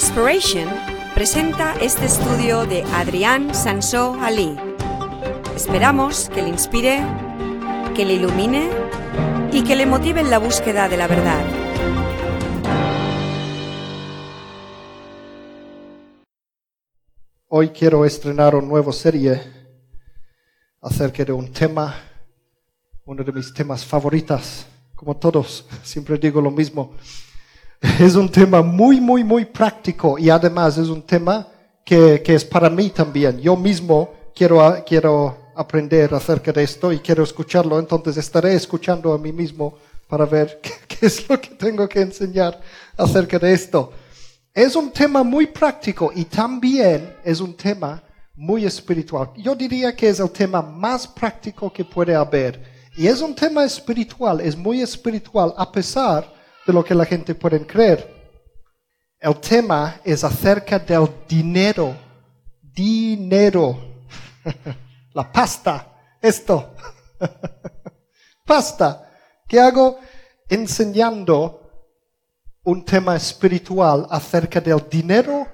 Inspiration 0.00 0.66
presenta 1.14 1.74
este 1.78 2.06
estudio 2.06 2.64
de 2.64 2.82
Adrián 2.84 3.54
Sansó 3.54 4.14
Ali. 4.18 4.56
Esperamos 5.54 6.30
que 6.30 6.40
le 6.40 6.48
inspire, 6.48 7.04
que 7.94 8.06
le 8.06 8.14
ilumine 8.14 8.70
y 9.52 9.62
que 9.62 9.76
le 9.76 9.84
motive 9.84 10.22
en 10.22 10.30
la 10.30 10.38
búsqueda 10.38 10.88
de 10.88 10.96
la 10.96 11.06
verdad. 11.06 11.44
Hoy 17.48 17.68
quiero 17.68 18.06
estrenar 18.06 18.54
una 18.54 18.66
nueva 18.66 18.94
serie 18.94 19.38
acerca 20.80 21.26
de 21.26 21.32
un 21.32 21.52
tema, 21.52 21.94
uno 23.04 23.22
de 23.22 23.32
mis 23.32 23.52
temas 23.52 23.84
favoritos, 23.84 24.64
como 24.94 25.18
todos, 25.18 25.66
siempre 25.82 26.16
digo 26.16 26.40
lo 26.40 26.50
mismo. 26.50 26.96
Es 27.98 28.14
un 28.14 28.28
tema 28.28 28.62
muy, 28.62 29.00
muy, 29.00 29.24
muy 29.24 29.44
práctico 29.46 30.18
y 30.18 30.28
además 30.28 30.76
es 30.76 30.88
un 30.88 31.02
tema 31.02 31.46
que, 31.84 32.22
que 32.22 32.34
es 32.34 32.44
para 32.44 32.68
mí 32.68 32.90
también. 32.90 33.40
Yo 33.40 33.56
mismo 33.56 34.12
quiero, 34.34 34.84
quiero 34.86 35.36
aprender 35.54 36.12
acerca 36.14 36.52
de 36.52 36.62
esto 36.62 36.92
y 36.92 36.98
quiero 36.98 37.24
escucharlo, 37.24 37.78
entonces 37.78 38.16
estaré 38.18 38.54
escuchando 38.54 39.12
a 39.12 39.18
mí 39.18 39.32
mismo 39.32 39.78
para 40.08 40.26
ver 40.26 40.60
qué, 40.62 40.72
qué 40.86 41.06
es 41.06 41.28
lo 41.28 41.40
que 41.40 41.50
tengo 41.50 41.88
que 41.88 42.00
enseñar 42.02 42.60
acerca 42.96 43.38
de 43.38 43.52
esto. 43.52 43.92
Es 44.52 44.76
un 44.76 44.90
tema 44.90 45.22
muy 45.22 45.46
práctico 45.46 46.12
y 46.14 46.24
también 46.24 47.16
es 47.24 47.40
un 47.40 47.54
tema 47.54 48.02
muy 48.34 48.64
espiritual. 48.66 49.30
Yo 49.36 49.54
diría 49.54 49.94
que 49.94 50.08
es 50.08 50.20
el 50.20 50.30
tema 50.30 50.60
más 50.60 51.06
práctico 51.06 51.72
que 51.72 51.84
puede 51.84 52.14
haber. 52.14 52.80
Y 52.96 53.06
es 53.06 53.22
un 53.22 53.34
tema 53.34 53.64
espiritual, 53.64 54.40
es 54.40 54.56
muy 54.56 54.82
espiritual 54.82 55.54
a 55.56 55.70
pesar 55.70 56.39
de 56.70 56.74
lo 56.74 56.84
que 56.84 56.94
la 56.94 57.04
gente 57.04 57.34
puede 57.34 57.66
creer. 57.66 57.98
El 59.18 59.36
tema 59.40 60.00
es 60.04 60.22
acerca 60.22 60.78
del 60.78 61.08
dinero. 61.28 61.96
Dinero. 62.62 63.76
La 65.12 65.30
pasta. 65.30 65.74
Esto. 66.22 66.74
Pasta. 68.46 69.10
¿Qué 69.48 69.58
hago? 69.58 69.98
Enseñando 70.48 71.60
un 72.62 72.84
tema 72.84 73.16
espiritual 73.16 74.06
acerca 74.08 74.60
del 74.60 74.88
dinero, 74.88 75.46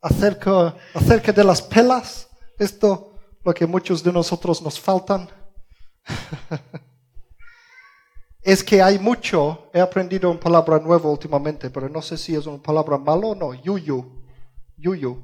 acerca, 0.00 0.74
acerca 0.94 1.32
de 1.32 1.44
las 1.44 1.60
pelas. 1.60 2.28
Esto, 2.58 3.12
lo 3.44 3.52
que 3.52 3.66
muchos 3.66 4.02
de 4.02 4.12
nosotros 4.12 4.62
nos 4.62 4.80
faltan. 4.80 5.28
es 8.42 8.64
que 8.64 8.80
hay 8.80 8.98
mucho, 8.98 9.70
he 9.72 9.80
aprendido 9.80 10.30
una 10.30 10.40
palabra 10.40 10.78
nueva 10.78 11.10
últimamente, 11.10 11.68
pero 11.68 11.88
no 11.88 12.00
sé 12.00 12.16
si 12.16 12.34
es 12.34 12.46
una 12.46 12.62
palabra 12.62 12.96
malo 12.96 13.28
o 13.28 13.34
no, 13.34 13.52
yuyu, 13.52 14.24
yuyu. 14.78 15.20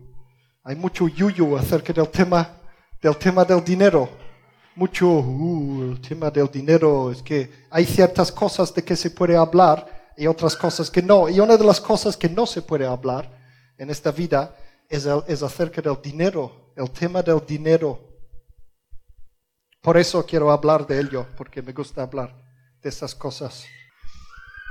Hay 0.63 0.77
mucho 0.77 1.09
yuyu 1.09 1.57
acerca 1.57 1.93
del 1.93 2.09
tema, 2.09 2.61
del 3.01 3.17
tema 3.17 3.45
del 3.45 3.65
dinero. 3.65 4.09
Mucho, 4.75 5.09
uh, 5.09 5.93
el 5.93 6.01
tema 6.03 6.31
del 6.31 6.49
dinero, 6.51 7.11
es 7.11 7.23
que 7.23 7.51
hay 7.71 7.87
ciertas 7.87 8.31
cosas 8.31 8.75
de 8.75 8.85
que 8.85 8.95
se 8.95 9.11
puede 9.11 9.35
hablar 9.35 10.13
y 10.19 10.27
otras 10.27 10.55
cosas 10.55 10.91
que 10.91 11.01
no. 11.01 11.31
Y 11.31 11.41
una 11.41 11.57
de 11.57 11.65
las 11.65 11.81
cosas 11.81 12.17
que 12.19 12.29
no 12.29 12.45
se 12.45 12.61
puede 12.61 12.87
hablar 12.87 13.31
en 13.79 13.89
esta 13.89 14.11
vida 14.11 14.55
es, 14.91 15.07
es 15.27 15.43
acerca 15.43 15.81
del 15.81 15.97
dinero, 16.03 16.73
el 16.77 16.91
tema 16.91 17.23
del 17.23 17.41
dinero. 17.47 17.99
Por 19.81 19.97
eso 19.97 20.27
quiero 20.27 20.51
hablar 20.51 20.87
de 20.87 21.01
ello, 21.01 21.27
porque 21.39 21.63
me 21.63 21.73
gusta 21.73 22.03
hablar 22.03 22.46
de 22.83 22.89
estas 22.89 23.15
cosas. 23.15 23.65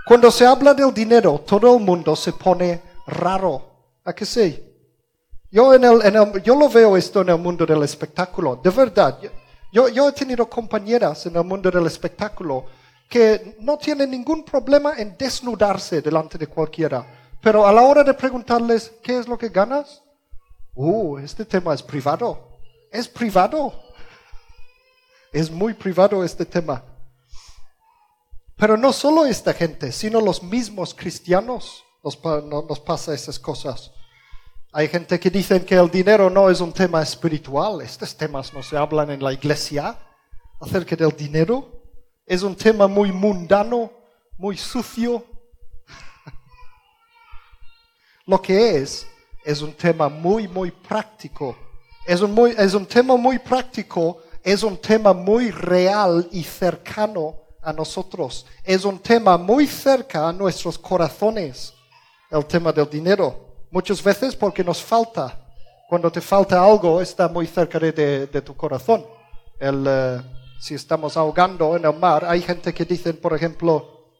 Cuando 0.06 0.30
se 0.30 0.46
habla 0.46 0.74
del 0.74 0.94
dinero, 0.94 1.44
todo 1.46 1.78
el 1.78 1.84
mundo 1.84 2.16
se 2.16 2.32
pone 2.34 2.82
raro. 3.08 3.76
¿A 4.04 4.14
qué 4.14 4.26
sí? 4.26 4.64
Yo, 5.50 5.74
en 5.74 5.84
el, 5.84 6.44
yo 6.44 6.56
lo 6.56 6.70
veo 6.70 6.96
esto 6.96 7.22
en 7.22 7.30
el 7.30 7.38
mundo 7.38 7.66
del 7.66 7.82
espectáculo, 7.84 8.60
de 8.64 8.70
verdad. 8.70 9.18
Yo, 9.72 9.90
yo 9.90 10.10
he 10.10 10.12
tenido 10.12 10.50
compañeras 10.50 11.26
en 11.26 11.36
el 11.36 11.44
mundo 11.44 11.72
del 11.72 11.88
espectáculo 11.88 12.66
que 13.10 13.58
no 13.60 13.78
tienen 13.78 14.12
ningún 14.12 14.44
problema 14.44 14.94
en 14.98 15.16
desnudarse 15.18 16.02
delante 16.02 16.38
de 16.38 16.48
cualquiera. 16.48 17.06
Pero 17.42 17.66
a 17.66 17.72
la 17.72 17.82
hora 17.82 18.04
de 18.04 18.14
preguntarles, 18.14 18.92
¿qué 19.04 19.18
es 19.18 19.28
lo 19.28 19.38
que 19.38 19.50
ganas? 19.50 20.04
Uh, 20.74 21.18
este 21.20 21.46
tema 21.46 21.74
es 21.74 21.82
privado. 21.82 22.60
Es 22.92 23.08
privado. 23.08 23.74
Es 25.32 25.50
muy 25.50 25.74
privado 25.74 26.24
este 26.24 26.46
tema. 26.46 26.84
Pero 28.58 28.78
no 28.78 28.94
solo 28.94 29.26
esta 29.26 29.54
gente, 29.54 29.92
sino 29.92 30.22
los 30.22 30.42
mismos 30.42 30.94
cristianos 30.94 31.84
nos, 32.04 32.24
nos 32.24 32.80
pasa 32.80 33.14
esas 33.14 33.38
cosas. 33.38 33.92
Hay 34.72 34.88
gente 34.88 35.20
que 35.20 35.30
dice 35.30 35.64
que 35.66 35.76
el 35.76 35.90
dinero 35.90 36.30
no 36.30 36.50
es 36.50 36.62
un 36.62 36.72
tema 36.72 37.02
espiritual. 37.02 37.82
Estos 37.82 38.16
temas 38.16 38.54
no 38.54 38.64
se 38.64 38.78
hablan 38.78 39.12
en 39.12 39.24
la 39.24 39.34
iglesia 39.34 39.98
acerca 40.60 40.96
del 40.96 41.16
dinero. 41.16 41.70
Es 42.26 42.44
un 42.44 42.56
tema 42.56 42.88
muy 42.88 43.12
mundano, 43.12 43.92
muy 44.38 44.58
sucio. 44.58 45.26
Lo 48.26 48.42
que 48.42 48.78
es, 48.78 49.06
es 49.44 49.62
un 49.62 49.74
tema 49.74 50.08
muy, 50.08 50.48
muy 50.48 50.72
práctico. 50.72 51.58
Es 52.06 52.22
un, 52.22 52.32
muy, 52.32 52.56
es 52.58 52.74
un 52.74 52.86
tema 52.86 53.18
muy 53.18 53.40
práctico, 53.40 54.22
es 54.44 54.64
un 54.64 54.78
tema 54.78 55.12
muy 55.12 55.52
real 55.52 56.28
y 56.32 56.44
cercano 56.44 57.45
a 57.66 57.74
nosotros. 57.74 58.46
Es 58.64 58.86
un 58.86 59.00
tema 59.00 59.38
muy 59.38 59.68
cerca 59.68 60.30
a 60.30 60.32
nuestros 60.32 60.78
corazones, 60.78 61.74
el 62.30 62.46
tema 62.46 62.72
del 62.72 62.90
dinero. 62.90 63.66
Muchas 63.72 64.02
veces 64.02 64.36
porque 64.36 64.64
nos 64.64 64.82
falta. 64.82 65.42
Cuando 65.90 66.12
te 66.12 66.22
falta 66.22 66.64
algo, 66.64 67.02
está 67.02 67.28
muy 67.28 67.48
cerca 67.48 67.80
de, 67.80 67.92
de, 68.28 68.42
tu 68.42 68.56
corazón. 68.56 69.06
El, 69.60 69.88
uh, 69.88 70.22
si 70.60 70.76
estamos 70.76 71.18
ahogando 71.18 71.76
en 71.76 71.86
el 71.86 71.94
mar, 71.94 72.26
hay 72.26 72.42
gente 72.42 72.74
que 72.74 72.86
dice, 72.86 73.14
por 73.14 73.36
ejemplo, 73.36 74.14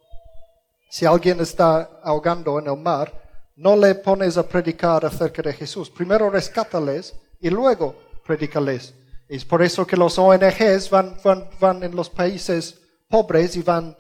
si 0.90 1.06
alguien 1.06 1.40
está 1.40 2.00
ahogando 2.04 2.60
en 2.60 2.68
el 2.68 2.78
mar, 2.78 3.12
no 3.56 3.76
le 3.76 3.96
pones 3.96 4.38
a 4.38 4.48
predicar 4.48 5.06
acerca 5.06 5.42
de 5.42 5.54
Jesús. 5.54 5.90
Primero 5.90 6.30
rescátales 6.30 7.16
y 7.40 7.50
luego 7.50 7.96
predicales. 8.26 8.94
Es 9.28 9.46
por 9.46 9.64
eso 9.64 9.88
que 9.88 9.98
los 9.98 10.20
ONGs 10.20 10.90
van, 10.90 11.18
van, 11.24 11.50
van 11.60 11.84
en 11.84 11.96
los 11.96 12.10
países 12.10 12.80
pobres 13.08 13.56
y 13.56 13.62
van 13.62 13.96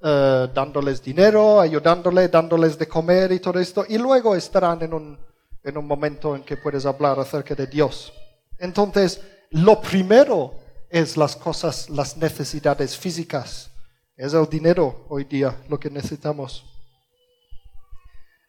uh, 0.00 0.46
dándoles 0.52 1.02
dinero, 1.02 1.60
ayudándoles, 1.60 2.30
dándoles 2.30 2.78
de 2.78 2.86
comer 2.88 3.32
y 3.32 3.40
todo 3.40 3.58
esto, 3.58 3.84
y 3.88 3.98
luego 3.98 4.34
estarán 4.34 4.82
en 4.82 4.94
un, 4.94 5.18
en 5.62 5.78
un 5.78 5.86
momento 5.86 6.36
en 6.36 6.42
que 6.42 6.56
puedes 6.56 6.86
hablar 6.86 7.18
acerca 7.18 7.54
de 7.54 7.66
Dios. 7.66 8.12
Entonces, 8.58 9.20
lo 9.50 9.80
primero 9.80 10.54
es 10.90 11.16
las 11.16 11.36
cosas, 11.36 11.90
las 11.90 12.16
necesidades 12.16 12.96
físicas. 12.96 13.70
Es 14.16 14.32
el 14.32 14.48
dinero 14.48 15.06
hoy 15.08 15.24
día 15.24 15.56
lo 15.68 15.78
que 15.78 15.90
necesitamos. 15.90 16.64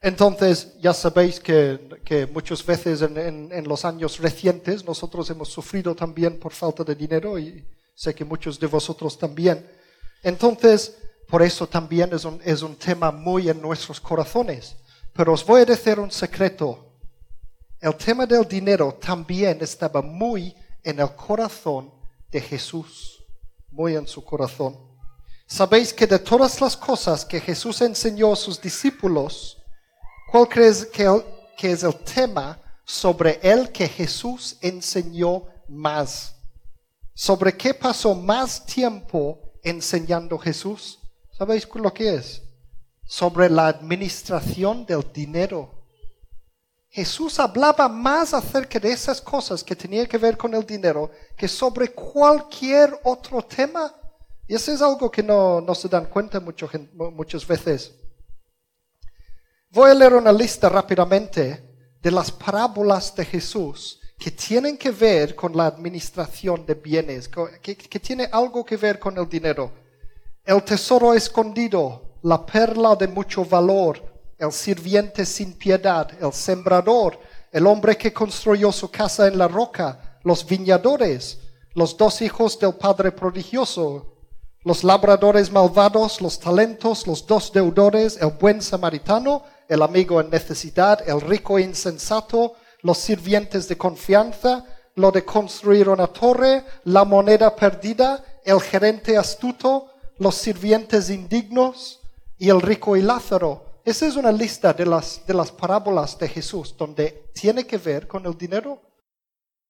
Entonces, 0.01 0.77
ya 0.79 0.93
sabéis 0.93 1.39
que, 1.39 1.99
que 2.05 2.27
muchas 2.27 2.63
veces 2.63 3.01
en, 3.01 3.17
en, 3.17 3.51
en, 3.51 3.67
los 3.67 3.83
años 3.85 4.19
recientes 4.19 4.85
nosotros 4.85 5.27
hemos 5.31 5.49
sufrido 5.49 5.95
también 5.95 6.39
por 6.39 6.51
falta 6.51 6.83
de 6.83 6.93
dinero 6.93 7.39
y 7.39 7.65
sé 7.95 8.13
que 8.13 8.23
muchos 8.23 8.59
de 8.59 8.67
vosotros 8.67 9.17
también. 9.17 9.65
Entonces, 10.25 10.97
por 11.27 11.43
eso 11.43 11.67
también 11.67 12.11
es 12.11 12.25
un, 12.25 12.41
es 12.43 12.63
un 12.63 12.75
tema 12.75 13.11
muy 13.11 13.47
en 13.47 13.61
nuestros 13.61 14.01
corazones. 14.01 14.75
Pero 15.13 15.33
os 15.33 15.45
voy 15.45 15.61
a 15.61 15.65
decir 15.65 15.99
un 15.99 16.09
secreto. 16.09 16.97
El 17.79 17.95
tema 17.95 18.25
del 18.25 18.47
dinero 18.47 18.95
también 18.95 19.59
estaba 19.61 20.01
muy 20.01 20.55
en 20.83 20.99
el 20.99 21.15
corazón 21.15 21.93
de 22.31 22.41
Jesús, 22.41 23.23
muy 23.69 23.95
en 23.95 24.07
su 24.07 24.25
corazón. 24.25 24.75
Sabéis 25.45 25.93
que 25.93 26.07
de 26.07 26.17
todas 26.17 26.59
las 26.59 26.75
cosas 26.75 27.23
que 27.23 27.39
Jesús 27.39 27.79
enseñó 27.81 28.33
a 28.33 28.35
sus 28.35 28.59
discípulos, 28.59 29.59
¿cuál 30.31 30.49
crees 30.49 30.87
que, 30.87 31.05
que 31.55 31.71
es 31.71 31.83
el 31.83 31.93
tema 31.99 32.59
sobre 32.83 33.39
el 33.43 33.71
que 33.71 33.87
Jesús 33.87 34.57
enseñó 34.59 35.43
más? 35.67 36.35
¿Sobre 37.13 37.55
qué 37.55 37.75
pasó 37.75 38.15
más 38.15 38.65
tiempo 38.65 39.44
enseñando 39.65 40.37
Jesús? 40.37 40.99
¿Sabéis 41.37 41.67
lo 41.73 41.93
que 41.93 42.15
es? 42.15 42.41
Sobre 43.03 43.49
la 43.49 43.67
administración 43.67 44.85
del 44.85 45.11
dinero. 45.11 45.71
Jesús 46.89 47.39
hablaba 47.39 47.89
más 47.89 48.33
acerca 48.33 48.79
de 48.79 48.93
esas 48.93 49.19
cosas 49.19 49.61
que 49.63 49.75
tenían 49.75 50.05
que 50.05 50.17
ver 50.17 50.37
con 50.37 50.53
el 50.53 50.65
dinero 50.65 51.11
que 51.35 51.47
sobre 51.47 51.89
cualquier 51.89 52.97
otro 53.03 53.41
tema. 53.41 53.93
Y 54.47 54.55
eso 54.55 54.71
es 54.71 54.81
algo 54.81 55.11
que 55.11 55.21
no, 55.21 55.59
no 55.59 55.75
se 55.75 55.89
dan 55.89 56.05
cuenta 56.05 56.39
mucho, 56.39 56.69
muchas 56.93 57.45
veces. 57.45 57.93
Voy 59.71 59.91
a 59.91 59.93
leer 59.93 60.13
una 60.13 60.31
lista 60.31 60.69
rápidamente 60.69 61.97
de 62.01 62.11
las 62.11 62.31
parábolas 62.31 63.13
de 63.13 63.25
Jesús 63.25 63.99
que 64.17 64.31
tienen 64.31 64.77
que 64.77 64.91
ver 64.91 65.35
con 65.35 65.55
la 65.55 65.67
administración 65.67 66.65
de 66.65 66.75
bienes, 66.75 67.29
que, 67.61 67.75
tiene 67.99 68.29
algo 68.31 68.63
que 68.63 68.77
ver 68.77 68.97
con 68.97 69.17
el 69.17 69.27
dinero. 69.27 69.71
El 70.43 70.63
tesoro 70.63 71.13
escondido, 71.13 72.19
la 72.23 72.45
perla 72.45 72.95
de 72.95 73.07
mucho 73.07 73.43
valor, 73.43 74.01
el 74.37 74.51
sirviente 74.51 75.25
sin 75.25 75.53
piedad, 75.53 76.09
el 76.21 76.33
sembrador, 76.33 77.19
el 77.51 77.67
hombre 77.67 77.97
que 77.97 78.13
construyó 78.13 78.71
su 78.71 78.89
casa 78.89 79.27
en 79.27 79.37
la 79.37 79.47
roca, 79.47 80.19
los 80.23 80.45
viñadores, 80.45 81.39
los 81.73 81.95
dos 81.97 82.21
hijos 82.21 82.57
del 82.59 82.73
padre 82.75 83.11
prodigioso, 83.11 84.13
los 84.63 84.83
labradores 84.83 85.51
malvados, 85.51 86.21
los 86.21 86.39
talentos, 86.39 87.05
los 87.05 87.27
dos 87.27 87.51
deudores, 87.51 88.17
el 88.19 88.31
buen 88.31 88.61
samaritano, 88.61 89.43
el 89.67 89.81
amigo 89.81 90.19
en 90.19 90.29
necesidad, 90.29 91.07
el 91.07 91.21
rico 91.21 91.59
insensato, 91.59 92.53
los 92.85 92.99
sirvientes 92.99 93.67
de 93.67 93.79
confianza, 93.79 94.63
lo 94.93 95.09
de 95.11 95.25
construir 95.25 95.89
una 95.89 96.05
torre, 96.05 96.63
la 96.83 97.03
moneda 97.03 97.55
perdida, 97.55 98.23
el 98.43 98.61
gerente 98.61 99.17
astuto, 99.17 99.87
los 100.19 100.35
sirvientes 100.35 101.09
indignos 101.09 101.99
y 102.37 102.47
el 102.49 102.61
rico 102.61 102.95
y 102.95 103.01
Lázaro. 103.01 103.81
Esa 103.83 104.05
es 104.05 104.15
una 104.15 104.31
lista 104.31 104.71
de 104.71 104.85
las, 104.85 105.25
de 105.25 105.33
las 105.33 105.51
parábolas 105.51 106.15
de 106.19 106.27
Jesús 106.27 106.75
donde 106.77 107.31
tiene 107.33 107.65
que 107.65 107.79
ver 107.79 108.07
con 108.07 108.23
el 108.27 108.37
dinero. 108.37 108.79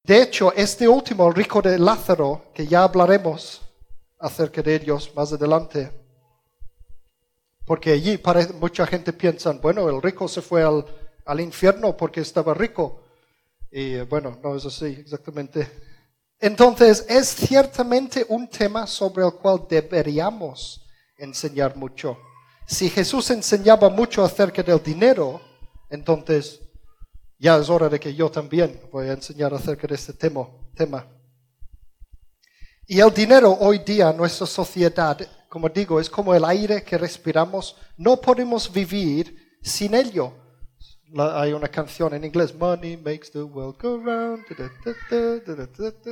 De 0.04 0.22
hecho, 0.22 0.52
este 0.54 0.86
último, 0.86 1.30
el 1.30 1.36
rico 1.36 1.62
de 1.62 1.80
Lázaro, 1.80 2.48
que 2.54 2.68
ya 2.68 2.84
hablaremos 2.84 3.62
acerca 4.20 4.62
de 4.62 4.76
ellos 4.76 5.10
más 5.16 5.32
adelante, 5.32 5.90
porque 7.66 7.94
allí 7.94 8.22
mucha 8.60 8.86
gente 8.86 9.14
piensa, 9.14 9.54
bueno, 9.54 9.88
el 9.88 10.02
rico 10.02 10.28
se 10.28 10.42
fue 10.42 10.64
al, 10.64 10.86
al 11.24 11.40
infierno 11.40 11.96
porque 11.96 12.20
estaba 12.20 12.54
rico. 12.54 13.05
Y 13.78 14.00
bueno, 14.04 14.40
no 14.42 14.56
es 14.56 14.66
así 14.66 14.86
exactamente. 14.86 15.70
Entonces, 16.40 17.06
es 17.10 17.28
ciertamente 17.28 18.26
un 18.30 18.48
tema 18.48 18.88
sobre 18.88 19.26
el 19.26 19.34
cual 19.34 19.66
deberíamos 19.70 20.88
enseñar 21.18 21.76
mucho. 21.76 22.18
Si 22.66 22.90
Jesús 22.90 23.30
enseñaba 23.32 23.90
mucho 23.90 24.24
acerca 24.24 24.64
del 24.64 24.82
dinero, 24.82 25.42
entonces 25.90 26.62
ya 27.38 27.58
es 27.58 27.70
hora 27.70 27.90
de 27.90 28.00
que 28.00 28.16
yo 28.16 28.32
también 28.32 28.80
voy 28.94 29.10
a 29.10 29.12
enseñar 29.12 29.54
acerca 29.54 29.88
de 29.88 29.96
este 29.96 30.14
tema. 30.14 31.06
Y 32.88 33.02
el 33.02 33.14
dinero 33.14 33.58
hoy 33.60 33.80
día 33.80 34.10
en 34.10 34.16
nuestra 34.16 34.48
sociedad, 34.48 35.20
como 35.50 35.68
digo, 35.68 36.00
es 36.00 36.10
como 36.10 36.34
el 36.34 36.46
aire 36.46 36.82
que 36.82 36.98
respiramos. 36.98 37.76
No 37.98 38.22
podemos 38.22 38.72
vivir 38.72 39.58
sin 39.62 39.94
ello 39.96 40.45
hay 41.18 41.54
una 41.54 41.68
canción 41.68 42.14
en 42.14 42.26
inglés, 42.26 42.54
Money 42.54 42.98
makes 42.98 43.30
the 43.32 43.44
world 43.44 43.78
go 43.82 43.98
round. 43.98 44.46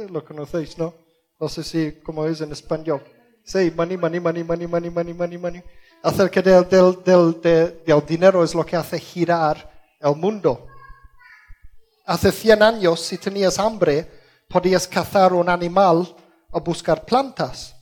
Lo 0.10 0.24
conocéis, 0.24 0.78
¿no? 0.78 0.94
No 1.40 1.50
sé 1.50 1.64
si 1.64 1.92
cómo 2.04 2.26
es 2.26 2.42
en 2.42 2.52
español. 2.52 3.04
Sí, 3.44 3.72
money, 3.76 3.98
money, 3.98 4.20
money, 4.20 4.44
money, 4.44 4.68
money, 4.68 4.90
money, 4.90 5.14
money, 5.14 5.38
money. 5.38 5.64
Acerca 6.02 6.42
del, 6.42 6.68
del, 6.70 7.04
del, 7.04 7.42
del 7.86 8.06
dinero 8.06 8.44
es 8.44 8.56
lo 8.56 8.66
que 8.66 8.76
hace 8.76 9.00
girar 9.00 9.70
el 10.00 10.16
mundo. 10.16 10.68
Hace 12.06 12.32
100 12.32 12.64
años, 12.64 13.02
si 13.02 13.18
tenías 13.18 13.60
hambre, 13.60 14.10
podías 14.48 14.88
cazar 14.88 15.34
un 15.34 15.50
animal 15.50 16.16
o 16.52 16.62
buscar 16.62 17.04
plantas. 17.04 17.76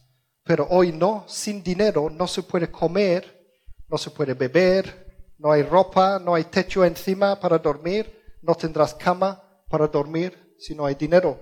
Pero 0.43 0.67
hoy 0.69 0.91
no, 0.91 1.25
sin 1.27 1.61
dinero 1.61 2.09
no 2.09 2.27
se 2.27 2.41
puede 2.41 2.71
comer, 2.71 3.55
no 3.87 3.97
se 3.97 4.09
puede 4.09 4.33
beber, 4.33 5.10
no 5.41 5.51
hay 5.51 5.63
ropa, 5.63 6.19
no 6.19 6.35
hay 6.35 6.43
techo 6.43 6.85
encima 6.85 7.39
para 7.39 7.57
dormir, 7.57 8.37
no 8.43 8.53
tendrás 8.53 8.93
cama 8.93 9.41
para 9.67 9.87
dormir 9.87 10.55
si 10.59 10.75
no 10.75 10.85
hay 10.85 10.93
dinero. 10.93 11.39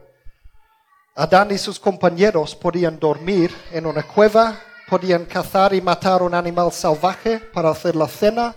Adán 1.16 1.52
y 1.52 1.58
sus 1.58 1.78
compañeros 1.82 2.56
podían 2.56 2.98
dormir 2.98 3.54
en 3.74 3.86
una 3.86 4.04
cueva, 4.04 4.58
podían 4.88 5.26
cazar 5.26 5.74
y 5.74 5.82
matar 5.82 6.24
un 6.24 6.34
animal 6.34 6.72
salvaje 6.72 7.40
para 7.40 7.72
hacer 7.72 7.98
la 7.98 8.08
cena, 8.08 8.56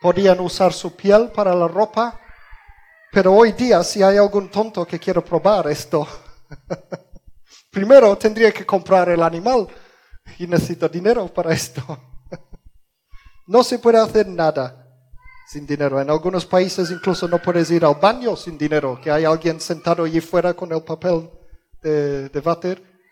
podían 0.00 0.38
usar 0.38 0.72
su 0.72 0.94
piel 0.94 1.32
para 1.32 1.52
la 1.52 1.66
ropa, 1.66 2.20
pero 3.10 3.34
hoy 3.34 3.52
día 3.52 3.82
si 3.82 4.04
hay 4.04 4.18
algún 4.18 4.48
tonto 4.48 4.86
que 4.86 5.00
quiera 5.00 5.20
probar 5.20 5.66
esto, 5.66 6.06
primero 7.72 8.16
tendría 8.16 8.52
que 8.52 8.64
comprar 8.64 9.08
el 9.08 9.22
animal 9.24 9.66
y 10.38 10.46
necesita 10.46 10.86
dinero 10.86 11.26
para 11.26 11.52
esto. 11.52 12.15
No 13.46 13.62
se 13.62 13.78
puede 13.78 13.98
hacer 13.98 14.26
nada 14.26 14.86
sin 15.46 15.66
dinero. 15.66 16.00
En 16.00 16.10
algunos 16.10 16.44
países 16.44 16.90
incluso 16.90 17.28
no 17.28 17.40
puedes 17.40 17.70
ir 17.70 17.84
al 17.84 17.94
baño 17.94 18.36
sin 18.36 18.58
dinero, 18.58 19.00
que 19.00 19.10
hay 19.10 19.24
alguien 19.24 19.60
sentado 19.60 20.04
allí 20.04 20.20
fuera 20.20 20.54
con 20.54 20.72
el 20.72 20.82
papel 20.82 21.30
de, 21.82 22.28
de 22.28 22.40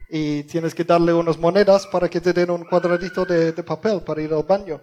y 0.09 0.45
tienes 0.45 0.75
que 0.75 0.85
darle 0.85 1.13
unas 1.13 1.39
monedas 1.39 1.87
para 1.87 2.09
que 2.09 2.21
te 2.21 2.33
den 2.33 2.51
un 2.51 2.65
cuadradito 2.65 3.25
de, 3.25 3.53
papel 3.63 4.03
para 4.03 4.23
ir 4.23 4.33
al 4.33 4.43
baño. 4.43 4.81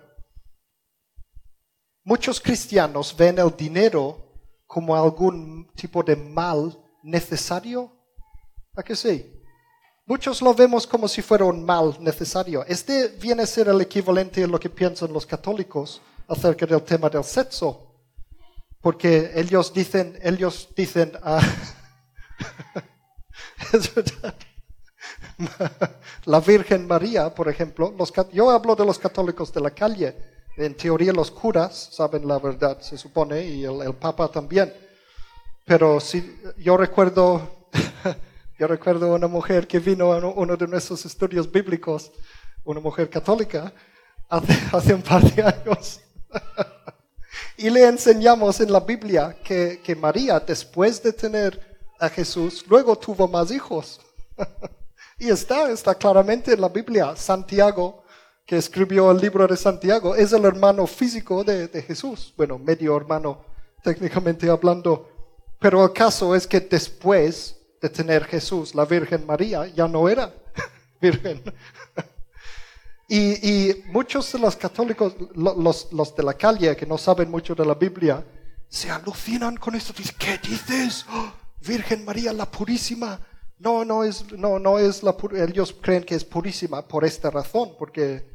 Muchos 2.04 2.42
cristianos 2.42 3.15
ven 3.15 3.38
el 3.38 3.56
dinero 3.56 4.18
como 4.65 4.95
algún 4.95 5.71
tipo 5.75 6.01
de 6.04 6.15
mal 6.15 6.77
necesario. 7.04 7.92
¿A 8.75 8.83
qué 8.83 8.95
sí? 8.95 9.41
Muchos 10.12 10.42
lo 10.42 10.54
vemos 10.54 10.86
como 10.86 11.08
si 11.08 11.22
fuera 11.22 11.46
un 11.46 11.63
mal 11.63 11.96
necesario. 12.02 12.66
Este 12.68 13.08
viene 13.08 13.44
a 13.44 13.46
ser 13.46 13.69
el 13.69 13.80
equivalente 13.80 14.44
a 14.44 14.48
lo 14.48 14.60
que 14.60 14.69
piensan 14.69 15.13
los 15.13 15.25
católicos 15.25 16.02
acerca 16.28 16.66
del 16.66 16.81
tema 16.81 17.10
del 17.10 17.24
sexo. 17.24 17.94
Porque 18.81 19.31
ellos 19.34 19.74
dicen, 19.74 20.19
ellos 20.22 20.68
dicen, 20.75 21.13
ah, 21.24 21.40
es 23.72 23.96
verdad. 23.96 24.36
La 26.25 26.42
Virgen 26.42 26.88
María, 26.88 27.34
por 27.34 27.48
ejemplo, 27.48 27.96
yo 28.34 28.50
hablo 28.50 28.75
de 28.75 28.86
los 28.86 29.00
católicos 29.00 29.54
de 29.54 29.62
la 29.62 29.72
calle. 29.72 30.14
En 30.57 30.75
teoría 30.75 31.14
los 31.14 31.31
curas 31.31 31.88
saben 31.94 32.28
la 32.28 32.38
verdad, 32.38 32.81
se 32.81 32.98
supone, 32.98 33.46
y 33.46 33.64
el, 33.64 33.81
el 33.81 33.94
Papa 33.94 34.28
también. 34.28 34.74
Pero 35.64 36.02
si 36.02 36.38
yo 36.57 36.75
recuerdo 36.75 37.68
yo 38.62 38.68
recuerdo 38.68 39.16
una 39.16 39.28
mujer 39.28 39.66
que 39.68 39.80
vino 39.80 40.13
a 40.13 40.19
uno 40.19 40.56
de 40.56 40.68
nuestros 40.68 41.04
estudios 41.04 41.52
bíblicos, 41.52 42.12
una 42.63 42.80
mujer 42.80 43.10
católica, 43.10 43.74
hace, 44.30 44.94
un 44.94 45.02
par 45.02 45.24
de 45.24 45.42
años. 45.42 46.00
y 47.57 47.71
le 47.71 47.88
enseñamos 47.88 48.62
en 48.62 48.71
la 48.71 48.81
Biblia 48.81 49.35
que, 49.44 49.81
que 49.83 49.95
María, 49.95 50.40
después 50.40 51.02
de 51.02 51.12
tener 51.12 51.59
a 52.00 52.07
Jesús, 52.07 52.64
luego 52.69 52.95
tuvo 52.95 53.28
más 53.28 53.50
hijos. 53.50 54.00
y 55.18 55.30
está, 55.30 55.71
está 55.71 55.95
claramente 55.95 56.54
en 56.54 56.62
la 56.62 56.69
Biblia. 56.69 57.16
Santiago, 57.16 58.04
que 58.45 58.57
escribió 58.57 59.09
el 59.09 59.18
libro 59.18 59.47
de 59.47 59.57
Santiago, 59.57 60.16
es 60.16 60.33
el 60.33 60.45
hermano 60.45 60.85
físico 60.85 61.44
de, 61.44 61.68
de 61.68 61.81
Jesús. 61.81 62.31
Bueno, 62.38 62.59
medio 62.59 62.95
hermano, 62.95 63.44
técnicamente 63.83 64.47
hablando. 64.52 65.09
Pero 65.59 65.83
el 65.83 65.94
caso 65.94 66.35
es 66.35 66.45
que 66.45 66.59
después 66.59 67.57
de 67.81 67.90
tener 67.90 68.26
Jesús, 68.26 68.76
la 68.76 68.85
Virgen 68.85 69.26
María, 69.26 69.66
ya 69.68 69.88
no 69.88 70.07
era 70.07 70.31
virgen. 71.02 71.42
y, 73.09 73.83
muchos 73.88 74.31
de 74.31 74.40
los 74.40 74.56
católicos, 74.56 75.16
los, 75.35 76.16
de 76.16 76.23
la 76.23 76.35
calle 76.35 76.76
que 76.76 76.85
no 76.85 76.97
saben 76.97 77.31
mucho 77.31 77.56
de 77.56 77.66
la 77.66 77.73
Biblia, 77.73 78.23
se 78.69 78.90
alucinan 78.90 79.57
con 79.57 79.76
esto. 79.76 79.94
Dicen, 79.97 80.16
¿qué 80.18 80.38
dices? 80.38 81.06
¡Oh! 81.11 81.33
Virgen 81.66 82.06
María, 82.06 82.31
la 82.33 82.50
purísima. 82.50 83.19
No, 83.59 83.83
no 83.83 84.04
es, 84.04 84.31
no, 84.31 84.57
no 84.57 84.80
es 84.80 85.04
la 85.04 85.16
Ellos 85.35 85.76
creen 85.80 86.04
que 86.04 86.16
es 86.16 86.23
purísima 86.23 86.88
por 86.88 87.04
esta 87.06 87.30
razón, 87.30 87.73
porque, 87.78 88.26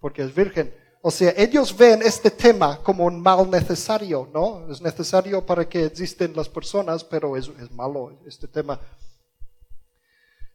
porque 0.00 0.22
es 0.22 0.34
virgen. 0.34 0.74
O 1.06 1.10
sea, 1.10 1.34
ellos 1.36 1.76
ven 1.76 2.00
este 2.00 2.30
tema 2.30 2.78
como 2.82 3.04
un 3.04 3.20
mal 3.20 3.50
necesario, 3.50 4.26
¿no? 4.32 4.66
Es 4.72 4.80
necesario 4.80 5.44
para 5.44 5.68
que 5.68 5.84
existen 5.84 6.34
las 6.34 6.48
personas, 6.48 7.04
pero 7.04 7.36
es, 7.36 7.50
malo 7.72 8.18
este 8.26 8.48
tema. 8.48 8.80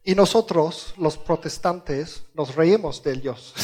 Y 0.02 0.12
nosotros, 0.16 0.92
los 0.96 1.16
protestantes, 1.16 2.24
nos 2.34 2.56
reímos 2.56 3.00
de 3.00 3.12
ellos 3.12 3.54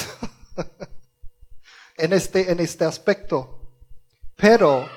en, 1.96 2.12
este, 2.12 2.52
en 2.52 2.60
este 2.60 2.84
aspecto. 2.84 3.58
Pero 4.36 4.88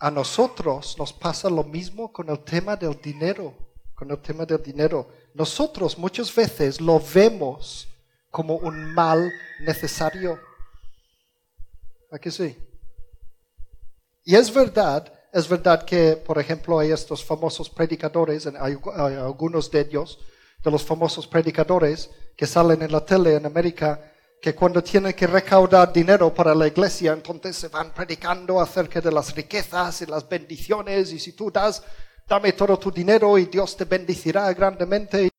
a 0.00 0.10
nosotros 0.10 0.98
nos 0.98 1.12
pasa 1.12 1.48
lo 1.48 1.62
mismo 1.62 2.12
con 2.12 2.30
el 2.30 2.40
tema 2.40 2.74
del 2.74 3.00
dinero, 3.00 3.54
con 3.94 4.10
el 4.10 4.18
tema 4.18 4.44
del 4.44 4.60
dinero. 4.60 5.08
Nosotros 5.34 5.96
muchas 5.96 6.34
veces 6.34 6.80
lo 6.80 7.00
vemos 7.14 7.86
como 8.28 8.56
un 8.56 8.92
mal 8.92 9.32
necesario 9.60 10.36
¿A 12.12 12.18
que 12.18 12.30
sí? 12.30 12.54
Y 14.24 14.36
es 14.36 14.52
verdad, 14.52 15.10
es 15.32 15.48
verdad 15.48 15.82
que, 15.82 16.14
por 16.14 16.38
ejemplo, 16.38 16.78
hay 16.78 16.92
estos 16.92 17.24
famosos 17.24 17.70
predicadores, 17.70 18.46
hay, 18.46 18.76
algunos 19.18 19.70
de 19.70 19.80
ellos, 19.80 20.18
de 20.62 20.70
los 20.70 20.84
famosos 20.84 21.26
predicadores 21.26 22.10
que 22.36 22.46
salen 22.46 22.82
en 22.82 22.92
la 22.92 23.02
tele 23.02 23.34
en 23.34 23.46
América, 23.46 24.12
que 24.42 24.54
cuando 24.54 24.82
tienen 24.82 25.14
que 25.14 25.26
recaudar 25.26 25.90
dinero 25.90 26.34
para 26.34 26.54
la 26.54 26.66
iglesia, 26.66 27.14
entonces 27.14 27.56
se 27.56 27.68
van 27.68 27.94
predicando 27.94 28.60
acerca 28.60 29.00
de 29.00 29.10
las 29.10 29.34
riquezas 29.34 30.02
y 30.02 30.06
las 30.06 30.28
bendiciones, 30.28 31.12
y 31.12 31.18
si 31.18 31.32
tú 31.32 31.50
das, 31.50 31.82
dame 32.28 32.52
todo 32.52 32.78
tu 32.78 32.90
dinero 32.90 33.38
y 33.38 33.46
Dios 33.46 33.74
te 33.74 33.86
bendecirá 33.86 34.52
grandemente. 34.52 35.30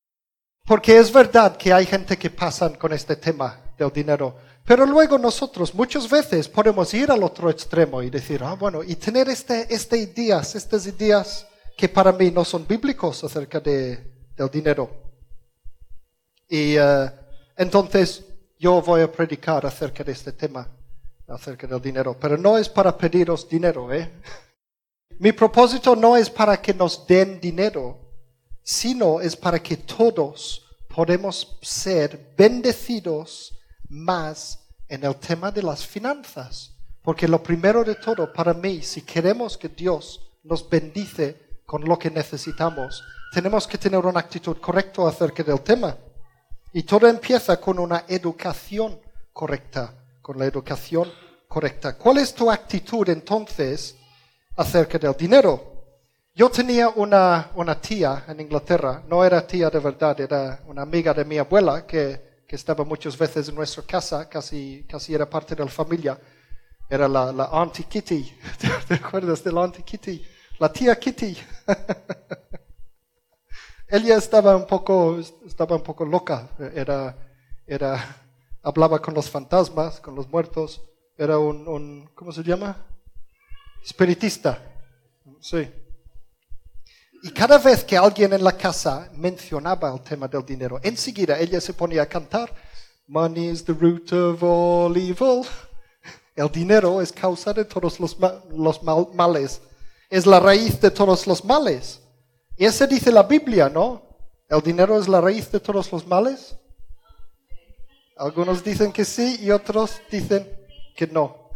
Porque 0.66 0.98
es 0.98 1.12
verdad 1.12 1.56
que 1.56 1.72
hay 1.72 1.86
gente 1.86 2.18
que 2.18 2.30
pasan 2.30 2.74
con 2.74 2.92
este 2.92 3.14
tema 3.14 3.60
del 3.78 3.92
dinero. 3.92 4.36
Pero 4.66 4.86
luego 4.86 5.18
nosotros 5.18 5.74
muchas 5.74 6.08
veces 6.08 6.48
podemos 6.48 6.92
ir 6.94 7.10
al 7.10 7.22
otro 7.22 7.50
extremo 7.50 8.02
y 8.02 8.08
decir, 8.08 8.42
ah, 8.42 8.54
bueno, 8.54 8.82
y 8.82 8.96
tener 8.96 9.28
este, 9.28 9.72
este 9.72 9.98
ideas, 9.98 10.54
estas 10.54 10.86
ideas 10.86 11.46
que 11.76 11.88
para 11.88 12.12
mí 12.12 12.30
no 12.30 12.44
son 12.44 12.66
bíblicos 12.66 13.22
acerca 13.24 13.60
de, 13.60 14.30
del 14.34 14.48
dinero. 14.50 14.90
Y 16.48 16.76
eh, 16.78 17.10
entonces 17.58 18.24
yo 18.58 18.80
voy 18.80 19.02
a 19.02 19.12
predicar 19.12 19.66
acerca 19.66 20.02
de 20.02 20.12
este 20.12 20.32
tema, 20.32 20.66
acerca 21.28 21.66
del 21.66 21.82
dinero, 21.82 22.16
pero 22.18 22.38
no 22.38 22.56
es 22.56 22.68
para 22.68 22.96
pediros 22.96 23.46
dinero, 23.46 23.92
¿eh? 23.92 24.10
Mi 25.18 25.32
propósito 25.32 25.94
no 25.94 26.16
es 26.16 26.30
para 26.30 26.60
que 26.60 26.72
nos 26.72 27.06
den 27.06 27.38
dinero, 27.38 27.98
sino 28.62 29.20
es 29.20 29.36
para 29.36 29.62
que 29.62 29.76
todos 29.76 30.62
podemos 30.88 31.58
ser 31.60 32.34
bendecidos 32.36 33.53
más 33.94 34.58
en 34.88 35.04
el 35.04 35.16
tema 35.16 35.50
de 35.50 35.62
las 35.62 35.86
finanzas. 35.86 36.72
Porque 37.02 37.28
lo 37.28 37.42
primero 37.42 37.84
de 37.84 37.94
todo 37.94 38.32
para 38.32 38.52
mí, 38.52 38.82
si 38.82 39.02
queremos 39.02 39.56
que 39.56 39.68
Dios 39.68 40.20
nos 40.42 40.68
bendice 40.68 41.60
con 41.64 41.84
lo 41.84 41.98
que 41.98 42.10
necesitamos, 42.10 43.02
tenemos 43.32 43.66
que 43.66 43.78
tener 43.78 44.04
una 44.04 44.20
actitud 44.20 44.56
correcta 44.58 45.06
acerca 45.08 45.42
del 45.42 45.60
tema. 45.60 45.96
Y 46.72 46.82
todo 46.82 47.06
empieza 47.06 47.60
con 47.60 47.78
una 47.78 48.04
educación 48.08 48.98
correcta, 49.32 49.94
con 50.20 50.38
la 50.38 50.46
educación 50.46 51.10
correcta. 51.46 51.96
¿Cuál 51.96 52.18
es 52.18 52.34
tu 52.34 52.50
actitud 52.50 53.08
entonces 53.08 53.96
acerca 54.56 54.98
del 54.98 55.14
dinero? 55.14 55.72
Yo 56.34 56.50
tenía 56.50 56.88
una, 56.88 57.50
una 57.54 57.80
tía 57.80 58.24
en 58.26 58.40
Inglaterra, 58.40 59.04
no 59.06 59.24
era 59.24 59.46
tía 59.46 59.70
de 59.70 59.78
verdad, 59.78 60.20
era 60.20 60.62
una 60.66 60.82
amiga 60.82 61.14
de 61.14 61.24
mi 61.24 61.38
abuela 61.38 61.86
que, 61.86 62.33
que 62.46 62.56
estaba 62.56 62.84
muchas 62.84 63.16
veces 63.16 63.48
en 63.48 63.54
nuestra 63.54 63.82
casa, 63.82 64.28
casi, 64.28 64.84
casi 64.88 65.14
era 65.14 65.28
parte 65.28 65.54
de 65.54 65.64
la 65.64 65.70
familia. 65.70 66.18
Era 66.88 67.08
la, 67.08 67.32
la 67.32 67.44
Auntie 67.44 67.86
Kitty. 67.86 68.32
¿Te 68.88 68.94
acuerdas 68.94 69.42
de 69.42 69.52
la 69.52 69.62
Auntie 69.62 69.82
Kitty? 69.82 70.24
La 70.58 70.72
tía 70.72 70.98
Kitty. 70.98 71.36
Ella 73.88 74.16
estaba 74.16 74.56
un 74.56 74.66
poco, 74.66 75.18
estaba 75.46 75.76
un 75.76 75.82
poco 75.82 76.04
loca. 76.04 76.50
Era, 76.74 77.16
era, 77.66 78.16
hablaba 78.62 79.00
con 79.00 79.14
los 79.14 79.30
fantasmas, 79.30 80.00
con 80.00 80.14
los 80.14 80.28
muertos. 80.28 80.82
Era 81.16 81.38
un, 81.38 81.66
un 81.68 82.10
¿cómo 82.14 82.32
se 82.32 82.42
llama? 82.42 82.76
Espiritista. 83.82 84.58
Sí. 85.40 85.70
Y 87.24 87.30
cada 87.30 87.56
vez 87.56 87.82
que 87.82 87.96
alguien 87.96 88.34
en 88.34 88.44
la 88.44 88.52
casa 88.52 89.08
mencionaba 89.14 89.90
el 89.90 90.02
tema 90.02 90.28
del 90.28 90.44
dinero, 90.44 90.78
enseguida 90.82 91.40
ella 91.40 91.58
se 91.58 91.72
ponía 91.72 92.02
a 92.02 92.06
cantar, 92.06 92.52
Money 93.06 93.48
is 93.48 93.64
the 93.64 93.72
root 93.72 94.12
of 94.12 94.42
all 94.42 94.94
evil. 94.94 95.46
El 96.36 96.52
dinero 96.52 97.00
es 97.00 97.10
causa 97.10 97.54
de 97.54 97.64
todos 97.64 97.98
los, 97.98 98.14
los 98.54 98.82
males. 99.14 99.62
Es 100.10 100.26
la 100.26 100.38
raíz 100.38 100.78
de 100.78 100.90
todos 100.90 101.26
los 101.26 101.42
males. 101.42 101.98
Y 102.58 102.66
eso 102.66 102.86
dice 102.86 103.10
la 103.10 103.22
Biblia, 103.22 103.70
¿no? 103.70 104.02
¿El 104.46 104.60
dinero 104.60 105.00
es 105.00 105.08
la 105.08 105.22
raíz 105.22 105.50
de 105.50 105.60
todos 105.60 105.90
los 105.92 106.06
males? 106.06 106.54
Algunos 108.18 108.62
dicen 108.62 108.92
que 108.92 109.06
sí 109.06 109.38
y 109.40 109.50
otros 109.50 109.98
dicen 110.10 110.46
que 110.94 111.06
no. 111.06 111.48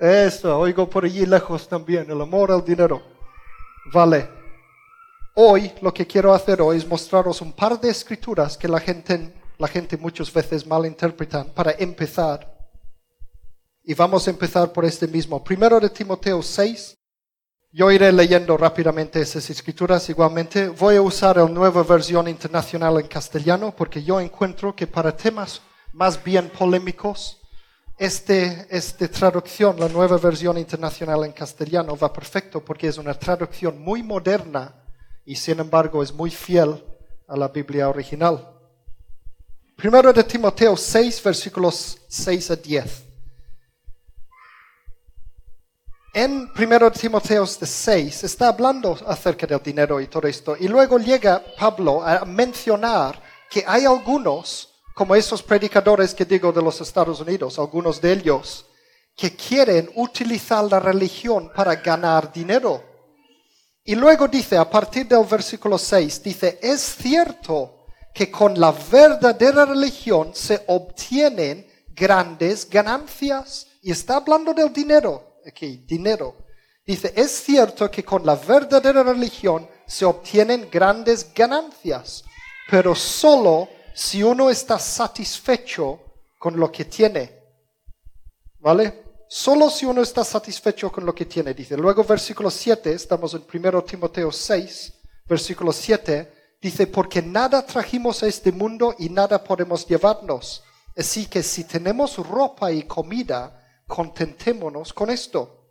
Eso, 0.00 0.58
oigo 0.58 0.90
por 0.90 1.04
allí 1.04 1.24
lejos 1.26 1.68
también, 1.68 2.10
el 2.10 2.20
amor 2.20 2.50
al 2.50 2.64
dinero. 2.64 3.13
Vale. 3.92 4.28
Hoy 5.34 5.72
lo 5.82 5.92
que 5.92 6.06
quiero 6.06 6.32
hacer 6.32 6.62
hoy 6.62 6.78
es 6.78 6.86
mostraros 6.86 7.40
un 7.40 7.52
par 7.52 7.80
de 7.80 7.90
escrituras 7.90 8.56
que 8.56 8.68
la 8.68 8.80
gente, 8.80 9.34
la 9.58 9.68
gente 9.68 9.96
muchas 9.96 10.32
veces 10.32 10.66
malinterpretan 10.66 11.50
para 11.50 11.72
empezar. 11.72 12.54
Y 13.82 13.94
vamos 13.94 14.26
a 14.26 14.30
empezar 14.30 14.72
por 14.72 14.84
este 14.84 15.06
mismo. 15.06 15.42
Primero 15.42 15.78
de 15.80 15.90
Timoteo 15.90 16.40
6, 16.40 16.96
yo 17.72 17.90
iré 17.90 18.12
leyendo 18.12 18.56
rápidamente 18.56 19.20
esas 19.20 19.50
escrituras 19.50 20.08
igualmente. 20.08 20.68
Voy 20.68 20.96
a 20.96 21.02
usar 21.02 21.36
la 21.36 21.48
nueva 21.48 21.82
versión 21.82 22.28
internacional 22.28 22.98
en 23.00 23.08
castellano 23.08 23.74
porque 23.76 24.02
yo 24.02 24.20
encuentro 24.20 24.74
que 24.74 24.86
para 24.86 25.14
temas 25.14 25.60
más 25.92 26.22
bien 26.22 26.48
polémicos, 26.48 27.40
este, 27.96 28.66
esta 28.70 29.08
traducción, 29.08 29.78
la 29.78 29.88
nueva 29.88 30.16
versión 30.18 30.58
internacional 30.58 31.24
en 31.24 31.32
castellano, 31.32 31.96
va 31.96 32.12
perfecto 32.12 32.64
porque 32.64 32.88
es 32.88 32.98
una 32.98 33.14
traducción 33.14 33.80
muy 33.80 34.02
moderna 34.02 34.74
y 35.24 35.36
sin 35.36 35.60
embargo 35.60 36.02
es 36.02 36.12
muy 36.12 36.30
fiel 36.30 36.82
a 37.28 37.36
la 37.36 37.48
Biblia 37.48 37.88
original. 37.88 38.50
Primero 39.76 40.12
de 40.12 40.24
Timoteo 40.24 40.76
6, 40.76 41.22
versículos 41.22 41.98
6 42.08 42.50
a 42.50 42.56
10. 42.56 43.04
en 46.14 46.48
1 46.56 46.92
Timoteo 46.92 47.44
6 47.44 48.24
está 48.24 48.48
hablando 48.48 48.96
acerca 49.06 49.46
del 49.48 49.60
dinero 49.60 50.00
y 50.00 50.06
todo 50.06 50.28
esto. 50.28 50.56
Y 50.58 50.68
luego 50.68 50.98
llega 50.98 51.42
Pablo 51.58 52.02
a 52.02 52.24
mencionar 52.24 53.20
que 53.50 53.64
hay 53.66 53.84
algunos, 53.84 54.73
como 54.94 55.14
esos 55.14 55.42
predicadores 55.42 56.14
que 56.14 56.24
digo 56.24 56.52
de 56.52 56.62
los 56.62 56.80
Estados 56.80 57.20
Unidos, 57.20 57.58
algunos 57.58 58.00
de 58.00 58.12
ellos, 58.12 58.66
que 59.16 59.34
quieren 59.36 59.90
utilizar 59.96 60.64
la 60.64 60.80
religión 60.80 61.50
para 61.54 61.76
ganar 61.76 62.32
dinero. 62.32 62.82
Y 63.84 63.94
luego 63.94 64.28
dice, 64.28 64.56
a 64.56 64.68
partir 64.68 65.06
del 65.06 65.24
versículo 65.24 65.76
6, 65.76 66.22
dice, 66.22 66.58
es 66.62 66.80
cierto 66.80 67.86
que 68.14 68.30
con 68.30 68.58
la 68.58 68.72
verdadera 68.72 69.66
religión 69.66 70.30
se 70.32 70.62
obtienen 70.68 71.66
grandes 71.88 72.68
ganancias. 72.70 73.66
Y 73.82 73.90
está 73.90 74.16
hablando 74.16 74.54
del 74.54 74.72
dinero 74.72 75.34
aquí, 75.46 75.84
dinero. 75.86 76.36
Dice, 76.86 77.12
es 77.16 77.30
cierto 77.30 77.90
que 77.90 78.04
con 78.04 78.24
la 78.24 78.36
verdadera 78.36 79.02
religión 79.02 79.68
se 79.86 80.04
obtienen 80.04 80.68
grandes 80.70 81.32
ganancias, 81.34 82.24
pero 82.70 82.94
solo 82.94 83.68
si 83.94 84.22
uno 84.22 84.50
está 84.50 84.78
satisfecho 84.78 86.00
con 86.38 86.58
lo 86.58 86.70
que 86.70 86.84
tiene. 86.84 87.40
¿Vale? 88.58 89.04
Solo 89.28 89.70
si 89.70 89.86
uno 89.86 90.02
está 90.02 90.24
satisfecho 90.24 90.90
con 90.90 91.06
lo 91.06 91.14
que 91.14 91.26
tiene, 91.26 91.54
dice. 91.54 91.76
Luego 91.76 92.04
versículo 92.04 92.50
7, 92.50 92.92
estamos 92.92 93.34
en 93.34 93.44
1 93.52 93.84
Timoteo 93.84 94.30
6, 94.30 94.92
versículo 95.26 95.72
7, 95.72 96.56
dice, 96.60 96.86
porque 96.88 97.22
nada 97.22 97.64
trajimos 97.64 98.22
a 98.22 98.26
este 98.26 98.52
mundo 98.52 98.94
y 98.98 99.08
nada 99.08 99.42
podemos 99.42 99.86
llevarnos. 99.86 100.62
Así 100.96 101.26
que 101.26 101.42
si 101.42 101.64
tenemos 101.64 102.16
ropa 102.16 102.72
y 102.72 102.84
comida, 102.84 103.60
contentémonos 103.86 104.92
con 104.92 105.10
esto. 105.10 105.70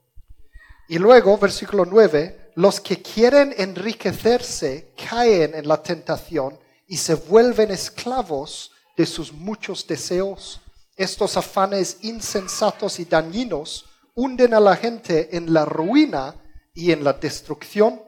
Y 0.87 0.97
luego, 0.97 1.37
versículo 1.37 1.85
9, 1.85 2.51
los 2.55 2.79
que 2.79 3.01
quieren 3.01 3.53
enriquecerse 3.57 4.93
caen 5.09 5.55
en 5.55 5.67
la 5.67 5.81
tentación 5.81 6.59
y 6.93 6.97
se 6.97 7.15
vuelven 7.15 7.71
esclavos 7.71 8.71
de 8.95 9.07
sus 9.07 9.33
muchos 9.33 9.87
deseos. 9.87 10.61
Estos 10.95 11.35
afanes 11.37 11.97
insensatos 12.03 12.99
y 12.99 13.05
dañinos 13.05 13.85
hunden 14.13 14.53
a 14.53 14.59
la 14.59 14.75
gente 14.75 15.35
en 15.35 15.51
la 15.51 15.65
ruina 15.65 16.35
y 16.71 16.91
en 16.91 17.03
la 17.03 17.13
destrucción. 17.13 17.99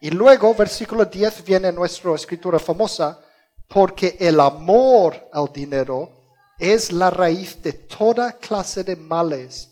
Y 0.00 0.10
luego, 0.10 0.52
versículo 0.52 1.04
10, 1.04 1.44
viene 1.44 1.70
nuestra 1.70 2.12
escritura 2.16 2.58
famosa, 2.58 3.20
porque 3.68 4.16
el 4.18 4.40
amor 4.40 5.28
al 5.32 5.52
dinero 5.52 6.10
es 6.58 6.90
la 6.90 7.10
raíz 7.10 7.62
de 7.62 7.72
toda 7.72 8.32
clase 8.32 8.82
de 8.82 8.96
males. 8.96 9.70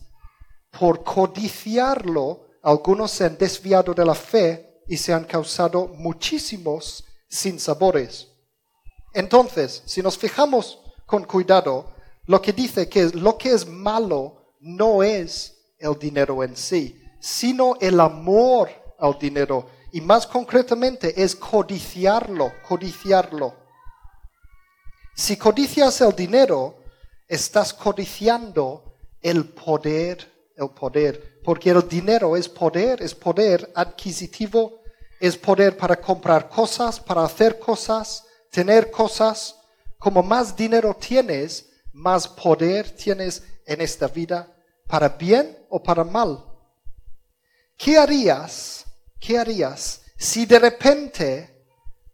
Por 0.71 1.03
codiciarlo, 1.03 2.47
algunos 2.63 3.11
se 3.11 3.25
han 3.25 3.37
desviado 3.37 3.93
de 3.93 4.05
la 4.05 4.15
fe 4.15 4.85
y 4.87 4.97
se 4.97 5.13
han 5.13 5.25
causado 5.25 5.89
muchísimos 5.89 7.05
sinsabores. 7.29 8.29
Entonces, 9.13 9.83
si 9.85 10.03
nos 10.03 10.17
fijamos 10.17 10.79
con 11.07 11.25
cuidado, 11.25 11.93
lo 12.27 12.41
que 12.41 12.53
dice 12.53 12.89
que 12.89 13.07
lo 13.11 13.37
que 13.37 13.53
es 13.53 13.67
malo 13.67 14.57
no 14.61 15.03
es 15.03 15.59
el 15.79 15.99
dinero 15.99 16.43
en 16.43 16.57
sí, 16.57 17.01
sino 17.21 17.77
el 17.81 18.01
amor 18.01 18.71
al 18.99 19.19
dinero. 19.19 19.67
Y 19.93 20.01
más 20.01 20.27
concretamente 20.27 21.23
es 21.23 21.37
codiciarlo, 21.37 22.53
codiciarlo. 22.67 23.55
Si 25.15 25.37
codicias 25.37 26.01
el 26.01 26.17
dinero, 26.17 26.79
estás 27.29 27.75
codiciando 27.75 28.95
el 29.21 29.45
poder, 29.45 30.51
el 30.57 30.71
poder, 30.71 31.41
porque 31.45 31.71
el 31.71 31.87
dinero 31.87 32.37
es 32.37 32.49
poder, 32.49 33.03
es 33.03 33.15
poder 33.15 33.71
adquisitivo, 33.75 34.81
es 35.21 35.37
poder 35.37 35.77
para 35.77 36.01
comprar 36.01 36.49
cosas, 36.49 36.99
para 36.99 37.25
hacer 37.25 37.59
cosas, 37.59 38.25
tener 38.53 38.93
cosas. 38.93 39.57
Como 39.99 40.23
más 40.23 40.55
dinero 40.55 40.95
tienes, 40.95 41.69
más 41.93 42.29
poder 42.29 42.89
tienes 42.91 43.43
en 43.67 43.81
esta 43.81 44.07
vida, 44.07 44.57
para 44.87 45.09
bien 45.09 45.67
o 45.69 45.83
para 45.83 46.05
mal. 46.05 46.45
¿Qué 47.77 47.99
harías? 47.99 48.85
¿Qué 49.19 49.39
harías 49.39 50.03
si 50.23 50.47
de 50.47 50.61
repente 50.61 51.67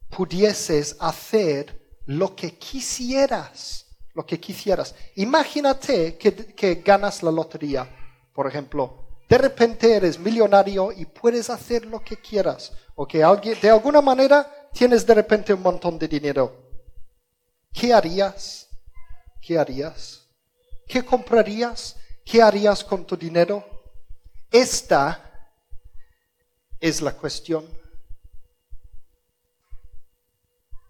pudieses 0.08 0.96
hacer 0.98 1.78
lo 2.06 2.34
que 2.34 2.56
quisieras, 2.56 3.84
lo 4.14 4.24
que 4.24 4.40
quisieras. 4.40 4.94
Imagínate 5.16 6.16
que, 6.16 6.82
ganas 6.82 7.22
la 7.22 7.30
lotería, 7.30 7.86
por 8.32 8.46
ejemplo. 8.46 9.04
De 9.28 9.36
repente 9.36 9.94
eres 9.94 10.18
millonario 10.18 10.90
y 10.90 11.04
puedes 11.04 11.50
hacer 11.50 11.84
lo 11.84 12.02
que 12.02 12.16
quieras. 12.16 12.72
O 12.94 13.06
que 13.06 13.22
alguien, 13.22 13.58
de 13.60 13.68
alguna 13.68 14.00
manera 14.00 14.67
tienes 14.78 15.04
de 15.04 15.12
repente 15.12 15.52
un 15.52 15.60
montón 15.60 15.98
de 15.98 16.06
dinero. 16.06 16.54
¿Qué 17.72 17.92
harías? 17.92 18.68
¿Qué 19.42 19.58
harías? 19.58 20.24
¿Qué 20.86 21.04
comprarías? 21.04 21.96
¿Qué 22.24 22.40
harías 22.40 22.84
con 22.84 23.04
tu 23.04 23.16
dinero? 23.16 23.64
Esta 24.52 25.50
es 26.78 27.02
la 27.02 27.12
cuestión. 27.12 27.66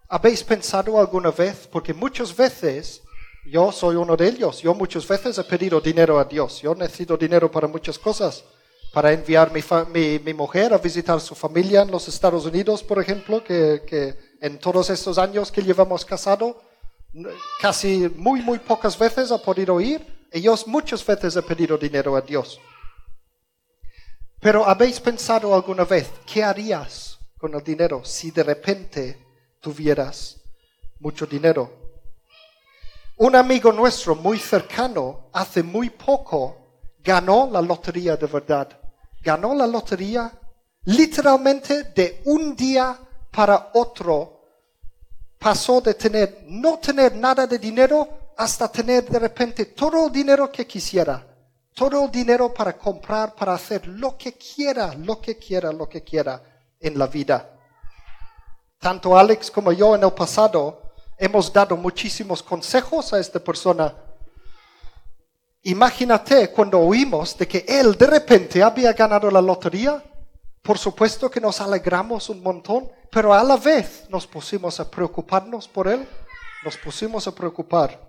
¿Habéis 0.07 0.43
pensado 0.43 0.99
alguna 0.99 1.31
vez? 1.31 1.65
Porque 1.65 1.91
muchas 1.91 2.35
veces 2.35 3.01
yo 3.43 3.71
soy 3.71 3.95
uno 3.95 4.15
de 4.15 4.27
ellos. 4.27 4.61
Yo 4.61 4.75
muchas 4.75 5.07
veces 5.07 5.35
he 5.39 5.43
pedido 5.45 5.81
dinero 5.81 6.19
a 6.19 6.25
Dios. 6.25 6.61
Yo 6.61 6.75
necesito 6.75 7.17
dinero 7.17 7.49
para 7.49 7.67
muchas 7.67 7.97
cosas. 7.97 8.43
Para 8.93 9.11
enviar 9.11 9.51
mi, 9.51 10.19
mi, 10.19 10.33
mujer 10.33 10.73
a 10.73 10.79
visitar 10.79 11.21
su 11.21 11.35
familia 11.35 11.83
en 11.83 11.91
los 11.91 12.07
Estados 12.07 12.45
Unidos, 12.45 12.81
por 12.81 12.99
ejemplo, 12.99 13.43
que, 13.43 14.17
en 14.41 14.57
todos 14.57 14.89
estos 14.89 15.17
años 15.17 15.51
que 15.51 15.61
llevamos 15.61 16.03
casado, 16.03 16.61
casi 17.61 18.09
muy, 18.15 18.41
muy 18.41 18.57
pocas 18.57 18.97
veces 18.97 19.31
ha 19.31 19.37
podido 19.37 19.79
ir. 19.79 20.27
Yo 20.33 20.55
muchas 20.65 21.05
veces 21.05 21.35
he 21.35 21.41
pedido 21.43 21.77
dinero 21.77 22.15
a 22.15 22.21
Dios. 22.21 22.59
Pero 24.39 24.65
¿habéis 24.65 24.99
pensado 24.99 25.53
alguna 25.53 25.83
vez 25.83 26.09
qué 26.25 26.43
harías 26.43 27.19
con 27.37 27.53
el 27.53 27.63
dinero 27.63 28.03
si 28.05 28.31
de 28.31 28.43
repente 28.43 29.25
tuvieras 29.59 30.37
mucho 30.99 31.25
dinero? 31.25 31.69
Un 33.17 33.35
amigo 33.35 33.73
nuestro 33.73 34.15
muy 34.15 34.39
cercano 34.39 35.29
hace 35.33 35.61
muy 35.61 35.89
poco 35.89 36.59
ganó 37.03 37.49
la 37.51 37.61
lotería 37.61 38.15
de 38.15 38.27
verdad. 38.27 38.78
Ganó 39.21 39.53
la 39.53 39.67
lotería 39.67 40.31
literalmente 40.85 41.83
de 41.95 42.21
un 42.25 42.55
día 42.55 42.97
para 43.31 43.71
otro. 43.73 44.39
Pasó 45.37 45.81
de 45.81 45.93
tener, 45.93 46.43
no 46.47 46.79
tener 46.79 47.15
nada 47.15 47.47
de 47.47 47.59
dinero 47.59 48.07
hasta 48.37 48.71
tener 48.71 49.05
de 49.09 49.19
repente 49.19 49.65
todo 49.65 50.07
el 50.07 50.11
dinero 50.11 50.51
que 50.51 50.65
quisiera. 50.65 51.25
Todo 51.73 52.05
el 52.05 52.11
dinero 52.11 52.53
para 52.53 52.77
comprar, 52.77 53.35
para 53.35 53.53
hacer 53.53 53.87
lo 53.87 54.17
que 54.17 54.33
quiera, 54.33 54.93
lo 54.95 55.21
que 55.21 55.37
quiera, 55.37 55.71
lo 55.71 55.87
que 55.87 56.03
quiera 56.03 56.41
en 56.79 56.97
la 56.97 57.07
vida. 57.07 57.49
Tanto 58.79 59.17
Alex 59.17 59.51
como 59.51 59.71
yo 59.71 59.95
en 59.95 60.03
el 60.03 60.11
pasado 60.11 60.93
hemos 61.17 61.51
dado 61.51 61.75
muchísimos 61.75 62.41
consejos 62.41 63.13
a 63.13 63.19
esta 63.19 63.39
persona. 63.39 63.93
Imagínate 65.63 66.51
cuando 66.51 66.79
oímos 66.79 67.37
de 67.37 67.47
que 67.47 67.65
él 67.67 67.95
de 67.97 68.07
repente 68.07 68.63
había 68.63 68.93
ganado 68.93 69.29
la 69.29 69.41
lotería. 69.41 70.03
Por 70.61 70.77
supuesto 70.77 71.29
que 71.29 71.41
nos 71.41 71.59
alegramos 71.59 72.29
un 72.29 72.41
montón, 72.41 72.89
pero 73.11 73.33
a 73.33 73.43
la 73.43 73.57
vez 73.57 74.05
nos 74.09 74.25
pusimos 74.25 74.79
a 74.79 74.89
preocuparnos 74.89 75.67
por 75.67 75.87
él. 75.87 76.07
Nos 76.63 76.77
pusimos 76.77 77.27
a 77.27 77.35
preocupar. 77.35 77.99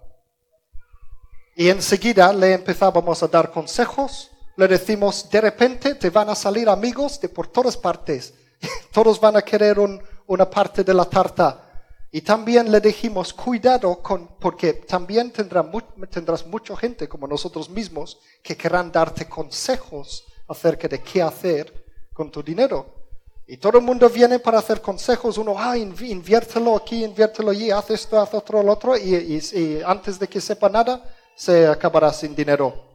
Y 1.56 1.68
enseguida 1.68 2.32
le 2.32 2.54
empezábamos 2.54 3.22
a 3.22 3.28
dar 3.28 3.50
consejos. 3.50 4.30
Le 4.56 4.68
decimos, 4.68 5.28
de 5.30 5.40
repente 5.40 5.94
te 5.94 6.10
van 6.10 6.28
a 6.30 6.34
salir 6.34 6.68
amigos 6.68 7.20
de 7.20 7.28
por 7.28 7.48
todas 7.48 7.76
partes. 7.76 8.34
Todos 8.92 9.20
van 9.20 9.36
a 9.36 9.42
querer 9.42 9.78
una 10.26 10.48
parte 10.48 10.84
de 10.84 10.94
la 10.94 11.04
tarta 11.04 11.69
y 12.12 12.22
también 12.22 12.72
le 12.72 12.80
dijimos, 12.80 13.32
cuidado 13.32 14.02
con, 14.02 14.26
porque 14.40 14.72
también 14.72 15.30
tendrá 15.30 15.64
tendrás 16.10 16.44
mucha 16.44 16.76
gente 16.76 17.08
como 17.08 17.28
nosotros 17.28 17.70
mismos 17.70 18.18
que 18.42 18.56
querrán 18.56 18.90
darte 18.90 19.28
consejos 19.28 20.24
acerca 20.48 20.88
de 20.88 21.00
qué 21.02 21.22
hacer 21.22 21.84
con 22.12 22.30
tu 22.30 22.42
dinero. 22.42 23.00
Y 23.46 23.56
todo 23.56 23.78
el 23.78 23.84
mundo 23.84 24.08
viene 24.08 24.40
para 24.40 24.58
hacer 24.58 24.80
consejos, 24.80 25.38
uno, 25.38 25.54
ah, 25.56 25.76
inviértelo 25.76 26.76
aquí, 26.76 27.04
inviértelo 27.04 27.50
allí, 27.50 27.70
haz 27.70 27.90
esto, 27.90 28.20
haz 28.20 28.34
otro, 28.34 28.62
lo 28.62 28.72
otro, 28.72 28.96
y, 28.96 29.40
y 29.52 29.82
antes 29.84 30.18
de 30.18 30.28
que 30.28 30.40
sepa 30.40 30.68
nada, 30.68 31.02
se 31.36 31.66
acabará 31.66 32.12
sin 32.12 32.34
dinero. 32.34 32.90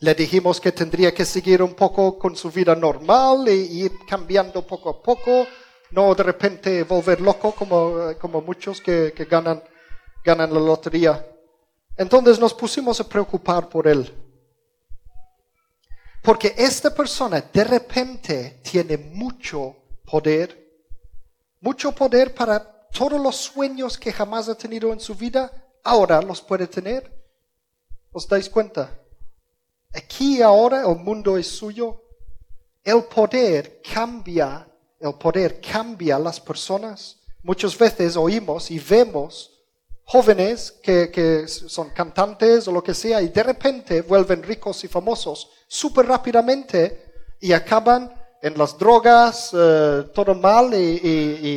Le 0.00 0.14
dijimos 0.14 0.60
que 0.60 0.72
tendría 0.72 1.14
que 1.14 1.24
seguir 1.24 1.62
un 1.62 1.74
poco 1.74 2.18
con 2.18 2.36
su 2.36 2.50
vida 2.50 2.74
normal 2.74 3.48
e 3.48 3.54
ir 3.54 3.92
cambiando 4.06 4.66
poco 4.66 4.90
a 4.90 5.02
poco, 5.02 5.46
no 5.90 6.14
de 6.14 6.22
repente 6.22 6.82
volver 6.82 7.20
loco 7.20 7.52
como, 7.52 8.14
como 8.20 8.40
muchos 8.40 8.80
que, 8.80 9.12
que 9.14 9.24
ganan, 9.24 9.62
ganan 10.24 10.52
la 10.52 10.60
lotería. 10.60 11.24
Entonces 11.96 12.38
nos 12.38 12.52
pusimos 12.52 13.00
a 13.00 13.08
preocupar 13.08 13.68
por 13.68 13.86
él. 13.86 14.12
Porque 16.22 16.54
esta 16.56 16.92
persona 16.92 17.40
de 17.40 17.64
repente 17.64 18.60
tiene 18.62 18.98
mucho 18.98 19.76
poder, 20.04 20.80
mucho 21.60 21.92
poder 21.92 22.34
para 22.34 22.58
todos 22.90 23.20
los 23.20 23.36
sueños 23.36 23.96
que 23.96 24.12
jamás 24.12 24.48
ha 24.48 24.56
tenido 24.56 24.92
en 24.92 25.00
su 25.00 25.14
vida, 25.14 25.52
ahora 25.84 26.20
los 26.20 26.40
puede 26.40 26.66
tener. 26.66 27.12
¿Os 28.10 28.26
dais 28.26 28.48
cuenta? 28.48 28.98
Aquí 29.94 30.42
ahora 30.42 30.80
el 30.80 30.96
mundo 30.96 31.36
es 31.36 31.46
suyo. 31.46 32.02
El 32.82 33.04
poder 33.04 33.80
cambia 33.82 34.66
el 35.00 35.14
poder 35.14 35.60
cambia 35.60 36.16
a 36.16 36.18
las 36.18 36.40
personas. 36.40 37.16
Muchas 37.42 37.76
veces 37.76 38.16
oímos 38.16 38.70
y 38.70 38.78
vemos 38.78 39.52
jóvenes 40.04 40.72
que, 40.82 41.10
que, 41.10 41.48
son 41.48 41.90
cantantes 41.90 42.68
o 42.68 42.72
lo 42.72 42.82
que 42.82 42.94
sea 42.94 43.20
y 43.20 43.28
de 43.28 43.42
repente 43.42 44.02
vuelven 44.02 44.42
ricos 44.42 44.84
y 44.84 44.88
famosos 44.88 45.50
súper 45.66 46.06
rápidamente 46.06 47.12
y 47.40 47.52
acaban 47.52 48.12
en 48.40 48.56
las 48.56 48.78
drogas, 48.78 49.50
eh, 49.52 50.04
todo 50.14 50.34
mal 50.34 50.72
y, 50.74 51.00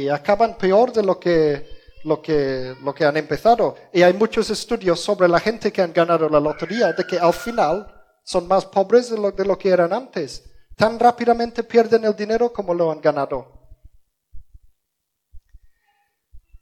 y, 0.05 0.09
acaban 0.09 0.57
peor 0.57 0.91
de 0.91 1.03
lo 1.03 1.19
que, 1.19 1.67
lo, 2.03 2.21
que, 2.21 2.75
lo 2.81 2.93
que 2.95 3.05
han 3.05 3.17
empezado. 3.17 3.75
Y 3.93 4.01
hay 4.01 4.13
muchos 4.13 4.49
estudios 4.49 4.99
sobre 4.99 5.27
la 5.27 5.39
gente 5.39 5.71
que 5.71 5.81
han 5.81 5.93
ganado 5.93 6.27
la 6.27 6.39
lotería 6.39 6.93
de 6.93 7.05
que 7.05 7.19
al 7.19 7.33
final 7.33 7.85
son 8.23 8.47
más 8.47 8.65
pobres 8.65 9.11
de 9.11 9.17
lo, 9.17 9.31
de 9.31 9.45
lo 9.45 9.57
que 9.57 9.69
eran 9.69 9.93
antes 9.93 10.48
tan 10.79 10.97
rápidamente 10.97 11.61
pierden 11.61 12.05
el 12.05 12.15
dinero 12.15 12.53
como 12.53 12.73
lo 12.73 12.89
han 12.89 13.01
ganado. 13.01 13.45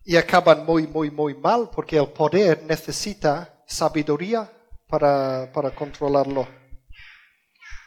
Y 0.04 0.16
acaban 0.16 0.66
muy, 0.66 0.88
muy, 0.88 1.12
muy 1.12 1.36
mal 1.36 1.70
porque 1.70 1.98
el 1.98 2.08
poder 2.08 2.64
necesita 2.64 3.64
sabiduría 3.68 4.52
para, 4.88 5.52
para 5.54 5.70
controlarlo. 5.70 6.48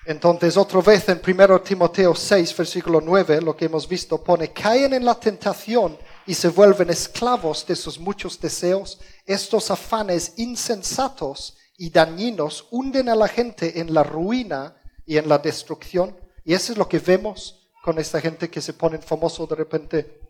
Entonces, 0.06 0.56
otra 0.56 0.80
vez 0.80 1.08
en 1.08 1.20
1 1.26 1.62
Timoteo 1.62 2.14
6, 2.14 2.56
versículo 2.56 3.00
9, 3.00 3.40
lo 3.42 3.56
que 3.56 3.64
hemos 3.64 3.88
visto 3.88 4.22
pone, 4.22 4.52
caen 4.52 4.94
en 4.94 5.04
la 5.04 5.16
tentación 5.16 5.98
y 6.26 6.34
se 6.34 6.48
vuelven 6.48 6.90
esclavos 6.90 7.66
de 7.66 7.74
sus 7.74 7.98
muchos 7.98 8.40
deseos. 8.40 9.00
Estos 9.26 9.68
afanes 9.72 10.34
insensatos 10.36 11.56
y 11.76 11.90
dañinos 11.90 12.68
hunden 12.70 13.08
a 13.08 13.16
la 13.16 13.26
gente 13.26 13.80
en 13.80 13.92
la 13.92 14.04
ruina 14.04 14.79
y 15.10 15.18
en 15.18 15.28
la 15.28 15.38
destrucción. 15.38 16.16
Y 16.44 16.54
eso 16.54 16.70
es 16.70 16.78
lo 16.78 16.88
que 16.88 17.00
vemos 17.00 17.68
con 17.82 17.98
esta 17.98 18.20
gente 18.20 18.48
que 18.48 18.60
se 18.60 18.74
pone 18.74 18.96
famoso 18.98 19.44
de 19.44 19.56
repente. 19.56 20.20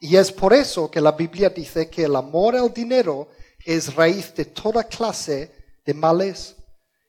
Y 0.00 0.16
es 0.16 0.30
por 0.30 0.52
eso 0.52 0.90
que 0.90 1.00
la 1.00 1.12
Biblia 1.12 1.48
dice 1.48 1.88
que 1.88 2.04
el 2.04 2.14
amor 2.14 2.54
al 2.56 2.74
dinero 2.74 3.28
es 3.64 3.94
raíz 3.94 4.34
de 4.34 4.44
toda 4.44 4.84
clase 4.84 5.50
de 5.82 5.94
males. 5.94 6.56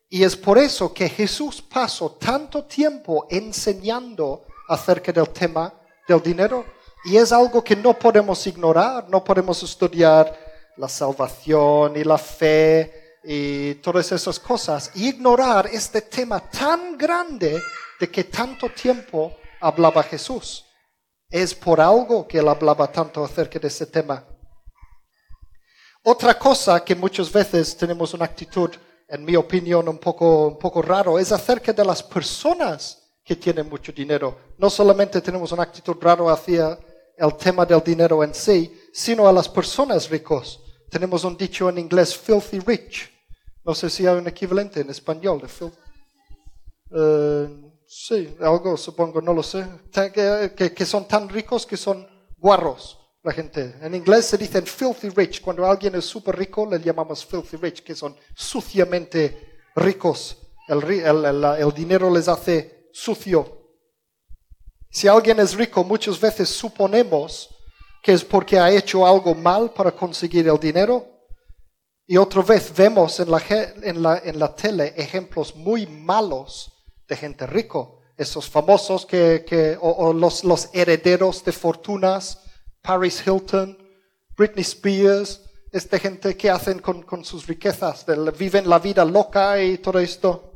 Y 0.07 0.23
es 0.23 0.37
por 0.37 0.57
eso 0.57 0.93
que 0.93 1.09
Jesús 1.09 1.61
pasó 1.61 2.11
tanto 2.11 2.63
tiempo 2.63 3.27
enseñando 3.29 4.45
acerca 4.69 5.11
del 5.11 5.27
tema 5.31 5.73
del 6.07 6.23
dinero. 6.23 6.63
Y 7.03 7.17
es 7.17 7.33
algo 7.33 7.61
que 7.61 7.75
no 7.75 7.99
podemos 7.99 8.47
ignorar, 8.47 9.09
no 9.09 9.21
podemos 9.21 9.61
estudiar 9.61 10.33
la 10.77 10.87
salvación 10.87 11.97
y 11.97 12.05
la 12.05 12.17
fe 12.17 12.94
y 13.25 13.75
todas 13.75 14.11
esas 14.11 14.39
cosas, 14.39 14.91
y 14.93 15.09
ignorar 15.09 15.67
este 15.71 16.01
tema 16.01 16.39
tan 16.39 16.97
grande 16.97 17.61
de 17.99 18.11
que 18.11 18.25
tanto 18.25 18.69
tiempo 18.69 19.35
hablaba 19.59 20.03
Jesús. 20.03 20.65
Es 21.29 21.55
por 21.55 21.81
algo 21.81 22.27
que 22.27 22.37
él 22.37 22.47
hablaba 22.47 22.91
tanto 22.91 23.23
acerca 23.23 23.57
de 23.57 23.67
ese 23.67 23.87
tema. 23.87 24.23
Otra 26.03 26.37
cosa 26.37 26.83
que 26.83 26.93
muchas 26.93 27.31
veces 27.31 27.75
tenemos 27.75 28.13
una 28.13 28.25
actitud, 28.25 28.69
en 29.07 29.25
mi 29.25 29.35
opinión, 29.35 29.89
un 29.89 29.97
poco, 29.97 30.49
un 30.49 30.59
poco 30.59 30.81
raro, 30.81 31.17
es 31.17 31.31
acerca 31.31 31.73
de 31.73 31.83
las 31.83 32.03
personas 32.03 33.01
que 33.23 33.35
tienen 33.35 33.67
mucho 33.67 33.91
dinero. 33.91 34.53
No 34.59 34.69
solamente 34.69 35.19
tenemos 35.19 35.51
una 35.51 35.63
actitud 35.63 35.95
rara 35.99 36.31
hacia 36.31 36.77
el 37.17 37.35
tema 37.37 37.65
del 37.65 37.81
dinero 37.81 38.23
en 38.23 38.35
sí, 38.35 38.71
sino 38.93 39.27
a 39.27 39.33
las 39.33 39.49
personas 39.49 40.09
ricos. 40.09 40.61
Tenemos 40.91 41.23
un 41.23 41.35
dicho 41.35 41.67
en 41.69 41.79
inglés, 41.79 42.15
filthy 42.15 42.59
rich, 42.59 43.11
no 43.65 43.73
sé 43.73 43.89
si 43.89 44.05
hay 44.05 44.15
un 44.17 44.27
equivalente 44.27 44.81
en 44.81 44.89
español 44.89 45.41
de 45.41 45.47
film. 45.47 45.71
Eh, 46.91 47.47
sí, 47.87 48.35
algo 48.39 48.77
supongo, 48.77 49.21
no 49.21 49.33
lo 49.33 49.43
sé. 49.43 49.65
Que, 50.13 50.73
que, 50.73 50.85
son 50.85 51.07
tan 51.07 51.27
ricos 51.27 51.65
que 51.65 51.77
son 51.77 52.07
guarros. 52.37 52.99
La 53.23 53.31
gente. 53.33 53.75
En 53.81 53.95
inglés 53.95 54.25
se 54.25 54.37
dicen 54.37 54.67
filthy 54.67 55.09
rich. 55.09 55.41
Cuando 55.41 55.65
alguien 55.65 55.95
es 55.95 56.05
súper 56.05 56.37
rico, 56.37 56.67
le 56.69 56.79
llamamos 56.79 57.25
filthy 57.25 57.57
rich, 57.57 57.81
que 57.81 57.95
son 57.95 58.15
suciamente 58.35 59.57
ricos. 59.75 60.37
El, 60.67 60.81
ri- 60.81 61.03
el- 61.03 61.25
el- 61.25 61.61
el 61.67 61.71
dinero 61.73 62.11
les 62.11 62.27
hace 62.27 62.89
sucio. 62.93 63.63
Si 64.91 65.07
alguien 65.07 65.39
es 65.39 65.55
rico, 65.55 65.83
muchas 65.83 66.19
veces 66.19 66.49
suponemos 66.49 67.49
que 68.03 68.13
es 68.13 68.23
porque 68.23 68.59
ha 68.59 68.69
hecho 68.69 69.05
algo 69.07 69.33
mal 69.33 69.71
para 69.73 69.91
conseguir 69.91 70.47
el 70.47 70.59
dinero. 70.59 71.14
Y 72.07 72.17
otra 72.17 72.43
vez 72.43 72.71
vemos 72.75 73.19
en 73.19 73.31
la, 73.31 73.41
en 73.49 74.03
la, 74.03 74.21
en 74.23 74.37
la 74.39 74.53
tele 74.55 74.93
ejemplos 74.95 75.55
muy 75.55 75.87
malos 75.87 76.71
de 77.07 77.15
gente 77.15 77.47
rico. 77.47 78.01
Esos 78.15 78.49
famosos 78.49 79.05
que, 79.05 79.43
que, 79.47 79.77
o, 79.81 79.89
o 79.89 80.13
los, 80.13 80.43
los 80.43 80.69
herederos 80.73 81.43
de 81.43 81.51
fortunas, 81.51 82.39
Paris 82.81 83.23
Hilton, 83.25 83.77
Britney 84.37 84.61
Spears, 84.61 85.41
esta 85.71 85.99
gente 85.99 86.37
que 86.37 86.49
hacen 86.49 86.79
con, 86.79 87.01
con 87.01 87.25
sus 87.25 87.47
riquezas, 87.47 88.05
viven 88.37 88.69
la 88.69 88.79
vida 88.79 89.03
loca 89.03 89.61
y 89.61 89.79
todo 89.79 89.99
esto. 89.99 90.51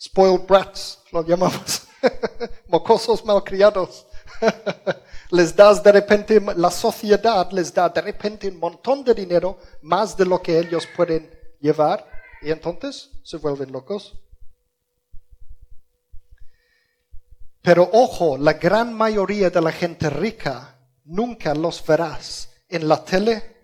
Spoiled 0.00 0.46
brats, 0.46 1.00
lo 1.10 1.26
llamamos. 1.26 1.82
Mocosos 2.68 3.24
malcriados. 3.24 4.06
les 5.30 5.54
das 5.54 5.82
de 5.82 5.92
repente, 5.92 6.40
la 6.56 6.70
sociedad 6.70 7.50
les 7.52 7.72
da 7.72 7.88
de 7.88 8.00
repente 8.00 8.48
un 8.48 8.58
montón 8.58 9.04
de 9.04 9.14
dinero, 9.14 9.58
más 9.82 10.16
de 10.16 10.24
lo 10.24 10.40
que 10.40 10.58
ellos 10.58 10.86
pueden 10.96 11.30
llevar, 11.60 12.06
y 12.42 12.50
entonces 12.50 13.10
se 13.22 13.36
vuelven 13.36 13.72
locos. 13.72 14.18
Pero 17.62 17.88
ojo, 17.92 18.38
la 18.38 18.54
gran 18.54 18.94
mayoría 18.94 19.50
de 19.50 19.60
la 19.60 19.72
gente 19.72 20.08
rica 20.08 20.78
nunca 21.04 21.54
los 21.54 21.84
verás 21.84 22.48
en 22.68 22.88
la 22.88 23.04
tele, 23.04 23.56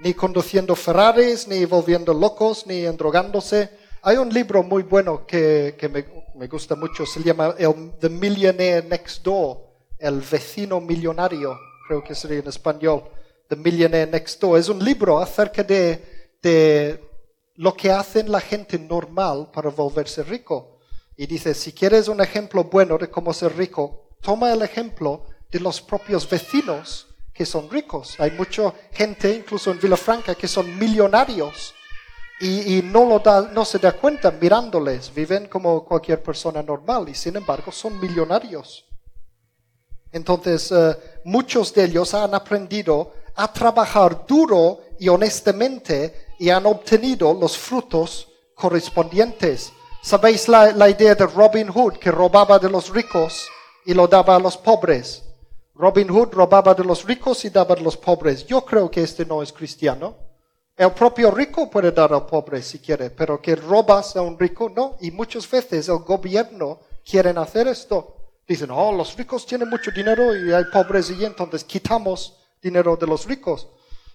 ni 0.00 0.14
conduciendo 0.14 0.74
Ferraris, 0.74 1.46
ni 1.46 1.64
volviendo 1.64 2.12
locos, 2.12 2.66
ni 2.66 2.84
endrogándose. 2.84 3.70
Hay 4.02 4.16
un 4.16 4.30
libro 4.30 4.62
muy 4.62 4.82
bueno 4.82 5.26
que, 5.26 5.76
que 5.78 5.88
me, 5.88 6.04
me 6.34 6.48
gusta 6.48 6.74
mucho, 6.74 7.06
se 7.06 7.22
llama 7.22 7.54
el, 7.58 7.92
The 8.00 8.08
Millionaire 8.08 8.86
Next 8.86 9.22
Door, 9.22 9.65
El 9.98 10.20
vecino 10.20 10.80
millonario, 10.80 11.58
creo 11.86 12.04
que 12.04 12.14
sería 12.14 12.38
en 12.38 12.48
español, 12.48 13.04
The 13.48 13.56
Millionaire 13.56 14.10
Next 14.10 14.40
Door. 14.40 14.58
Es 14.58 14.68
un 14.68 14.84
libro 14.84 15.18
acerca 15.18 15.62
de, 15.62 16.30
de 16.42 17.00
lo 17.54 17.74
que 17.74 17.90
hacen 17.90 18.30
la 18.30 18.40
gente 18.40 18.78
normal 18.78 19.50
para 19.52 19.70
volverse 19.70 20.22
rico. 20.22 20.80
Y 21.16 21.26
dice, 21.26 21.54
si 21.54 21.72
quieres 21.72 22.08
un 22.08 22.20
ejemplo 22.20 22.64
bueno 22.64 22.98
de 22.98 23.08
cómo 23.08 23.32
ser 23.32 23.56
rico, 23.56 24.16
toma 24.20 24.52
el 24.52 24.62
ejemplo 24.62 25.26
de 25.50 25.60
los 25.60 25.80
propios 25.80 26.28
vecinos 26.28 27.06
que 27.32 27.46
son 27.46 27.70
ricos. 27.70 28.18
Hay 28.18 28.32
mucha 28.32 28.72
gente, 28.92 29.30
incluso 29.32 29.70
en 29.70 29.78
Villafranca, 29.78 30.34
que 30.34 30.48
son 30.48 30.78
millonarios 30.78 31.74
y, 32.40 32.78
y 32.78 32.82
no, 32.82 33.04
lo 33.06 33.18
da, 33.18 33.42
no 33.52 33.64
se 33.64 33.78
da 33.78 33.92
cuenta 33.92 34.30
mirándoles. 34.30 35.14
Viven 35.14 35.46
como 35.46 35.84
cualquier 35.84 36.22
persona 36.22 36.62
normal 36.62 37.08
y 37.08 37.14
sin 37.14 37.36
embargo 37.36 37.70
son 37.72 37.98
millonarios. 38.00 38.85
Entonces, 40.16 40.72
eh, 40.72 40.96
muchos 41.24 41.74
de 41.74 41.84
ellos 41.84 42.14
han 42.14 42.34
aprendido 42.34 43.12
a 43.34 43.52
trabajar 43.52 44.24
duro 44.26 44.80
y 44.98 45.08
honestamente 45.08 46.28
y 46.38 46.48
han 46.48 46.64
obtenido 46.64 47.34
los 47.34 47.58
frutos 47.58 48.26
correspondientes. 48.54 49.74
¿Sabéis 50.02 50.48
la, 50.48 50.72
la 50.72 50.88
idea 50.88 51.14
de 51.14 51.26
Robin 51.26 51.68
Hood 51.68 51.98
que 51.98 52.10
robaba 52.10 52.58
de 52.58 52.70
los 52.70 52.88
ricos 52.88 53.46
y 53.84 53.92
lo 53.92 54.08
daba 54.08 54.36
a 54.36 54.38
los 54.38 54.56
pobres? 54.56 55.22
Robin 55.74 56.08
Hood 56.08 56.32
robaba 56.32 56.72
de 56.72 56.84
los 56.84 57.04
ricos 57.04 57.44
y 57.44 57.50
daba 57.50 57.74
a 57.74 57.80
los 57.80 57.98
pobres. 57.98 58.46
Yo 58.46 58.64
creo 58.64 58.90
que 58.90 59.02
este 59.02 59.26
no 59.26 59.42
es 59.42 59.52
cristiano. 59.52 60.16
El 60.74 60.92
propio 60.92 61.30
rico 61.30 61.68
puede 61.68 61.92
dar 61.92 62.14
al 62.14 62.24
pobre 62.24 62.62
si 62.62 62.78
quiere, 62.78 63.10
pero 63.10 63.42
que 63.42 63.54
robas 63.54 64.16
a 64.16 64.22
un 64.22 64.38
rico, 64.38 64.72
no. 64.74 64.96
Y 65.00 65.10
muchas 65.10 65.50
veces 65.50 65.90
el 65.90 65.98
gobierno 65.98 66.80
quiere 67.04 67.30
hacer 67.36 67.68
esto. 67.68 68.15
Dicen, 68.46 68.70
oh, 68.70 68.92
los 68.92 69.16
ricos 69.16 69.44
tienen 69.44 69.68
mucho 69.68 69.90
dinero 69.90 70.36
y 70.36 70.52
hay 70.52 70.64
pobres 70.72 71.10
y 71.10 71.24
entonces 71.24 71.64
quitamos 71.64 72.36
dinero 72.62 72.96
de 72.96 73.06
los 73.06 73.26
ricos. 73.26 73.68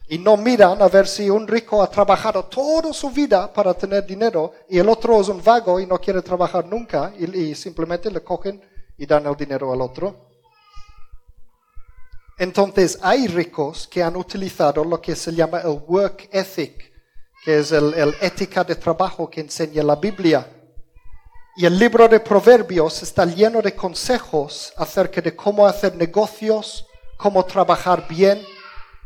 Y 0.07 0.17
no 0.17 0.37
miran 0.37 0.81
a 0.81 0.87
ver 0.87 1.07
si 1.07 1.29
un 1.29 1.47
rico 1.47 1.81
ha 1.81 1.89
trabajado 1.89 2.45
toda 2.45 2.93
su 2.93 3.09
vida 3.11 3.51
para 3.51 3.73
tener 3.73 4.05
dinero 4.05 4.53
y 4.69 4.77
el 4.77 4.87
otro 4.89 5.19
es 5.19 5.27
un 5.27 5.43
vago 5.43 5.79
y 5.79 5.85
no 5.85 5.99
quiere 5.99 6.21
trabajar 6.21 6.65
nunca 6.65 7.13
y, 7.17 7.39
y 7.39 7.55
simplemente 7.55 8.09
le 8.09 8.21
cogen 8.21 8.61
y 8.97 9.05
dan 9.05 9.25
el 9.25 9.35
dinero 9.35 9.71
al 9.71 9.81
otro. 9.81 10.31
Entonces 12.37 12.99
hay 13.01 13.27
ricos 13.27 13.87
que 13.87 14.01
han 14.01 14.15
utilizado 14.15 14.83
lo 14.83 14.99
que 15.01 15.15
se 15.15 15.33
llama 15.33 15.59
el 15.59 15.79
work 15.87 16.29
ethic, 16.31 16.91
que 17.43 17.59
es 17.59 17.71
el 17.71 18.15
ética 18.21 18.63
de 18.63 18.75
trabajo 18.75 19.29
que 19.29 19.41
enseña 19.41 19.83
la 19.83 19.95
Biblia. 19.95 20.47
Y 21.61 21.65
el 21.67 21.77
libro 21.77 22.07
de 22.07 22.19
Proverbios 22.19 23.03
está 23.03 23.23
lleno 23.23 23.61
de 23.61 23.75
consejos 23.75 24.73
acerca 24.77 25.21
de 25.21 25.35
cómo 25.35 25.67
hacer 25.67 25.95
negocios, 25.95 26.87
cómo 27.15 27.45
trabajar 27.45 28.07
bien, 28.07 28.43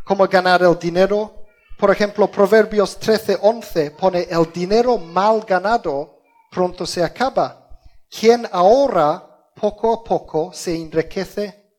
cómo 0.06 0.26
ganar 0.26 0.63
el 0.63 0.80
dinero. 0.80 1.48
Por 1.78 1.91
ejemplo, 1.91 2.32
Proverbios 2.32 2.98
13:11 2.98 3.91
pone, 3.98 4.26
el 4.30 4.54
dinero 4.54 4.98
mal 4.98 5.41
ganado 5.41 6.22
pronto 6.50 6.86
se 6.86 7.04
acaba. 7.04 7.78
Quien 8.10 8.48
ahorra 8.50 9.52
poco 9.54 9.91
a 9.91 10.02
poco 10.02 10.54
se 10.54 10.78
enriquece. 10.78 11.74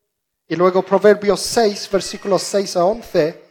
Y 0.47 0.55
luego 0.55 0.83
Proverbios 0.83 1.39
6, 1.39 1.89
versículos 1.91 2.43
6 2.43 2.77
a 2.77 2.85
11, 2.85 3.43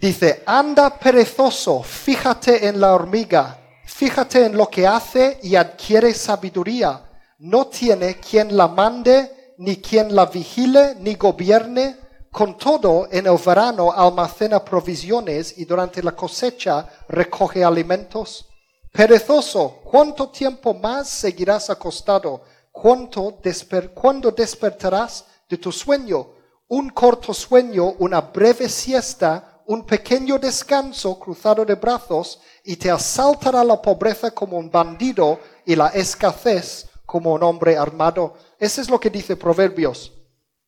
dice, 0.00 0.42
anda 0.46 0.98
perezoso, 0.98 1.82
fíjate 1.82 2.68
en 2.68 2.80
la 2.80 2.94
hormiga, 2.94 3.67
fíjate 3.98 4.46
en 4.46 4.56
lo 4.56 4.70
que 4.70 4.86
hace 4.86 5.40
y 5.42 5.56
adquiere 5.56 6.14
sabiduría. 6.14 7.02
No 7.40 7.66
tiene 7.66 8.20
quien 8.20 8.56
la 8.56 8.68
mande, 8.68 9.54
ni 9.58 9.78
quien 9.78 10.14
la 10.14 10.26
vigile, 10.26 10.94
ni 11.00 11.16
gobierne. 11.16 11.96
Con 12.30 12.56
todo, 12.56 13.08
en 13.10 13.26
el 13.26 13.36
verano 13.44 13.90
almacena 13.90 14.64
provisiones 14.64 15.58
y 15.58 15.64
durante 15.64 16.00
la 16.00 16.12
cosecha 16.12 16.86
recoge 17.08 17.64
alimentos. 17.64 18.46
Perezoso, 18.92 19.80
¿cuánto 19.82 20.28
tiempo 20.28 20.74
más 20.74 21.08
seguirás 21.08 21.68
acostado? 21.68 22.42
¿Cuánto 22.70 23.40
desper 23.42 23.92
¿Cuándo 23.92 24.30
despertarás 24.30 25.24
de 25.48 25.56
tu 25.58 25.72
sueño? 25.72 26.28
Un 26.68 26.90
corto 26.90 27.34
sueño, 27.34 27.94
una 27.98 28.20
breve 28.20 28.68
siesta, 28.68 29.47
un 29.68 29.84
pequeño 29.84 30.38
descanso 30.38 31.18
cruzado 31.18 31.62
de 31.62 31.74
brazos 31.74 32.40
y 32.64 32.76
te 32.76 32.90
asaltará 32.90 33.62
la 33.62 33.82
pobreza 33.82 34.30
como 34.30 34.56
un 34.56 34.70
bandido 34.70 35.40
y 35.66 35.76
la 35.76 35.88
escasez 35.88 36.88
como 37.04 37.34
un 37.34 37.42
hombre 37.42 37.76
armado. 37.76 38.34
Eso 38.58 38.80
es 38.80 38.88
lo 38.88 38.98
que 38.98 39.10
dice 39.10 39.36
Proverbios. 39.36 40.10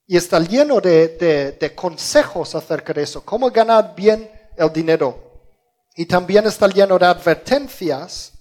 Y 0.06 0.18
está 0.18 0.38
lleno 0.40 0.82
de, 0.82 1.72
consejos 1.74 2.54
acerca 2.54 2.92
de 2.92 3.04
eso, 3.04 3.24
cómo 3.24 3.50
ganar 3.50 3.94
bien 3.96 4.30
el 4.54 4.70
dinero. 4.70 5.48
Y 5.96 6.04
también 6.04 6.46
está 6.46 6.68
lleno 6.68 6.98
de 6.98 7.06
advertencias 7.06 8.32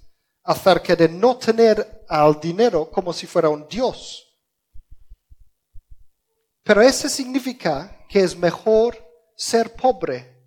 acerca 0.44 0.94
de 0.94 1.08
no 1.08 1.38
tener 1.38 2.04
al 2.10 2.38
dinero 2.38 2.92
como 2.92 3.14
si 3.14 3.28
fuera 3.28 3.48
un 3.48 3.66
Dios. 3.70 4.28
Pero 6.64 6.82
eso 6.82 7.08
significa 7.08 8.06
que 8.10 8.20
es 8.20 8.38
mejor 8.38 8.98
ser 9.38 9.74
pobre. 9.74 10.39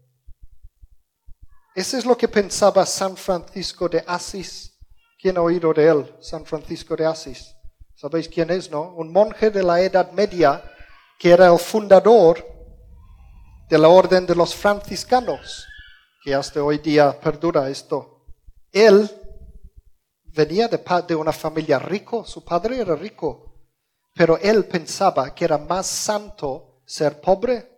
Eso 1.74 1.96
es 1.96 2.04
lo 2.04 2.16
que 2.16 2.28
pensaba 2.28 2.85
San 2.85 3.16
Francisco 3.16 3.88
de 3.88 4.04
Asís. 4.06 4.78
¿Quién 5.18 5.38
ha 5.38 5.42
oído 5.42 5.72
de 5.72 5.87
él? 5.87 6.14
San 6.20 6.44
Francisco 6.44 6.94
de 6.94 7.06
Asís. 7.06 7.54
¿Sabéis 7.94 8.28
quién 8.28 8.50
es, 8.50 8.70
no? 8.70 8.92
Un 8.94 9.12
monje 9.12 9.50
de 9.50 9.62
la 9.62 9.80
Edad 9.80 10.12
Media 10.12 10.62
que 11.18 11.30
era 11.30 11.46
el 11.52 11.58
fundador 11.58 12.44
de 13.70 13.78
la 13.78 13.88
orden 13.88 14.26
de 14.26 14.35
los 14.35 14.54
franciscanos, 14.54 15.66
que 16.22 16.35
hasta 16.35 16.62
hoy 16.62 16.78
día 16.78 17.18
perdura 17.20 17.70
esto. 17.70 18.26
Él 18.72 19.08
venía 20.24 20.66
de, 20.66 20.80
de 21.06 21.14
una 21.14 21.32
familia 21.32 21.78
rico, 21.78 22.24
su 22.24 22.44
padre 22.44 22.80
era 22.80 22.96
rico, 22.96 23.70
pero 24.14 24.37
él 24.38 24.64
pensaba 24.64 25.32
que 25.32 25.44
era 25.44 25.58
más 25.58 25.87
santo 25.87 26.82
ser 26.85 27.20
pobre. 27.20 27.71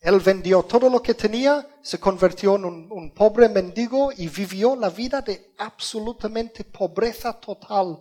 Él 0.00 0.20
vendió 0.20 0.62
todo 0.62 0.88
lo 0.88 1.02
que 1.02 1.14
tenía, 1.14 1.66
se 1.82 1.98
convirtió 1.98 2.54
en 2.54 2.64
un, 2.64 3.12
pobre 3.14 3.48
mendigo 3.48 4.12
y 4.16 4.28
vivió 4.28 4.76
la 4.76 4.90
vida 4.90 5.20
de 5.22 5.54
absolutamente 5.58 6.62
pobreza 6.64 7.32
total. 7.32 7.98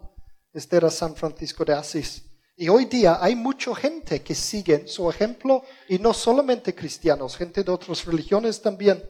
Este 0.53 0.77
era 0.77 0.91
San 0.91 1.15
Francisco 1.15 1.65
de 1.65 1.73
Asís. 1.73 2.23
Y 2.55 2.69
hoy 2.69 2.85
día 2.85 3.17
hay 3.19 3.35
mucha 3.35 3.73
gente 3.75 4.21
que 4.21 4.35
sigue 4.35 4.87
su 4.87 5.09
ejemplo 5.09 5.63
y 5.89 5.97
no 5.97 6.13
solamente 6.13 6.73
cristianos, 6.73 7.35
gente 7.35 7.63
de 7.63 7.71
otras 7.71 8.05
religiones 8.05 8.61
también. 8.61 9.03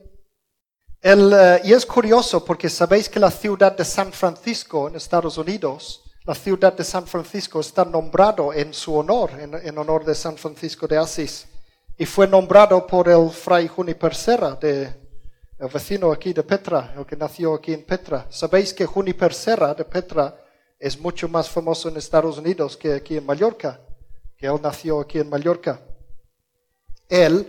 El, 1.01 1.33
uh, 1.33 1.65
y 1.65 1.73
es 1.73 1.85
curioso 1.85 2.43
porque 2.43 2.69
sabéis 2.69 3.07
que 3.07 3.19
la 3.19 3.31
ciudad 3.31 3.75
de 3.75 3.85
San 3.85 4.11
Francisco 4.11 4.87
en 4.87 4.95
Estados 4.95 5.37
Unidos, 5.37 6.03
la 6.25 6.35
ciudad 6.35 6.73
de 6.73 6.83
San 6.83 7.05
Francisco 7.05 7.59
está 7.59 7.85
nombrado 7.85 8.53
en 8.53 8.73
su 8.73 8.95
honor, 8.95 9.31
en 9.39 9.77
honor 9.77 10.03
de 10.03 10.15
San 10.15 10.37
Francisco 10.37 10.87
de 10.87 10.97
Asís. 10.97 11.47
Y 11.97 12.05
fue 12.05 12.27
nombrado 12.27 12.85
por 12.85 13.09
el 13.09 13.29
fray 13.31 13.67
Juniper 13.67 14.13
Serra, 14.13 14.57
el 14.61 15.69
vecino 15.73 16.11
aquí 16.11 16.31
de 16.31 16.43
Petra, 16.43 16.93
el 16.95 17.05
que 17.05 17.15
nació 17.15 17.55
aquí 17.55 17.73
en 17.73 17.83
Petra. 17.83 18.27
Sabéis 18.29 18.73
que 18.73 18.85
Juniper 18.85 19.33
Serra 19.33 19.73
de 19.73 19.83
Petra 19.83 20.39
es 20.79 20.99
mucho 20.99 21.27
más 21.27 21.49
famoso 21.49 21.89
en 21.89 21.97
Estados 21.97 22.37
Unidos 22.37 22.77
que 22.77 22.93
aquí 22.93 23.17
en 23.17 23.25
Mallorca, 23.25 23.81
que 24.37 24.45
él 24.45 24.59
nació 24.61 24.99
aquí 24.99 25.17
en 25.17 25.29
Mallorca. 25.29 25.81
Él 27.09 27.47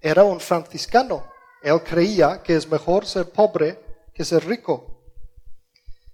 era 0.00 0.24
un 0.24 0.40
franciscano. 0.40 1.24
Él 1.62 1.82
creía 1.82 2.42
que 2.42 2.54
es 2.54 2.68
mejor 2.68 3.06
ser 3.06 3.30
pobre 3.30 3.80
que 4.12 4.24
ser 4.24 4.46
rico. 4.46 5.00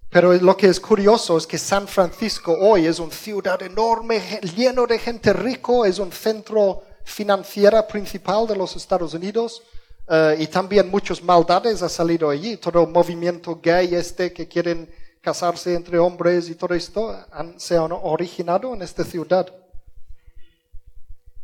Pero 0.09 0.33
lo 0.35 0.57
que 0.57 0.69
es 0.69 0.79
curioso 0.79 1.37
es 1.37 1.47
que 1.47 1.59
San 1.59 1.89
Francisco 1.89 2.57
hoy 2.61 2.87
es 2.87 3.01
una 3.01 3.13
ciudad 3.13 3.61
enorme, 3.63 4.21
lleno 4.55 4.87
de 4.87 4.99
gente 4.99 5.33
rico, 5.33 5.85
es 5.85 5.99
un 5.99 6.13
centro 6.13 6.83
financiero 7.05 7.87
principal 7.87 8.47
de 8.47 8.57
los 8.57 8.77
Estados 8.77 9.15
Unidos 9.15 9.63
eh, 10.09 10.37
y 10.41 10.47
también 10.47 10.91
muchas 10.91 11.23
maldades 11.23 11.83
ha 11.83 11.89
salido 11.89 12.31
allí. 12.31 12.57
Todo 12.57 12.83
el 12.83 12.89
movimiento 12.89 13.59
gay 13.63 13.95
este 13.95 14.33
que 14.33 14.49
quieren 14.49 14.89
casarse 15.21 15.75
entre 15.75 15.99
hombres 15.99 16.51
y 16.51 16.57
todo 16.57 16.75
esto 16.75 17.17
se 17.57 17.77
han 17.77 17.93
originado 17.93 18.75
en 18.75 18.83
esta 18.83 19.05
ciudad. 19.05 19.47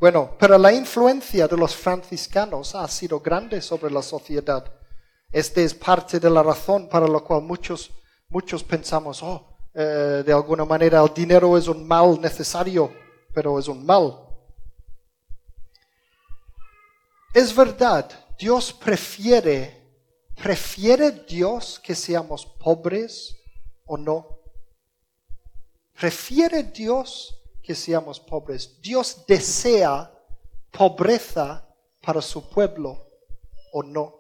Bueno, 0.01 0.37
pero 0.39 0.59
la 0.59 0.73
influencia 0.73 1.49
de 1.49 1.57
los 1.57 1.75
franciscanos 1.75 2.75
ha 2.75 2.87
sido 2.89 3.21
grande 3.21 3.61
sobre 3.61 3.91
la 3.91 4.03
sociedad. 4.03 4.65
Esta 5.31 5.61
es 5.61 5.75
parte 5.75 6.21
de 6.21 6.31
la 6.31 6.43
razón 6.43 6.89
para 6.89 7.07
la 7.07 7.21
cual 7.21 7.43
muchos, 7.43 7.91
muchos 8.29 8.63
pensamos, 8.63 9.23
oh, 9.23 9.59
eh, 9.75 10.23
de 10.25 10.33
alguna 10.33 10.65
manera 10.65 11.03
el 11.03 11.13
dinero 11.13 11.57
es 11.59 11.69
un 11.69 11.87
mal 11.87 12.21
necesario, 12.21 12.93
pero 13.33 13.59
es 13.59 13.69
un 13.69 13.85
mal. 13.85 14.28
Es 17.35 17.55
verdad, 17.55 18.11
Dios 18.39 18.73
prefiere, 18.73 19.83
prefiere 20.35 21.11
Dios 21.11 21.79
que 21.79 21.95
seamos 21.95 22.47
pobres 22.47 23.37
o 23.87 23.97
no. 23.97 24.39
Prefiere 25.99 26.63
Dios 26.63 27.35
que 27.63 27.75
seamos 27.75 28.19
pobres. 28.21 28.81
Dios 28.81 29.25
desea 29.27 30.11
pobreza 30.71 31.67
para 32.01 32.23
su 32.23 32.49
pueblo 32.49 33.07
o 33.73 33.83
no. 33.83 34.19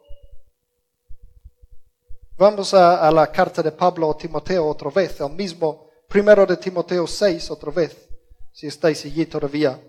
Vamos 2.36 2.74
a, 2.74 3.10
la 3.10 3.32
carta 3.32 3.62
de 3.62 3.72
Pablo 3.72 4.10
a 4.10 4.16
Timoteo 4.16 4.66
otra 4.66 4.90
vez, 4.90 5.20
el 5.20 5.30
mismo 5.30 5.88
primero 6.08 6.46
de 6.46 6.56
Timoteo 6.56 7.06
6 7.06 7.50
otra 7.50 7.72
vez, 7.72 7.96
si 8.52 8.66
estáis 8.66 9.04
allí 9.04 9.26
todavía. 9.26 9.80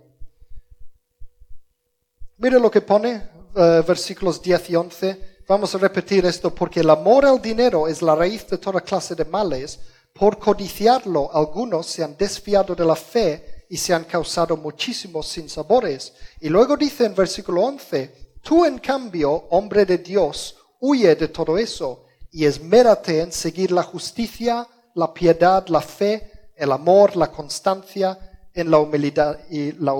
Mire 2.41 2.57
lo 2.57 2.71
que 2.71 2.79
pone, 2.79 3.21
eh, 3.53 3.83
versículos 3.85 4.41
10 4.41 4.69
y 4.69 4.75
11. 4.77 5.41
Vamos 5.45 5.75
a 5.75 5.77
repetir 5.77 6.25
esto 6.25 6.55
porque 6.55 6.79
el 6.79 6.89
amor 6.89 7.25
al 7.25 7.41
dinero 7.41 7.85
es 7.85 8.01
la 8.01 8.15
raíz 8.15 8.47
de 8.47 8.57
toda 8.57 8.79
clase 8.79 9.13
de 9.13 9.25
males 9.25 9.77
por 10.13 10.39
codiciarlo, 10.39 11.29
algunos 11.33 11.87
se 11.87 12.01
han 12.01 12.15
desviado 12.15 12.75
de 12.75 12.85
la 12.85 12.95
fe 12.95 13.65
y 13.69 13.75
se 13.75 13.93
han 13.93 14.05
causado 14.05 14.55
muchísimos 14.55 15.27
sinsabores. 15.27 16.13
Y 16.39 16.47
luego 16.47 16.77
dice 16.77 17.05
en 17.05 17.13
versículo 17.13 17.63
11, 17.63 18.37
tú 18.41 18.63
en 18.63 18.79
cambio, 18.79 19.31
hombre 19.49 19.85
de 19.85 19.97
Dios, 19.97 20.55
huye 20.79 21.13
de 21.15 21.27
todo 21.27 21.57
eso 21.57 22.05
y 22.31 22.45
esmérate 22.45 23.19
en 23.19 23.33
seguir 23.33 23.73
la 23.73 23.83
justicia, 23.83 24.65
la 24.95 25.13
piedad, 25.13 25.67
la 25.67 25.81
fe, 25.81 26.51
el 26.55 26.71
amor, 26.71 27.17
la 27.17 27.29
constancia, 27.29 28.17
en 28.53 28.71
la 28.71 28.79
humildad 28.79 29.37
y 29.49 29.73
la, 29.73 29.93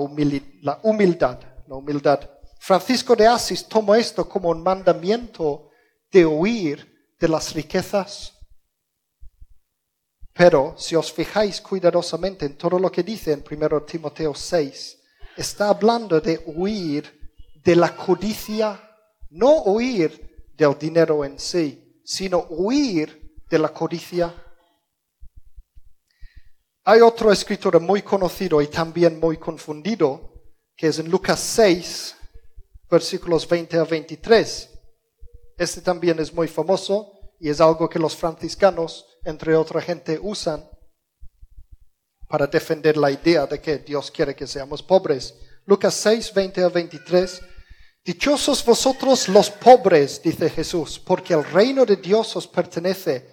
la 0.62 0.80
humildad, 0.82 1.38
la 1.70 1.76
humildad. 1.76 2.28
Francisco 2.58 3.16
de 3.16 3.26
Asís 3.26 3.66
tomó 3.66 3.94
esto 3.94 4.28
como 4.28 4.50
un 4.50 4.62
mandamiento 4.62 5.70
de 6.12 6.26
huir 6.26 7.14
de 7.18 7.28
las 7.28 7.54
riquezas 7.54 8.34
pero 10.40 10.74
si 10.78 10.96
os 10.96 11.12
fijáis 11.12 11.60
cuidadosamente 11.60 12.46
en 12.46 12.56
todo 12.56 12.78
lo 12.78 12.90
que 12.90 13.02
dice 13.02 13.32
en 13.32 13.44
1 13.44 13.82
Timoteo 13.82 14.34
6, 14.34 14.98
está 15.36 15.68
hablando 15.68 16.18
de 16.18 16.42
huir 16.46 17.34
de 17.62 17.76
la 17.76 17.94
codicia, 17.94 18.80
no 19.28 19.64
huir 19.64 20.48
del 20.56 20.78
dinero 20.78 21.26
en 21.26 21.38
sí, 21.38 22.00
sino 22.04 22.46
huir 22.48 23.36
de 23.50 23.58
la 23.58 23.68
codicia. 23.68 24.34
Hay 26.84 27.02
otro 27.02 27.30
escritor 27.30 27.78
muy 27.78 28.00
conocido 28.00 28.62
y 28.62 28.68
también 28.68 29.20
muy 29.20 29.36
confundido, 29.36 30.29
que 30.80 30.86
es 30.86 30.98
en 30.98 31.10
Lucas 31.10 31.38
6, 31.40 32.16
versículos 32.90 33.46
20 33.46 33.76
a 33.76 33.84
23. 33.84 34.70
Este 35.58 35.82
también 35.82 36.18
es 36.20 36.32
muy 36.32 36.48
famoso 36.48 37.20
y 37.38 37.50
es 37.50 37.60
algo 37.60 37.86
que 37.86 37.98
los 37.98 38.16
franciscanos 38.16 39.04
entre 39.26 39.54
otra 39.56 39.82
gente, 39.82 40.18
usan 40.22 40.66
para 42.30 42.46
defender 42.46 42.96
la 42.96 43.10
idea 43.10 43.46
de 43.46 43.60
que 43.60 43.76
Dios 43.76 44.10
quiere 44.10 44.34
que 44.34 44.46
seamos 44.46 44.82
pobres. 44.82 45.34
Lucas 45.66 45.92
6, 45.92 46.32
20 46.32 46.62
a 46.62 46.68
23. 46.70 47.42
Dichosos 48.02 48.64
vosotros 48.64 49.28
los 49.28 49.50
pobres, 49.50 50.22
dice 50.22 50.48
Jesús, 50.48 50.98
porque 50.98 51.34
el 51.34 51.44
reino 51.44 51.84
de 51.84 51.96
Dios 51.96 52.34
os 52.36 52.46
pertenece. 52.46 53.28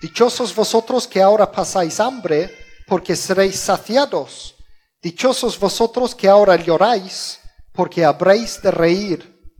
Dichosos 0.00 0.54
vosotros 0.54 1.08
que 1.08 1.20
ahora 1.20 1.50
pasáis 1.50 1.98
hambre, 1.98 2.48
porque 2.86 3.16
seréis 3.16 3.56
saciados. 3.56 4.54
Dichosos 5.02 5.58
vosotros 5.58 6.14
que 6.14 6.28
ahora 6.28 6.54
lloráis, 6.54 7.40
porque 7.72 8.04
habréis 8.04 8.62
de 8.62 8.70
reír. 8.70 9.52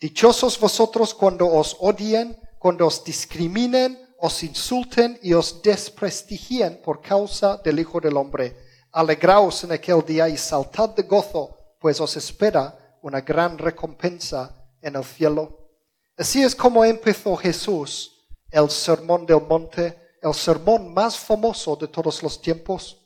Dichosos 0.00 0.58
vosotros 0.58 1.12
cuando 1.12 1.46
os 1.46 1.76
odien, 1.78 2.40
cuando 2.58 2.86
os 2.86 3.04
discriminen, 3.04 3.98
os 4.18 4.42
insulten 4.42 5.18
y 5.22 5.34
os 5.34 5.60
desprestigien 5.60 6.80
por 6.82 7.02
causa 7.02 7.58
del 7.58 7.78
Hijo 7.80 8.00
del 8.00 8.16
Hombre. 8.16 8.56
Alegraos 8.92 9.62
en 9.64 9.72
aquel 9.72 10.02
día 10.06 10.26
y 10.26 10.38
saltad 10.38 10.88
de 10.90 11.02
gozo, 11.02 11.76
pues 11.78 12.00
os 12.00 12.16
espera 12.16 12.96
una 13.02 13.20
gran 13.20 13.58
recompensa 13.58 14.70
en 14.80 14.96
el 14.96 15.04
cielo. 15.04 15.68
Así 16.16 16.42
es 16.42 16.56
como 16.56 16.82
empezó 16.82 17.36
Jesús 17.36 18.26
el 18.50 18.70
sermón 18.70 19.26
del 19.26 19.42
monte, 19.42 20.16
el 20.22 20.32
sermón 20.32 20.94
más 20.94 21.18
famoso 21.18 21.76
de 21.76 21.88
todos 21.88 22.22
los 22.22 22.40
tiempos. 22.40 22.97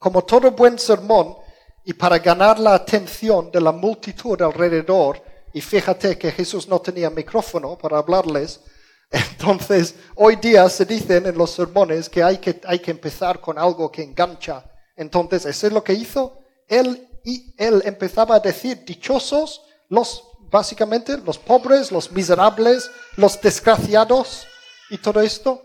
Como 0.00 0.24
todo 0.24 0.50
buen 0.52 0.78
sermón, 0.78 1.36
y 1.84 1.92
para 1.92 2.18
ganar 2.18 2.58
la 2.58 2.74
atención 2.74 3.50
de 3.52 3.60
la 3.60 3.70
multitud 3.70 4.40
alrededor, 4.40 5.22
y 5.52 5.60
fíjate 5.60 6.16
que 6.16 6.32
Jesús 6.32 6.66
no 6.66 6.80
tenía 6.80 7.10
micrófono 7.10 7.76
para 7.76 7.98
hablarles, 7.98 8.60
entonces, 9.10 9.94
hoy 10.14 10.36
día 10.36 10.68
se 10.70 10.86
dicen 10.86 11.26
en 11.26 11.36
los 11.36 11.50
sermones 11.50 12.08
que 12.08 12.22
hay 12.22 12.38
que, 12.38 12.60
hay 12.64 12.78
que 12.78 12.92
empezar 12.92 13.42
con 13.42 13.58
algo 13.58 13.92
que 13.92 14.02
engancha. 14.02 14.64
Entonces, 14.96 15.44
eso 15.44 15.66
es 15.66 15.72
lo 15.74 15.84
que 15.84 15.92
hizo. 15.92 16.38
Él, 16.66 17.08
y 17.22 17.52
él 17.58 17.82
empezaba 17.84 18.36
a 18.36 18.40
decir, 18.40 18.84
dichosos 18.86 19.62
los, 19.90 20.24
básicamente, 20.50 21.18
los 21.18 21.36
pobres, 21.36 21.92
los 21.92 22.10
miserables, 22.10 22.90
los 23.16 23.38
desgraciados 23.38 24.46
y 24.88 24.96
todo 24.96 25.20
esto. 25.20 25.60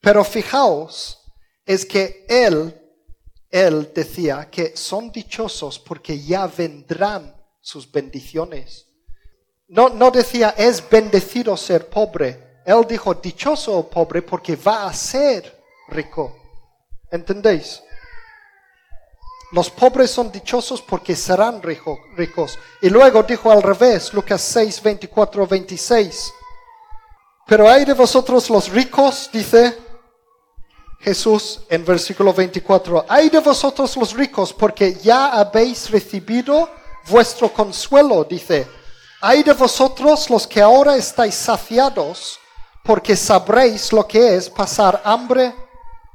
Pero 0.00 0.24
fijaos, 0.24 1.20
es 1.66 1.84
que 1.84 2.24
él, 2.28 2.72
él 3.56 3.90
decía 3.94 4.48
que 4.50 4.76
son 4.76 5.10
dichosos 5.10 5.78
porque 5.78 6.20
ya 6.20 6.46
vendrán 6.46 7.34
sus 7.60 7.90
bendiciones. 7.90 8.86
No, 9.68 9.88
no 9.88 10.10
decía 10.10 10.54
es 10.58 10.86
bendecido 10.88 11.56
ser 11.56 11.88
pobre. 11.88 12.60
Él 12.66 12.84
dijo 12.86 13.14
dichoso 13.14 13.88
pobre 13.88 14.20
porque 14.20 14.56
va 14.56 14.86
a 14.86 14.92
ser 14.92 15.58
rico. 15.88 16.36
¿Entendéis? 17.10 17.82
Los 19.52 19.70
pobres 19.70 20.10
son 20.10 20.30
dichosos 20.30 20.82
porque 20.82 21.16
serán 21.16 21.62
ricos. 21.62 22.58
Y 22.82 22.90
luego 22.90 23.22
dijo 23.22 23.50
al 23.50 23.62
revés, 23.62 24.12
Lucas 24.12 24.42
6, 24.42 24.82
24, 24.82 25.46
26. 25.46 26.32
Pero 27.46 27.68
hay 27.68 27.84
de 27.84 27.94
vosotros 27.94 28.50
los 28.50 28.68
ricos, 28.68 29.30
dice 29.32 29.85
Jesús 31.00 31.60
en 31.68 31.84
versículo 31.84 32.32
24. 32.32 33.06
Hay 33.08 33.28
de 33.28 33.40
vosotros 33.40 33.96
los 33.96 34.12
ricos 34.12 34.52
porque 34.52 34.94
ya 34.94 35.28
habéis 35.28 35.90
recibido 35.90 36.68
vuestro 37.08 37.52
consuelo, 37.52 38.24
dice. 38.24 38.66
Hay 39.20 39.42
de 39.42 39.52
vosotros 39.52 40.28
los 40.28 40.46
que 40.46 40.60
ahora 40.60 40.96
estáis 40.96 41.34
saciados, 41.34 42.38
porque 42.84 43.16
sabréis 43.16 43.92
lo 43.92 44.06
que 44.06 44.36
es 44.36 44.50
pasar 44.50 45.00
hambre. 45.04 45.54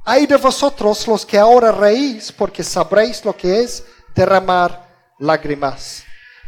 Hay 0.04 0.26
de 0.26 0.36
vosotros 0.36 1.06
los 1.06 1.26
que 1.26 1.38
ahora 1.38 1.72
reís, 1.72 2.32
porque 2.32 2.62
sabréis 2.62 3.24
lo 3.24 3.36
que 3.36 3.60
es 3.60 3.84
derramar 4.14 5.14
lágrimas. 5.18 6.04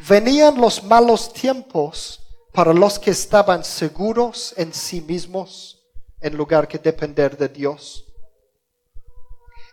Venían 0.08 0.60
los 0.60 0.82
malos 0.82 1.32
tiempos 1.32 2.20
para 2.52 2.72
los 2.72 2.98
que 2.98 3.10
estaban 3.10 3.64
seguros 3.64 4.54
en 4.56 4.72
sí 4.72 5.00
mismos, 5.00 5.82
en 6.20 6.36
lugar 6.36 6.68
que 6.68 6.78
depender 6.78 7.36
de 7.36 7.48
Dios. 7.48 8.03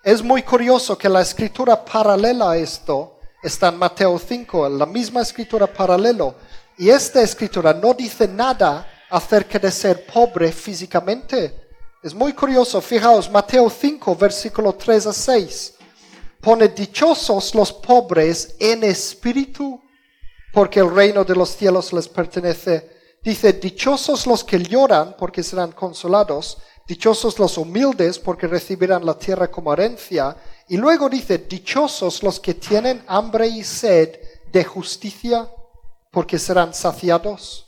Es 0.03 0.23
muy 0.23 0.41
curioso 0.41 0.97
que 0.97 1.07
la 1.07 1.21
escritura 1.21 1.85
paralela 1.85 2.51
a 2.51 2.57
esto 2.57 3.19
está 3.43 3.67
en 3.67 3.77
Mateo 3.77 4.17
5, 4.17 4.65
en 4.65 4.79
la 4.79 4.87
misma 4.87 5.21
escritura 5.21 5.67
paralelo. 5.67 6.33
Y 6.75 6.89
esta 6.89 7.21
escritura 7.21 7.71
no 7.71 7.93
dice 7.93 8.27
nada 8.27 8.87
acerca 9.11 9.59
de 9.59 9.69
ser 9.69 10.03
pobre 10.07 10.51
físicamente. 10.51 11.69
Es 12.01 12.15
muy 12.15 12.33
curioso, 12.33 12.81
fijaos, 12.81 13.29
Mateo 13.29 13.69
5, 13.69 14.15
versículo 14.15 14.73
3 14.73 15.05
a 15.05 15.13
6. 15.13 15.75
Pone 16.41 16.69
dichosos 16.69 17.53
los 17.53 17.71
pobres 17.71 18.55
en 18.57 18.83
espíritu, 18.83 19.79
porque 20.51 20.79
el 20.79 20.89
reino 20.89 21.23
de 21.23 21.35
los 21.35 21.55
cielos 21.55 21.93
les 21.93 22.07
pertenece. 22.07 22.89
Dice, 23.23 23.53
dichosos 23.53 24.25
los 24.25 24.43
que 24.43 24.57
lloran, 24.57 25.15
porque 25.15 25.43
serán 25.43 25.73
consolados. 25.73 26.57
Dichosos 26.91 27.39
los 27.39 27.58
humildes, 27.58 28.19
porque 28.19 28.47
recibirán 28.47 29.06
la 29.06 29.17
tierra 29.17 29.49
como 29.49 29.71
herencia. 29.71 30.36
Y 30.67 30.75
luego 30.75 31.08
dice, 31.08 31.38
dichosos 31.38 32.21
los 32.21 32.38
que 32.38 32.56
tienen 32.56 33.01
hambre 33.08 33.47
y 33.47 33.63
sed 33.63 34.19
de 34.51 34.65
justicia, 34.65 35.49
porque 36.12 36.38
serán 36.38 36.73
saciados. 36.73 37.65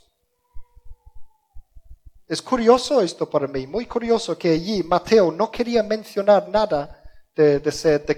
Es 2.28 2.42
curioso 2.42 3.00
esto 3.00 3.30
para 3.30 3.46
mí, 3.46 3.66
muy 3.66 3.86
curioso 3.86 4.36
que 4.36 4.50
allí 4.50 4.82
Mateo 4.82 5.32
no 5.32 5.50
quería 5.50 5.82
mencionar 5.82 6.50
nada 6.50 7.02
de, 7.34 7.62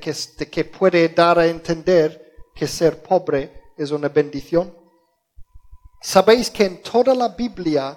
que, 0.00 0.12
de 0.38 0.50
que 0.50 0.64
puede 0.64 1.08
dar 1.10 1.38
a 1.38 1.46
entender 1.46 2.34
que 2.52 2.66
ser 2.66 3.00
pobre 3.00 3.62
es 3.76 3.92
una 3.92 4.08
bendición. 4.08 4.76
Sabéis 6.02 6.50
que 6.50 6.64
en 6.64 6.82
toda 6.82 7.14
la 7.14 7.28
Biblia, 7.28 7.96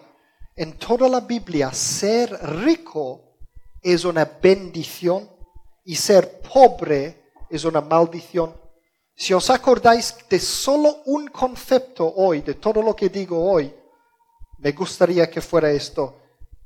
en 0.60 0.74
toda 0.74 1.08
la 1.08 1.22
Biblia, 1.22 1.72
ser 1.72 2.38
rico 2.66 3.38
es 3.82 4.04
una 4.04 4.26
bendición 4.26 5.30
y 5.86 5.96
ser 5.96 6.42
pobre 6.42 7.32
es 7.50 7.64
una 7.64 7.80
maldición. 7.80 8.54
Si 9.16 9.34
os 9.34 9.50
acordáis 9.50 10.14
de 10.30 10.38
solo 10.38 10.98
un 11.06 11.30
concepto 11.30 12.14
hoy, 12.14 12.42
de 12.42 12.56
todo 12.56 12.82
lo 12.82 12.94
que 12.94 13.08
digo 13.08 13.42
hoy, 13.42 13.74
me 14.58 14.74
gustaría 14.74 15.30
que 15.30 15.40
fuera 15.40 15.72
esto, 15.72 16.18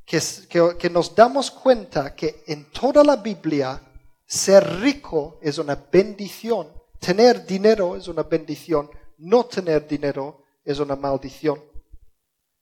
que, 0.04 0.20
que, 0.80 0.90
nos 0.90 1.14
damos 1.14 1.52
cuenta 1.52 2.16
que 2.16 2.44
en 2.48 2.72
toda 2.72 3.04
la 3.04 3.18
Biblia 3.18 3.80
ser 4.26 4.82
rico 4.82 5.38
es 5.40 5.60
una 5.60 5.76
bendición, 5.76 6.68
tener 7.00 7.46
dinero 7.46 7.96
es 7.96 8.08
una 8.08 8.24
bendición, 8.24 8.90
no 9.20 9.46
tener 9.46 9.88
dinero 9.88 10.46
es 10.66 10.80
una 10.80 10.96
maldición. 10.96 11.73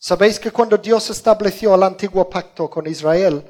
Sabéis 0.04 0.40
que 0.40 0.50
cuando 0.50 0.80
Dios 0.80 1.12
estableció 1.12 1.76
el 1.76 1.84
antiguo 1.84 2.28
pacto 2.28 2.68
con 2.68 2.88
Israel, 2.88 3.46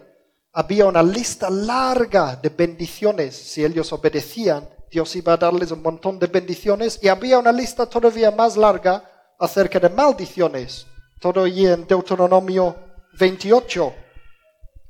había 0.52 0.86
una 0.86 1.02
lista 1.02 1.50
larga 1.50 2.36
de 2.36 2.50
bendiciones. 2.50 3.38
Si 3.38 3.64
ellos 3.64 3.94
obedecían, 3.94 4.70
Dios 4.92 5.16
iba 5.16 5.32
a 5.32 5.38
darles 5.38 5.72
un 5.72 5.82
montón 5.82 6.20
de 6.20 6.28
bendiciones 6.28 7.00
y 7.02 7.08
había 7.08 7.40
una 7.40 7.54
lista 7.54 7.86
todavía 7.86 8.32
más 8.32 8.58
larga 8.58 9.02
acerca 9.40 9.80
de 9.80 9.88
maldiciones. 9.88 10.86
Todo 11.22 11.46
allí 11.46 11.66
en 11.66 11.88
Deuteronomio 11.88 12.76
28. 13.18 13.94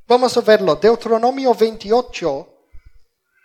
Vamos 0.08 0.36
a 0.36 0.40
verlo. 0.40 0.74
Deuteronomio 0.74 1.54
28, 1.54 2.48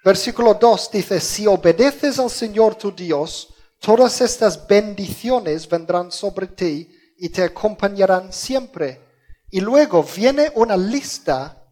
versículo 0.04 0.56
2 0.56 0.90
dice, 0.92 1.20
si 1.20 1.46
obedeces 1.46 2.18
al 2.18 2.32
Señor 2.32 2.74
tu 2.74 2.92
Dios, 2.92 3.54
todas 3.80 4.22
estas 4.22 4.66
bendiciones 4.66 5.70
vendrán 5.70 6.12
sobre 6.12 6.48
ti 6.48 6.97
y 7.18 7.30
te 7.30 7.44
acompañarán 7.44 8.32
siempre. 8.32 9.02
Y 9.50 9.60
luego 9.60 10.04
viene 10.04 10.52
una 10.56 10.78
lista 10.78 11.64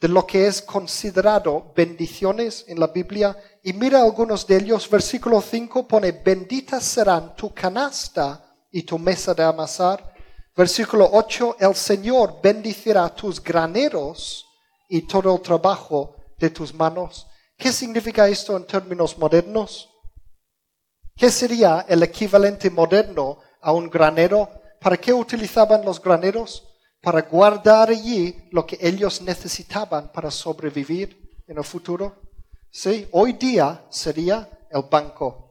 de 0.00 0.08
lo 0.08 0.26
que 0.26 0.46
es 0.46 0.60
considerado 0.62 1.72
bendiciones 1.74 2.64
en 2.68 2.80
la 2.80 2.88
Biblia. 2.88 3.36
Y 3.62 3.72
mira 3.72 4.02
algunos 4.02 4.46
de 4.46 4.56
ellos. 4.56 4.88
Versículo 4.90 5.40
5 5.40 5.86
pone, 5.86 6.12
benditas 6.12 6.84
serán 6.84 7.34
tu 7.36 7.54
canasta 7.54 8.44
y 8.70 8.82
tu 8.82 8.98
mesa 8.98 9.34
de 9.34 9.44
amasar 9.44 10.12
Versículo 10.54 11.08
8, 11.10 11.56
el 11.60 11.74
Señor 11.74 12.40
bendecirá 12.42 13.08
tus 13.14 13.42
graneros 13.42 14.46
y 14.86 15.02
todo 15.02 15.34
el 15.34 15.40
trabajo 15.40 16.14
de 16.38 16.50
tus 16.50 16.74
manos. 16.74 17.26
¿Qué 17.56 17.72
significa 17.72 18.28
esto 18.28 18.56
en 18.56 18.66
términos 18.66 19.16
modernos? 19.16 19.88
¿Qué 21.16 21.30
sería 21.30 21.86
el 21.88 22.02
equivalente 22.02 22.68
moderno 22.68 23.38
a 23.62 23.72
un 23.72 23.88
granero? 23.88 24.50
¿Para 24.82 24.96
qué 24.96 25.12
utilizaban 25.12 25.84
los 25.84 26.02
graneros? 26.02 26.68
Para 27.00 27.22
guardar 27.22 27.90
allí 27.90 28.48
lo 28.50 28.66
que 28.66 28.78
ellos 28.80 29.22
necesitaban 29.22 30.10
para 30.12 30.30
sobrevivir 30.30 31.42
en 31.46 31.58
el 31.58 31.64
futuro. 31.64 32.16
Sí, 32.70 33.06
hoy 33.12 33.34
día 33.34 33.84
sería 33.90 34.48
el 34.70 34.82
banco. 34.90 35.50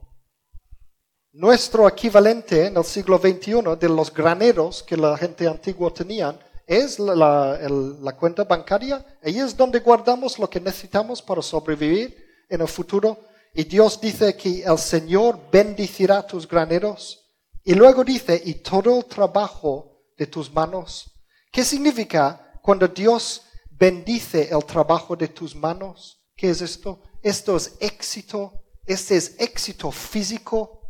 Nuestro 1.32 1.88
equivalente 1.88 2.66
en 2.66 2.76
el 2.76 2.84
siglo 2.84 3.16
XXI 3.18 3.76
de 3.80 3.88
los 3.88 4.12
graneros 4.12 4.82
que 4.82 4.96
la 4.96 5.16
gente 5.16 5.48
antigua 5.48 5.92
tenía 5.94 6.38
es 6.66 6.98
la, 6.98 8.16
cuenta 8.18 8.44
bancaria. 8.44 9.04
Ahí 9.22 9.38
es 9.38 9.56
donde 9.56 9.80
guardamos 9.80 10.38
lo 10.38 10.48
que 10.50 10.60
necesitamos 10.60 11.22
para 11.22 11.40
sobrevivir 11.40 12.16
en 12.50 12.60
el 12.60 12.68
futuro. 12.68 13.18
Y 13.54 13.64
Dios 13.64 13.98
dice 14.00 14.36
que 14.36 14.62
el 14.62 14.78
Señor 14.78 15.38
bendecirá 15.50 16.26
tus 16.26 16.46
graneros. 16.46 17.21
Y 17.64 17.74
luego 17.74 18.04
dice, 18.04 18.40
y 18.44 18.54
todo 18.54 18.98
el 18.98 19.04
trabajo 19.04 20.02
de 20.16 20.26
tus 20.26 20.52
manos. 20.52 21.10
¿Qué 21.52 21.64
significa 21.64 22.58
cuando 22.62 22.88
Dios 22.88 23.42
bendice 23.70 24.48
el 24.50 24.64
trabajo 24.64 25.14
de 25.16 25.28
tus 25.28 25.54
manos? 25.54 26.20
¿Qué 26.36 26.50
es 26.50 26.60
esto? 26.60 27.02
Esto 27.22 27.56
es 27.56 27.74
éxito. 27.80 28.52
Este 28.84 29.16
es 29.16 29.36
éxito 29.38 29.92
físico, 29.92 30.80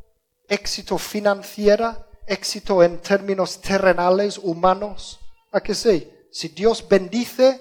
éxito 0.48 0.96
financiero, 0.96 2.06
éxito 2.26 2.82
en 2.82 2.98
términos 3.00 3.60
terrenales, 3.60 4.38
humanos. 4.38 5.20
¿A 5.50 5.60
qué 5.60 5.74
sé? 5.74 6.26
Si 6.30 6.48
Dios 6.48 6.86
bendice 6.88 7.60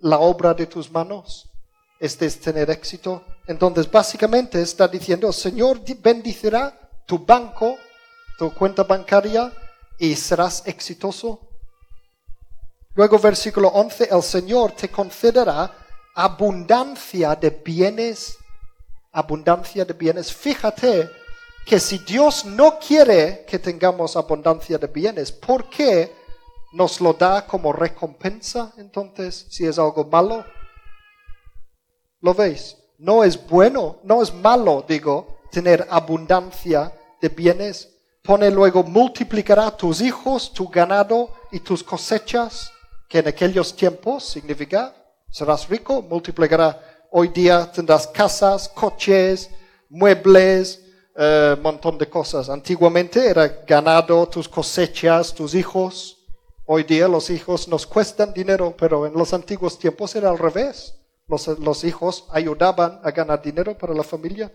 la 0.00 0.18
obra 0.18 0.52
de 0.52 0.66
tus 0.66 0.90
manos, 0.90 1.50
este 1.98 2.26
es 2.26 2.38
tener 2.38 2.68
éxito. 2.70 3.24
Entonces, 3.46 3.90
básicamente 3.90 4.60
está 4.60 4.86
diciendo, 4.88 5.32
Señor 5.32 5.80
bendicirá 6.02 6.90
tu 7.06 7.18
banco, 7.18 7.78
tu 8.38 8.52
cuenta 8.52 8.84
bancaria, 8.84 9.52
y 9.98 10.14
serás 10.14 10.62
exitoso. 10.66 11.40
Luego, 12.94 13.18
versículo 13.18 13.68
11, 13.68 14.08
el 14.10 14.22
Señor 14.22 14.72
te 14.72 14.88
concederá 14.88 15.70
abundancia 16.14 17.34
de 17.34 17.50
bienes, 17.50 18.38
abundancia 19.12 19.84
de 19.84 19.92
bienes. 19.92 20.32
Fíjate 20.32 21.10
que 21.66 21.78
si 21.78 21.98
Dios 21.98 22.44
no 22.44 22.78
quiere 22.78 23.44
que 23.46 23.58
tengamos 23.58 24.16
abundancia 24.16 24.78
de 24.78 24.86
bienes, 24.86 25.32
¿por 25.32 25.68
qué 25.68 26.14
nos 26.72 27.00
lo 27.00 27.12
da 27.12 27.46
como 27.46 27.72
recompensa 27.72 28.72
entonces 28.78 29.46
si 29.50 29.66
es 29.66 29.78
algo 29.78 30.04
malo? 30.04 30.44
¿Lo 32.20 32.32
veis? 32.34 32.76
No 32.98 33.24
es 33.24 33.46
bueno, 33.46 33.98
no 34.04 34.22
es 34.22 34.32
malo, 34.32 34.84
digo, 34.88 35.38
tener 35.50 35.86
abundancia 35.90 36.92
de 37.20 37.28
bienes. 37.28 37.95
Pone 38.26 38.50
luego, 38.50 38.82
multiplicará 38.82 39.70
tus 39.70 40.00
hijos, 40.00 40.52
tu 40.52 40.68
ganado 40.68 41.32
y 41.52 41.60
tus 41.60 41.84
cosechas, 41.84 42.72
que 43.08 43.20
en 43.20 43.28
aquellos 43.28 43.76
tiempos 43.76 44.24
significa, 44.24 44.92
serás 45.30 45.68
rico, 45.68 46.02
multiplicará. 46.02 47.06
Hoy 47.12 47.28
día 47.28 47.70
tendrás 47.70 48.08
casas, 48.08 48.68
coches, 48.68 49.48
muebles, 49.88 50.80
un 51.14 51.22
eh, 51.22 51.56
montón 51.62 51.98
de 51.98 52.08
cosas. 52.08 52.48
Antiguamente 52.48 53.24
era 53.24 53.46
ganado, 53.64 54.28
tus 54.28 54.48
cosechas, 54.48 55.32
tus 55.32 55.54
hijos. 55.54 56.18
Hoy 56.64 56.82
día 56.82 57.06
los 57.06 57.30
hijos 57.30 57.68
nos 57.68 57.86
cuestan 57.86 58.32
dinero, 58.32 58.74
pero 58.76 59.06
en 59.06 59.12
los 59.12 59.32
antiguos 59.34 59.78
tiempos 59.78 60.16
era 60.16 60.30
al 60.30 60.38
revés. 60.38 60.96
Los, 61.28 61.46
los 61.60 61.84
hijos 61.84 62.24
ayudaban 62.32 62.98
a 63.04 63.12
ganar 63.12 63.40
dinero 63.40 63.78
para 63.78 63.94
la 63.94 64.02
familia. 64.02 64.50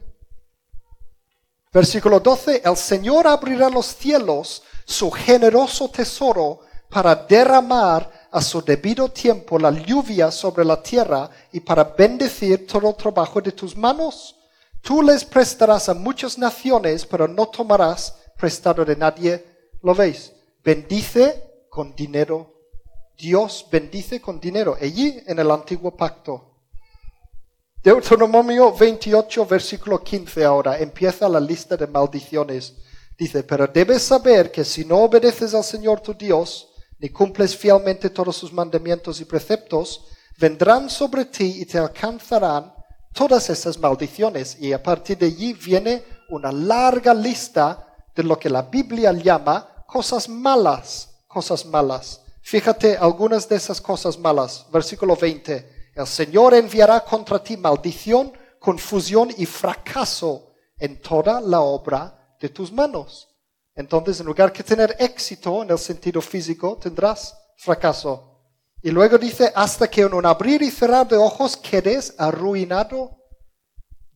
Versículo 1.73 2.19
12, 2.19 2.63
el 2.65 2.75
Señor 2.75 3.27
abrirá 3.27 3.69
los 3.69 3.95
cielos, 3.95 4.61
su 4.83 5.09
generoso 5.09 5.89
tesoro, 5.89 6.59
para 6.89 7.15
derramar 7.15 8.27
a 8.29 8.41
su 8.41 8.61
debido 8.61 9.07
tiempo 9.07 9.57
la 9.57 9.71
lluvia 9.71 10.29
sobre 10.31 10.65
la 10.65 10.83
tierra 10.83 11.29
y 11.53 11.61
para 11.61 11.85
bendecir 11.85 12.67
todo 12.67 12.89
el 12.89 12.95
trabajo 12.95 13.39
de 13.39 13.53
tus 13.53 13.77
manos. 13.77 14.35
Tú 14.81 15.01
les 15.01 15.23
prestarás 15.23 15.87
a 15.87 15.93
muchas 15.93 16.37
naciones, 16.37 17.05
pero 17.05 17.25
no 17.25 17.47
tomarás 17.47 18.15
prestado 18.37 18.83
de 18.83 18.97
nadie. 18.97 19.45
¿Lo 19.81 19.95
veis? 19.95 20.33
Bendice 20.63 21.65
con 21.69 21.95
dinero. 21.95 22.53
Dios 23.17 23.65
bendice 23.71 24.19
con 24.19 24.41
dinero. 24.41 24.75
Allí 24.81 25.23
en 25.25 25.39
el 25.39 25.49
antiguo 25.49 25.95
pacto. 25.95 26.50
Deuteronomio 27.83 28.71
28, 28.71 29.43
versículo 29.47 30.03
15 30.03 30.45
ahora. 30.45 30.77
Empieza 30.77 31.27
la 31.27 31.39
lista 31.39 31.75
de 31.75 31.87
maldiciones. 31.87 32.75
Dice, 33.17 33.41
pero 33.41 33.65
debes 33.65 34.03
saber 34.03 34.51
que 34.51 34.63
si 34.63 34.85
no 34.85 34.97
obedeces 34.99 35.55
al 35.55 35.63
Señor 35.63 35.99
tu 35.99 36.13
Dios, 36.13 36.69
ni 36.99 37.09
cumples 37.09 37.57
fielmente 37.57 38.11
todos 38.11 38.37
sus 38.37 38.53
mandamientos 38.53 39.19
y 39.19 39.25
preceptos, 39.25 40.05
vendrán 40.37 40.91
sobre 40.91 41.25
ti 41.25 41.55
y 41.59 41.65
te 41.65 41.79
alcanzarán 41.79 42.71
todas 43.13 43.49
esas 43.49 43.79
maldiciones 43.79 44.57
y 44.59 44.73
a 44.73 44.81
partir 44.81 45.17
de 45.17 45.25
allí 45.25 45.53
viene 45.53 46.03
una 46.29 46.51
larga 46.51 47.15
lista 47.15 47.87
de 48.15 48.21
lo 48.21 48.37
que 48.37 48.49
la 48.49 48.61
Biblia 48.61 49.11
llama 49.11 49.83
cosas 49.87 50.29
malas, 50.29 51.09
cosas 51.27 51.65
malas. 51.65 52.21
Fíjate 52.43 52.95
algunas 52.95 53.49
de 53.49 53.55
esas 53.55 53.81
cosas 53.81 54.19
malas. 54.19 54.67
Versículo 54.71 55.15
20. 55.15 55.80
El 56.01 56.07
Señor 56.07 56.55
enviará 56.55 57.01
contra 57.01 57.43
ti 57.43 57.57
maldición, 57.57 58.33
confusión 58.59 59.29
y 59.37 59.45
fracaso 59.45 60.53
en 60.77 60.99
toda 60.99 61.39
la 61.39 61.61
obra 61.61 62.35
de 62.39 62.49
tus 62.49 62.71
manos. 62.71 63.29
Entonces, 63.75 64.19
en 64.19 64.25
lugar 64.25 64.51
de 64.51 64.63
tener 64.63 64.95
éxito 64.99 65.61
en 65.61 65.69
el 65.69 65.77
sentido 65.77 66.19
físico, 66.19 66.77
tendrás 66.81 67.37
fracaso. 67.55 68.31
Y 68.81 68.89
luego 68.89 69.19
dice, 69.19 69.51
hasta 69.55 69.87
que 69.87 70.01
en 70.01 70.13
un 70.13 70.25
abrir 70.25 70.63
y 70.63 70.71
cerrar 70.71 71.07
de 71.07 71.17
ojos 71.17 71.55
quedes 71.55 72.15
arruinado. 72.17 73.17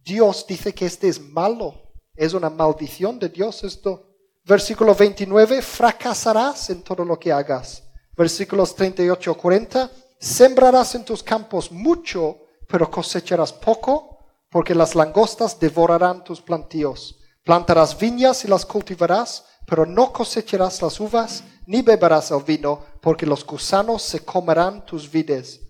Dios 0.04 0.46
dice 0.48 0.74
que 0.74 0.88
este 0.88 1.08
es 1.08 1.20
malo. 1.20 1.76
Es 2.16 2.34
una 2.34 2.50
maldición 2.50 3.20
de 3.20 3.30
Dios 3.30 3.64
esto. 3.64 4.10
Versículo 4.44 4.96
29, 4.96 5.62
fracasarás 5.62 6.72
en 6.72 6.82
todo 6.82 7.06
lo 7.06 7.20
que 7.20 7.32
hagas. 7.32 7.84
Versículos 8.18 8.76
38 8.76 9.36
40, 9.36 9.92
sembrarás 10.20 10.96
en 10.96 11.06
tus 11.06 11.24
campos 11.24 11.72
mucho, 11.72 12.40
pero 12.68 12.90
cosecharás 12.90 13.54
poco, 13.54 14.20
porque 14.50 14.76
las 14.76 14.96
langostas 14.96 15.60
devorarán 15.60 16.24
tus 16.24 16.42
plantíos. 16.42 17.20
Plantarás 17.44 17.98
viñas 17.98 18.44
y 18.46 18.48
las 18.48 18.66
cultivarás, 18.66 19.46
pero 19.66 19.86
no 19.86 20.12
cosecharás 20.12 20.82
las 20.82 21.00
uvas 21.00 21.44
ni 21.68 21.82
beberás 21.82 22.32
el 22.32 22.44
vino, 22.44 22.84
porque 23.02 23.26
los 23.26 23.46
gusanos 23.46 24.02
se 24.02 24.24
comerán 24.24 24.86
tus 24.86 25.10
vides. 25.10 25.62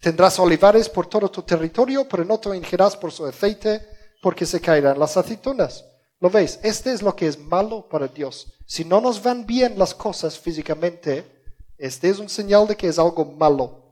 Tendrás 0.00 0.38
olivares 0.38 0.88
por 0.88 1.06
todo 1.06 1.30
tu 1.30 1.42
territorio, 1.42 2.08
pero 2.08 2.24
no 2.24 2.38
te 2.38 2.56
ingirás 2.56 2.96
por 2.96 3.12
su 3.12 3.26
aceite, 3.26 3.86
porque 4.22 4.46
se 4.46 4.60
caerán 4.60 4.98
las 4.98 5.16
aceitunas. 5.16 5.84
¿Lo 6.20 6.30
veis? 6.30 6.58
Este 6.62 6.92
es 6.92 7.02
lo 7.02 7.14
que 7.16 7.26
es 7.26 7.38
malo 7.38 7.88
para 7.88 8.06
Dios. 8.06 8.52
Si 8.66 8.84
no 8.84 9.00
nos 9.00 9.22
van 9.22 9.46
bien 9.46 9.78
las 9.78 9.94
cosas 9.94 10.38
físicamente, 10.38 11.24
este 11.78 12.08
es 12.10 12.18
un 12.18 12.28
señal 12.28 12.66
de 12.66 12.76
que 12.76 12.88
es 12.88 12.98
algo 12.98 13.24
malo. 13.24 13.89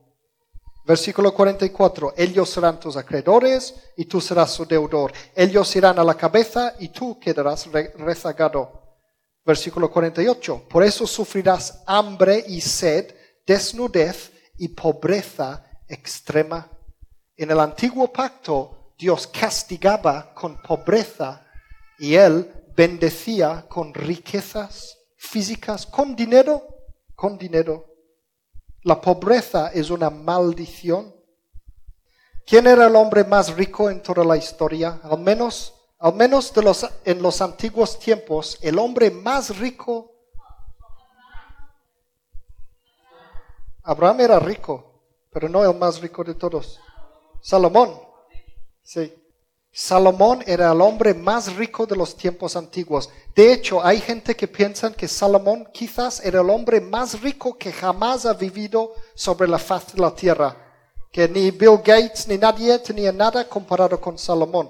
Versículo 0.88 1.34
44. 1.34 2.14
Ellos 2.16 2.48
serán 2.48 2.80
tus 2.80 2.96
acreedores 2.96 3.74
y 3.94 4.06
tú 4.06 4.22
serás 4.22 4.52
su 4.52 4.64
deudor. 4.64 5.12
Ellos 5.34 5.76
irán 5.76 5.98
a 5.98 6.04
la 6.04 6.14
cabeza 6.14 6.76
y 6.78 6.88
tú 6.88 7.20
quedarás 7.20 7.68
rezagado. 7.98 8.96
Versículo 9.44 9.90
48. 9.90 10.64
Por 10.66 10.82
eso 10.82 11.06
sufrirás 11.06 11.82
hambre 11.86 12.42
y 12.48 12.62
sed, 12.62 13.14
desnudez 13.46 14.32
y 14.56 14.68
pobreza 14.68 15.62
extrema. 15.86 16.70
En 17.36 17.50
el 17.50 17.60
antiguo 17.60 18.10
pacto, 18.10 18.94
Dios 18.98 19.26
castigaba 19.26 20.32
con 20.32 20.56
pobreza 20.62 21.46
y 21.98 22.14
Él 22.14 22.50
bendecía 22.74 23.66
con 23.68 23.92
riquezas 23.92 24.96
físicas, 25.18 25.84
con 25.84 26.16
dinero, 26.16 26.62
con 27.14 27.36
dinero. 27.36 27.84
La 28.88 28.98
pobreza 28.98 29.70
es 29.74 29.90
una 29.90 30.08
maldición. 30.08 31.14
¿Quién 32.46 32.66
era 32.66 32.86
el 32.86 32.96
hombre 32.96 33.22
más 33.22 33.54
rico 33.54 33.90
en 33.90 34.02
toda 34.02 34.24
la 34.24 34.34
historia? 34.38 34.98
Al 35.02 35.18
menos 35.18 35.74
al 35.98 36.14
menos 36.14 36.54
de 36.54 36.62
los, 36.62 36.88
en 37.04 37.20
los 37.20 37.42
antiguos 37.42 37.98
tiempos, 37.98 38.56
el 38.62 38.78
hombre 38.78 39.10
más 39.10 39.58
rico, 39.58 40.14
Abraham 43.82 44.20
era 44.20 44.38
rico, 44.38 45.02
pero 45.30 45.50
no 45.50 45.62
el 45.70 45.76
más 45.76 46.00
rico 46.00 46.24
de 46.24 46.34
todos. 46.34 46.80
Salomón, 47.42 48.00
sí. 48.82 49.12
Salomón 49.80 50.42
era 50.44 50.72
el 50.72 50.80
hombre 50.80 51.14
más 51.14 51.54
rico 51.54 51.86
de 51.86 51.94
los 51.94 52.16
tiempos 52.16 52.56
antiguos. 52.56 53.08
De 53.32 53.52
hecho, 53.52 53.80
hay 53.80 54.00
gente 54.00 54.34
que 54.34 54.48
piensa 54.48 54.92
que 54.92 55.06
Salomón 55.06 55.68
quizás 55.72 56.18
era 56.24 56.40
el 56.40 56.50
hombre 56.50 56.80
más 56.80 57.20
rico 57.20 57.56
que 57.56 57.72
jamás 57.72 58.26
ha 58.26 58.34
vivido 58.34 58.92
sobre 59.14 59.46
la 59.46 59.56
faz 59.56 59.92
de 59.92 60.00
la 60.00 60.12
tierra. 60.12 60.56
Que 61.12 61.28
ni 61.28 61.52
Bill 61.52 61.78
Gates 61.78 62.26
ni 62.26 62.36
nadie 62.36 62.76
tenía 62.80 63.12
nada 63.12 63.48
comparado 63.48 64.00
con 64.00 64.18
Salomón. 64.18 64.68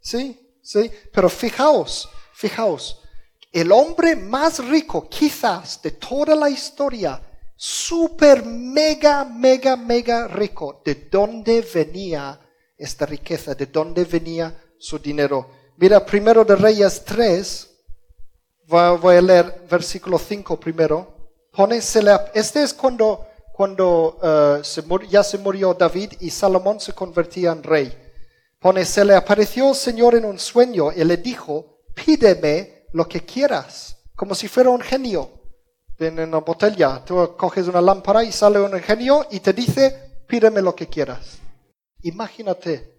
Sí, 0.00 0.40
sí, 0.62 0.92
pero 1.12 1.28
fijaos, 1.28 2.08
fijaos, 2.34 3.02
el 3.50 3.72
hombre 3.72 4.14
más 4.14 4.64
rico 4.64 5.08
quizás 5.08 5.82
de 5.82 5.90
toda 5.90 6.36
la 6.36 6.48
historia, 6.48 7.20
super, 7.56 8.44
mega, 8.44 9.24
mega, 9.24 9.74
mega 9.74 10.28
rico, 10.28 10.80
¿de 10.84 10.94
dónde 11.10 11.62
venía 11.62 12.40
esta 12.80 13.06
riqueza? 13.06 13.54
¿De 13.54 13.66
dónde 13.66 14.04
venía 14.04 14.54
su 14.78 14.98
dinero? 14.98 15.46
Mira, 15.76 16.04
primero 16.04 16.44
de 16.44 16.56
Reyes 16.56 17.04
3, 17.04 17.70
voy 18.66 19.16
a 19.16 19.22
leer 19.22 19.62
versículo 19.70 20.18
5 20.18 20.58
primero. 20.58 21.14
Pone, 21.52 21.78
este 21.78 22.62
es 22.62 22.72
cuando, 22.74 23.26
cuando 23.52 24.60
se 24.62 24.82
ya 25.08 25.22
se 25.22 25.38
murió 25.38 25.74
David 25.74 26.12
y 26.20 26.30
Salomón 26.30 26.80
se 26.80 26.92
convertía 26.92 27.52
en 27.52 27.62
rey. 27.62 27.96
Pone, 28.58 28.84
se 28.84 29.04
le 29.04 29.14
apareció 29.14 29.70
el 29.70 29.74
Señor 29.74 30.14
en 30.14 30.24
un 30.24 30.38
sueño 30.38 30.92
y 30.92 31.02
le 31.02 31.16
dijo, 31.16 31.80
pídeme 31.94 32.86
lo 32.92 33.08
que 33.08 33.24
quieras, 33.24 33.96
como 34.14 34.34
si 34.34 34.48
fuera 34.48 34.70
un 34.70 34.80
genio. 34.80 35.30
En 35.98 36.18
una 36.18 36.38
botella, 36.38 37.02
tú 37.04 37.36
coges 37.36 37.68
una 37.68 37.80
lámpara 37.80 38.24
y 38.24 38.32
sale 38.32 38.58
un 38.60 38.78
genio 38.80 39.26
y 39.30 39.40
te 39.40 39.52
dice, 39.52 40.22
pídeme 40.26 40.62
lo 40.62 40.74
que 40.74 40.86
quieras. 40.86 41.39
Imagínate. 42.02 42.94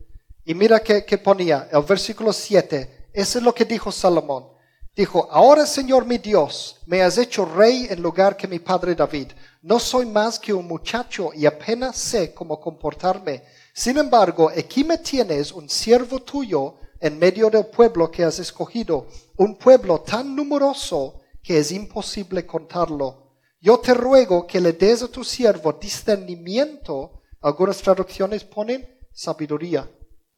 Y 0.45 0.53
mira 0.53 0.79
que, 0.79 1.05
que 1.05 1.17
ponía, 1.17 1.69
el 1.71 1.83
versículo 1.83 2.33
7, 2.33 3.09
ese 3.13 3.37
es 3.39 3.43
lo 3.43 3.53
que 3.53 3.65
dijo 3.65 3.91
Salomón. 3.91 4.47
Dijo, 4.95 5.27
ahora 5.31 5.65
Señor 5.65 6.05
mi 6.05 6.17
Dios, 6.17 6.81
me 6.85 7.01
has 7.01 7.17
hecho 7.17 7.45
rey 7.45 7.87
en 7.89 8.01
lugar 8.01 8.35
que 8.35 8.47
mi 8.47 8.59
padre 8.59 8.93
David. 8.93 9.31
No 9.61 9.79
soy 9.79 10.05
más 10.05 10.37
que 10.37 10.53
un 10.53 10.67
muchacho 10.67 11.31
y 11.33 11.45
apenas 11.45 11.95
sé 11.97 12.33
cómo 12.33 12.59
comportarme. 12.59 13.43
Sin 13.73 13.97
embargo, 13.97 14.49
aquí 14.49 14.83
me 14.83 14.97
tienes 14.97 15.53
un 15.53 15.69
siervo 15.69 16.19
tuyo 16.19 16.75
en 16.99 17.17
medio 17.17 17.49
del 17.49 17.67
pueblo 17.67 18.11
que 18.11 18.23
has 18.25 18.39
escogido, 18.39 19.07
un 19.37 19.55
pueblo 19.55 20.01
tan 20.01 20.35
numeroso 20.35 21.21
que 21.41 21.57
es 21.57 21.71
imposible 21.71 22.45
contarlo. 22.45 23.31
Yo 23.61 23.79
te 23.79 23.93
ruego 23.93 24.45
que 24.45 24.59
le 24.59 24.73
des 24.73 25.03
a 25.03 25.07
tu 25.07 25.23
siervo 25.23 25.73
discernimiento. 25.73 27.20
Algunas 27.41 27.81
traducciones 27.81 28.43
ponen 28.43 28.87
sabiduría. 29.11 29.89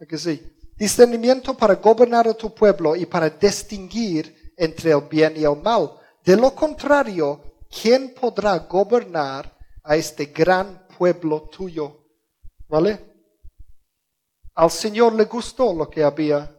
que 0.07 0.17
sí? 0.17 0.41
Discernimiento 0.75 1.55
para 1.55 1.75
gobernar 1.75 2.27
a 2.27 2.33
tu 2.33 2.53
pueblo 2.53 2.95
y 2.95 3.05
para 3.05 3.29
distinguir 3.29 4.53
entre 4.57 4.91
el 4.91 5.01
bien 5.01 5.33
y 5.37 5.43
el 5.43 5.55
mal. 5.61 5.91
De 6.23 6.35
lo 6.35 6.53
contrario, 6.55 7.59
¿quién 7.69 8.13
podrá 8.13 8.57
gobernar 8.59 9.55
a 9.83 9.95
este 9.95 10.27
gran 10.27 10.87
pueblo 10.97 11.49
tuyo? 11.49 12.05
¿Vale? 12.67 13.13
Al 14.55 14.71
Señor 14.71 15.13
le 15.13 15.25
gustó 15.25 15.73
lo 15.73 15.89
que 15.89 16.03
había 16.03 16.55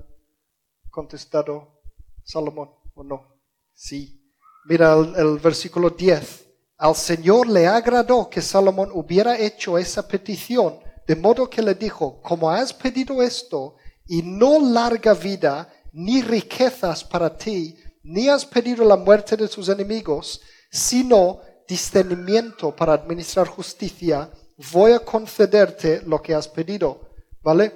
contestado 0.91 1.83
Salomón, 2.25 2.71
¿o 2.95 3.05
no? 3.05 3.41
Sí. 3.73 4.21
Mira 4.67 4.95
el, 4.95 5.39
versículo 5.39 5.91
10. 5.91 6.44
Al 6.77 6.97
Señor 6.97 7.49
le 7.49 7.67
agradó 7.67 8.29
que 8.29 8.43
Salomón 8.43 8.91
hubiera 8.93 9.39
hecho 9.39 9.79
esa 9.79 10.07
petición, 10.07 10.81
de 11.07 11.15
modo 11.15 11.49
que 11.49 11.63
le 11.63 11.75
dijo, 11.75 12.21
como 12.21 12.51
has 12.51 12.73
pedido 12.73 13.23
esto, 13.23 13.77
y 14.07 14.23
no 14.23 14.59
larga 14.59 15.15
vida, 15.15 15.73
ni 15.93 16.21
riquezas 16.21 17.05
para 17.05 17.37
ti, 17.37 17.77
ni 18.03 18.29
has 18.29 18.45
pedido 18.45 18.85
la 18.85 18.97
muerte 18.97 19.37
de 19.37 19.49
tus 19.49 19.69
enemigos, 19.69 20.41
sino 20.71 21.41
discernimiento 21.69 22.75
para 22.75 22.95
administrar 22.95 23.47
justicia, 23.47 24.31
voy 24.73 24.93
a 24.93 24.99
concederte 24.99 26.03
lo 26.03 26.21
que 26.21 26.35
has 26.35 26.49
pedido. 26.49 27.11
¿Vale? 27.41 27.73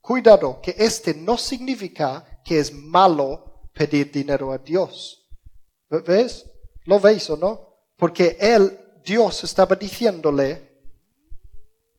Cuidado, 0.00 0.60
que 0.62 0.74
este 0.78 1.14
no 1.14 1.36
significa 1.36 2.40
que 2.44 2.58
es 2.58 2.72
malo 2.72 3.68
pedir 3.72 4.10
dinero 4.10 4.52
a 4.52 4.58
Dios. 4.58 5.28
¿Ves? 6.06 6.49
¿Lo 6.90 6.98
veis 6.98 7.30
o 7.30 7.36
no? 7.36 7.52
Porque 7.96 8.36
él, 8.40 8.76
Dios 9.04 9.44
estaba 9.44 9.76
diciéndole, 9.76 10.80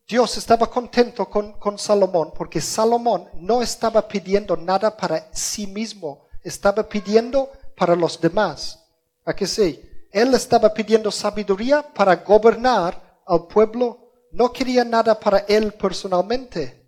Dios 0.06 0.36
estaba 0.36 0.66
contento 0.66 1.30
con, 1.30 1.54
con, 1.54 1.78
Salomón 1.78 2.34
porque 2.36 2.60
Salomón 2.60 3.26
no 3.36 3.62
estaba 3.62 4.06
pidiendo 4.06 4.54
nada 4.54 4.94
para 4.94 5.30
sí 5.32 5.66
mismo, 5.66 6.26
estaba 6.44 6.86
pidiendo 6.86 7.50
para 7.74 7.96
los 7.96 8.20
demás. 8.20 8.84
¿A 9.24 9.34
qué 9.34 9.46
sí? 9.46 9.80
Él 10.10 10.34
estaba 10.34 10.74
pidiendo 10.74 11.10
sabiduría 11.10 11.80
para 11.80 12.16
gobernar 12.16 13.22
al 13.26 13.46
pueblo, 13.46 14.12
no 14.30 14.52
quería 14.52 14.84
nada 14.84 15.18
para 15.18 15.38
él 15.48 15.72
personalmente 15.72 16.82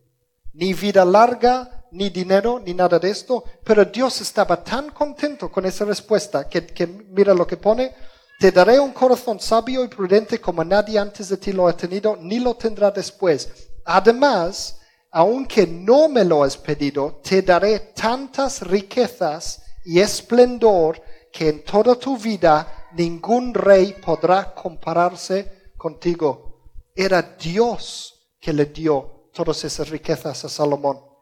ni 0.52 0.74
vida 0.74 1.06
larga, 1.06 1.83
ni 1.94 2.10
dinero, 2.10 2.60
ni 2.60 2.74
nada 2.74 2.98
de 2.98 3.10
esto. 3.10 3.44
Pero 3.62 3.84
Dios 3.84 4.20
estaba 4.20 4.62
tan 4.62 4.90
contento 4.90 5.50
con 5.50 5.64
esa 5.64 5.84
respuesta 5.84 6.48
que, 6.48 6.86
mira 6.86 7.32
lo 7.32 7.46
que 7.46 7.56
pone, 7.56 7.94
te 8.38 8.50
daré 8.50 8.78
un 8.80 8.92
corazón 8.92 9.38
sabio 9.40 9.84
y 9.84 9.88
prudente 9.88 10.40
como 10.40 10.64
nadie 10.64 10.98
antes 10.98 11.28
de 11.28 11.36
ti 11.36 11.52
lo 11.52 11.68
ha 11.68 11.76
tenido, 11.76 12.16
ni 12.20 12.40
lo 12.40 12.56
tendrá 12.56 12.90
después. 12.90 13.70
Además, 13.84 14.80
aunque 15.12 15.66
no 15.66 16.08
me 16.08 16.24
lo 16.24 16.42
has 16.42 16.56
pedido, 16.56 17.20
te 17.22 17.42
daré 17.42 17.78
tantas 17.94 18.60
riquezas 18.62 19.62
y 19.84 20.00
esplendor 20.00 21.00
que 21.32 21.48
en 21.48 21.64
toda 21.64 21.94
tu 21.94 22.16
vida 22.18 22.88
ningún 22.94 23.54
rey 23.54 23.94
podrá 24.04 24.52
compararse 24.54 25.72
contigo. 25.76 26.72
Era 26.94 27.22
Dios 27.22 28.34
que 28.40 28.52
le 28.52 28.66
dio 28.66 29.30
todas 29.32 29.64
esas 29.64 29.88
riquezas 29.88 30.44
a 30.44 30.48
Salomón. 30.48 31.13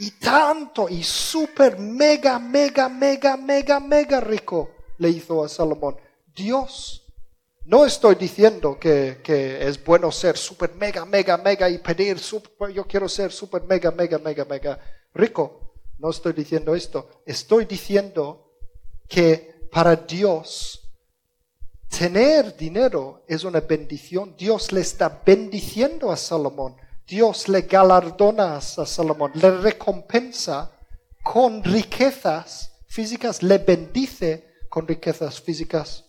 Y 0.00 0.12
tanto, 0.12 0.88
y 0.88 1.02
súper, 1.02 1.78
mega, 1.78 2.38
mega, 2.38 2.88
mega, 2.88 3.36
mega, 3.36 3.78
mega 3.78 4.18
rico 4.18 4.70
le 4.96 5.10
hizo 5.10 5.44
a 5.44 5.48
Salomón. 5.48 5.96
Dios. 6.34 7.06
No 7.66 7.84
estoy 7.84 8.14
diciendo 8.14 8.78
que, 8.80 9.20
es 9.60 9.84
bueno 9.84 10.10
ser 10.10 10.38
súper, 10.38 10.74
mega, 10.74 11.04
mega, 11.04 11.36
mega 11.36 11.68
y 11.68 11.76
pedir, 11.76 12.18
super, 12.18 12.70
yo 12.70 12.86
quiero 12.86 13.10
ser 13.10 13.30
súper, 13.30 13.64
mega, 13.64 13.90
mega, 13.90 14.16
mega, 14.18 14.46
mega 14.46 14.80
rico. 15.12 15.74
No 15.98 16.08
estoy 16.08 16.32
diciendo 16.32 16.74
esto. 16.74 17.22
Estoy 17.26 17.66
diciendo 17.66 18.54
que 19.06 19.68
para 19.70 19.96
Dios 19.96 20.90
tener 21.90 22.56
dinero 22.56 23.22
es 23.28 23.44
una 23.44 23.60
bendición. 23.60 24.34
Dios 24.34 24.72
le 24.72 24.80
está 24.80 25.20
bendiciendo 25.26 26.10
a 26.10 26.16
Salomón. 26.16 26.74
Dios 27.10 27.48
le 27.48 27.62
galardona 27.62 28.56
a 28.56 28.60
Salomón, 28.60 29.32
le 29.34 29.50
recompensa 29.50 30.70
con 31.24 31.64
riquezas 31.64 32.70
físicas, 32.86 33.42
le 33.42 33.58
bendice 33.58 34.60
con 34.68 34.86
riquezas 34.86 35.40
físicas. 35.40 36.04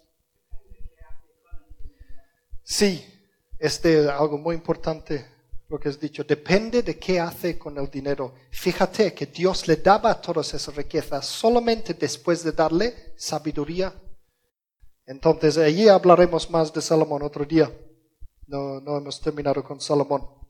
Sí, 2.63 3.03
este 3.57 4.01
es 4.01 4.07
algo 4.09 4.37
muy 4.37 4.53
importante 4.53 5.25
lo 5.69 5.79
que 5.79 5.89
has 5.89 5.99
dicho. 5.99 6.23
Depende 6.23 6.83
de 6.83 6.99
qué 6.99 7.19
hace 7.19 7.57
con 7.57 7.79
el 7.79 7.89
dinero. 7.89 8.35
Fíjate 8.51 9.11
que 9.15 9.25
Dios 9.25 9.67
le 9.67 9.77
daba 9.77 10.21
todas 10.21 10.53
esas 10.53 10.75
riquezas 10.75 11.25
solamente 11.25 11.95
después 11.95 12.43
de 12.43 12.51
darle 12.51 13.13
sabiduría. 13.17 13.91
Entonces, 15.07 15.57
allí 15.57 15.89
hablaremos 15.89 16.47
más 16.51 16.71
de 16.71 16.79
Salomón 16.79 17.23
otro 17.23 17.43
día. 17.43 17.71
No, 18.45 18.79
no 18.79 18.97
hemos 18.99 19.19
terminado 19.19 19.63
con 19.63 19.81
Salomón. 19.81 20.41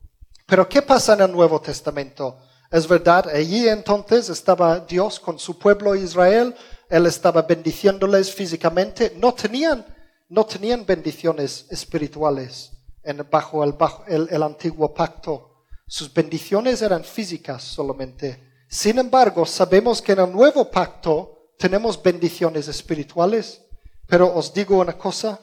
Pero 0.51 0.67
¿qué 0.67 0.81
pasa 0.81 1.13
en 1.13 1.21
el 1.21 1.31
Nuevo 1.31 1.61
Testamento? 1.61 2.37
Es 2.69 2.85
verdad, 2.85 3.29
allí 3.29 3.69
entonces 3.69 4.27
estaba 4.27 4.81
Dios 4.81 5.17
con 5.17 5.39
su 5.39 5.57
pueblo 5.57 5.95
Israel, 5.95 6.53
Él 6.89 7.05
estaba 7.05 7.43
bendiciéndoles 7.43 8.35
físicamente, 8.35 9.13
no 9.15 9.33
tenían, 9.33 9.85
no 10.27 10.45
tenían 10.45 10.85
bendiciones 10.85 11.67
espirituales 11.69 12.73
en, 13.01 13.25
bajo, 13.31 13.63
el, 13.63 13.71
bajo 13.71 14.03
el 14.07 14.43
antiguo 14.43 14.93
pacto. 14.93 15.63
Sus 15.87 16.13
bendiciones 16.13 16.81
eran 16.81 17.05
físicas 17.05 17.63
solamente. 17.63 18.65
Sin 18.67 18.99
embargo, 18.99 19.45
sabemos 19.45 20.01
que 20.01 20.11
en 20.11 20.19
el 20.19 20.33
nuevo 20.33 20.69
pacto 20.69 21.53
tenemos 21.57 22.03
bendiciones 22.03 22.67
espirituales. 22.67 23.61
Pero 24.05 24.35
os 24.35 24.53
digo 24.53 24.79
una 24.79 24.97
cosa, 24.97 25.39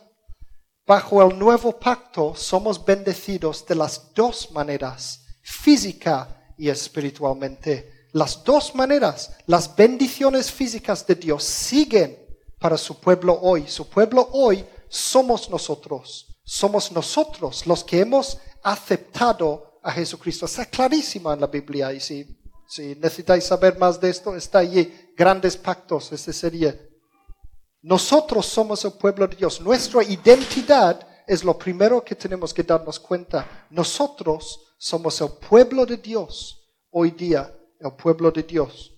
bajo 0.89 1.23
el 1.23 1.39
nuevo 1.39 1.79
pacto 1.79 2.35
somos 2.35 2.83
bendecidos 2.83 3.67
de 3.67 3.75
las 3.75 4.15
dos 4.15 4.51
maneras, 4.53 5.21
física 5.43 6.55
y 6.57 6.71
espiritualmente. 6.71 8.07
Las 8.13 8.43
dos 8.43 8.75
maneras, 8.75 9.33
las 9.47 9.77
bendiciones 9.77 10.51
físicas 10.51 11.07
de 11.07 11.15
Dios 11.15 11.45
siguen 11.45 12.19
para 12.59 12.79
su 12.79 12.99
pueblo 12.99 13.39
hoy. 13.43 13.69
Su 13.69 13.87
pueblo 13.87 14.31
hoy 14.33 14.65
somos 14.89 15.51
nosotros. 15.51 16.41
Somos 16.43 16.91
nosotros 16.91 17.67
los 17.67 17.85
que 17.85 18.01
hemos 18.01 18.39
aceptado 18.63 19.79
a 19.83 19.93
Jesucristo. 19.93 20.47
Está 20.47 20.65
clarísima 20.65 21.35
en 21.35 21.41
la 21.43 21.49
Biblia 21.49 21.93
y 21.93 22.01
si, 22.01 22.41
si 22.67 22.95
necesitáis 22.95 23.45
saber 23.45 23.79
más 23.79 24.01
de 24.01 24.09
esto, 24.09 24.35
está 24.35 24.61
allí. 24.61 24.91
Grandes 25.15 25.55
pactos, 25.59 26.11
ese 26.13 26.33
sería. 26.33 26.75
Nosotros 27.83 28.47
somos 28.47 28.85
el 28.85 28.93
pueblo 28.93 29.27
de 29.27 29.37
Dios. 29.37 29.61
Nuestra 29.61 30.03
identidad 30.03 31.07
es 31.27 31.45
lo 31.45 31.57
primero 31.57 32.03
que 32.05 32.15
tenemos 32.15 32.53
que 32.53 32.63
darnos 32.63 32.99
cuenta. 32.99 33.67
Nosotros 33.71 34.75
somos 34.79 35.21
el 35.21 35.31
pueblo 35.49 35.87
de 35.87 35.99
Dios 35.99 36.69
hoy 36.91 37.11
día, 37.13 37.55
el 37.79 37.93
pueblo 37.93 38.31
de 38.31 38.43
Dios. 38.43 38.95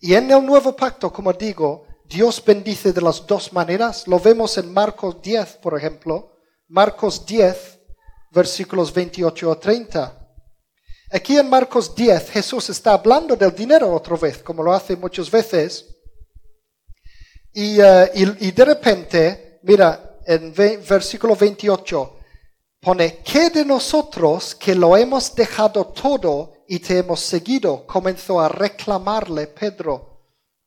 Y 0.00 0.14
en 0.14 0.30
el 0.30 0.44
nuevo 0.44 0.74
pacto, 0.74 1.12
como 1.12 1.32
digo, 1.32 1.86
Dios 2.04 2.42
bendice 2.44 2.92
de 2.92 3.00
las 3.00 3.26
dos 3.26 3.52
maneras. 3.52 4.08
Lo 4.08 4.18
vemos 4.18 4.56
en 4.56 4.72
Marcos 4.72 5.20
10, 5.20 5.56
por 5.56 5.76
ejemplo. 5.76 6.32
Marcos 6.68 7.24
10, 7.26 7.78
versículos 8.30 8.92
28 8.92 9.52
a 9.52 9.60
30. 9.60 10.18
Aquí 11.10 11.38
en 11.38 11.48
Marcos 11.48 11.94
10 11.94 12.30
Jesús 12.30 12.68
está 12.68 12.92
hablando 12.92 13.34
del 13.34 13.54
dinero 13.54 13.92
otra 13.94 14.16
vez, 14.16 14.38
como 14.38 14.62
lo 14.62 14.72
hace 14.72 14.96
muchas 14.96 15.30
veces. 15.30 15.97
Y, 17.60 17.80
eh, 17.80 18.12
y 18.14 18.52
de 18.52 18.64
repente, 18.64 19.58
mira, 19.64 20.20
en 20.24 20.54
versículo 20.54 21.34
28, 21.34 22.16
pone, 22.80 23.18
¿qué 23.24 23.50
de 23.50 23.64
nosotros 23.64 24.54
que 24.54 24.76
lo 24.76 24.96
hemos 24.96 25.34
dejado 25.34 25.86
todo 25.88 26.52
y 26.68 26.78
te 26.78 26.98
hemos 26.98 27.18
seguido? 27.18 27.84
Comenzó 27.84 28.38
a 28.38 28.48
reclamarle 28.48 29.48
Pedro. 29.48 30.20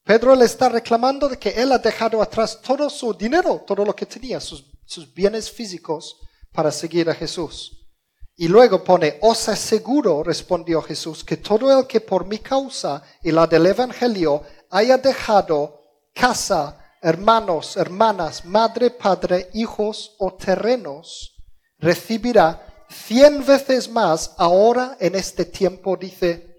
Pedro 0.03 0.35
le 0.35 0.43
está 0.43 0.67
reclamando 0.67 1.29
de 1.29 1.39
que 1.39 1.51
él 1.51 1.71
ha 1.71 1.77
dejado 1.77 2.21
atrás 2.21 2.59
todo 2.61 2.89
su 2.89 3.13
dinero, 3.13 3.63
todo 3.65 3.85
lo 3.85 3.95
que 3.95 4.05
tenía, 4.05 4.41
sus, 4.41 4.65
sus 4.85 5.13
bienes 5.13 5.49
físicos 5.49 6.19
para 6.51 6.73
seguir 6.73 7.09
a 7.09 7.15
Jesús. 7.15 7.87
Y 8.35 8.49
luego 8.49 8.83
pone, 8.83 9.17
os 9.21 9.47
aseguro, 9.47 10.23
respondió 10.23 10.81
Jesús, 10.81 11.23
que 11.23 11.37
todo 11.37 11.79
el 11.79 11.87
que 11.87 12.01
por 12.01 12.25
mi 12.25 12.39
causa 12.39 13.01
y 13.23 13.31
la 13.31 13.47
del 13.47 13.67
Evangelio 13.67 14.43
haya 14.69 14.97
dejado 14.97 15.79
casa, 16.13 16.79
hermanos, 17.01 17.77
hermanas, 17.77 18.45
madre, 18.45 18.91
padre, 18.91 19.49
hijos 19.53 20.15
o 20.19 20.33
terrenos, 20.33 21.35
recibirá 21.79 22.85
cien 22.89 23.43
veces 23.45 23.89
más 23.89 24.35
ahora 24.37 24.97
en 24.99 25.15
este 25.15 25.45
tiempo, 25.45 25.97
dice. 25.97 26.55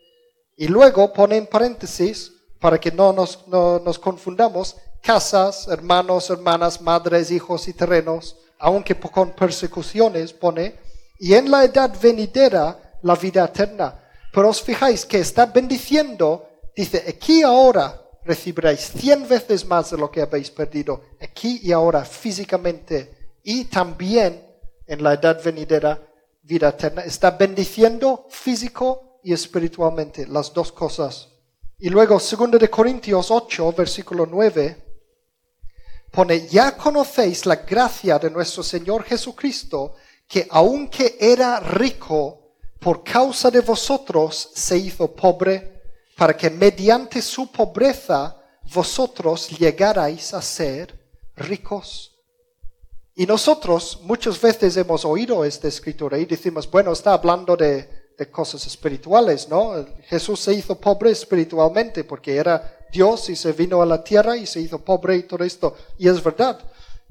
Y 0.57 0.67
luego 0.69 1.13
pone 1.13 1.37
en 1.37 1.47
paréntesis, 1.47 2.33
para 2.61 2.79
que 2.79 2.91
no 2.93 3.13
nos, 3.13 3.47
no 3.49 3.79
nos 3.79 3.99
confundamos, 3.99 4.77
casas, 5.01 5.69
hermanos, 5.69 6.31
hermanas, 6.31 6.81
madres, 6.81 7.31
hijos 7.31 7.67
y 7.69 7.73
terrenos, 7.73 8.37
aunque 8.59 8.99
con 8.99 9.33
persecuciones, 9.33 10.33
pone, 10.33 10.79
y 11.19 11.35
en 11.35 11.51
la 11.51 11.65
edad 11.65 11.93
venidera 12.01 12.99
la 13.03 13.15
vida 13.15 13.45
eterna. 13.45 14.01
Pero 14.33 14.49
os 14.49 14.63
fijáis 14.63 15.05
que 15.05 15.19
está 15.19 15.47
bendiciendo, 15.47 16.49
dice, 16.75 17.05
aquí 17.09 17.43
ahora 17.43 18.02
recibiréis 18.25 18.93
cien 18.97 19.29
veces 19.29 19.67
más 19.67 19.91
de 19.91 19.99
lo 19.99 20.11
que 20.11 20.23
habéis 20.23 20.51
perdido, 20.51 21.03
aquí 21.21 21.61
y 21.63 21.73
ahora 21.73 22.05
físicamente, 22.05 23.33
y 23.43 23.65
también 23.65 24.47
en 24.87 25.03
la 25.03 25.15
edad 25.15 25.43
venidera, 25.43 26.01
vida 26.43 26.71
eterna. 26.71 27.03
Está 27.03 27.33
bendiciendo 27.33 28.27
físico 28.31 29.21
y 29.23 29.33
espiritualmente, 29.33 30.27
las 30.27 30.53
dos 30.53 30.73
cosas. 30.73 31.29
Y 31.79 31.89
luego, 31.89 32.15
2 32.15 32.51
de 32.61 32.71
Corintios 32.71 33.31
8, 33.31 33.73
versículo 33.73 34.27
9, 34.27 34.77
pone, 36.11 36.47
ya 36.47 36.77
conocéis 36.77 37.47
la 37.47 37.57
gracia 37.57 38.19
de 38.19 38.31
nuestro 38.31 38.63
Señor 38.63 39.03
Jesucristo, 39.03 39.95
que 40.29 40.47
aunque 40.51 41.17
era 41.19 41.59
rico, 41.59 42.55
por 42.79 43.03
causa 43.03 43.51
de 43.51 43.61
vosotros 43.61 44.51
se 44.55 44.77
hizo 44.77 45.13
pobre, 45.15 45.82
para 46.17 46.37
que 46.37 46.51
mediante 46.51 47.23
su 47.23 47.51
pobreza 47.51 48.37
vosotros 48.73 49.49
llegarais 49.59 50.35
a 50.35 50.43
ser 50.43 50.99
ricos. 51.37 52.13
Y 53.15 53.27
nosotros 53.27 54.01
muchas 54.03 54.41
veces 54.41 54.77
hemos 54.77 55.05
oído 55.05 55.45
esta 55.45 55.69
escritura 55.69 56.19
y 56.19 56.25
decimos, 56.25 56.71
bueno, 56.71 56.93
está 56.93 57.13
hablando 57.13 57.57
de, 57.57 58.01
cosas 58.31 58.65
espirituales, 58.69 59.49
¿no? 59.49 59.85
Jesús 60.05 60.39
se 60.39 60.55
hizo 60.55 60.77
pobre 60.79 61.11
espiritualmente 61.11 62.05
porque 62.05 62.37
era 62.37 62.79
Dios 62.93 63.29
y 63.31 63.35
se 63.35 63.51
vino 63.51 63.83
a 63.83 63.87
la 63.87 64.05
tierra 64.05 64.37
y 64.37 64.47
se 64.47 64.61
hizo 64.61 64.79
pobre 64.79 65.17
y 65.17 65.23
todo 65.25 65.43
esto. 65.43 65.75
Y 65.99 66.09
es 66.09 66.23
verdad. 66.23 66.61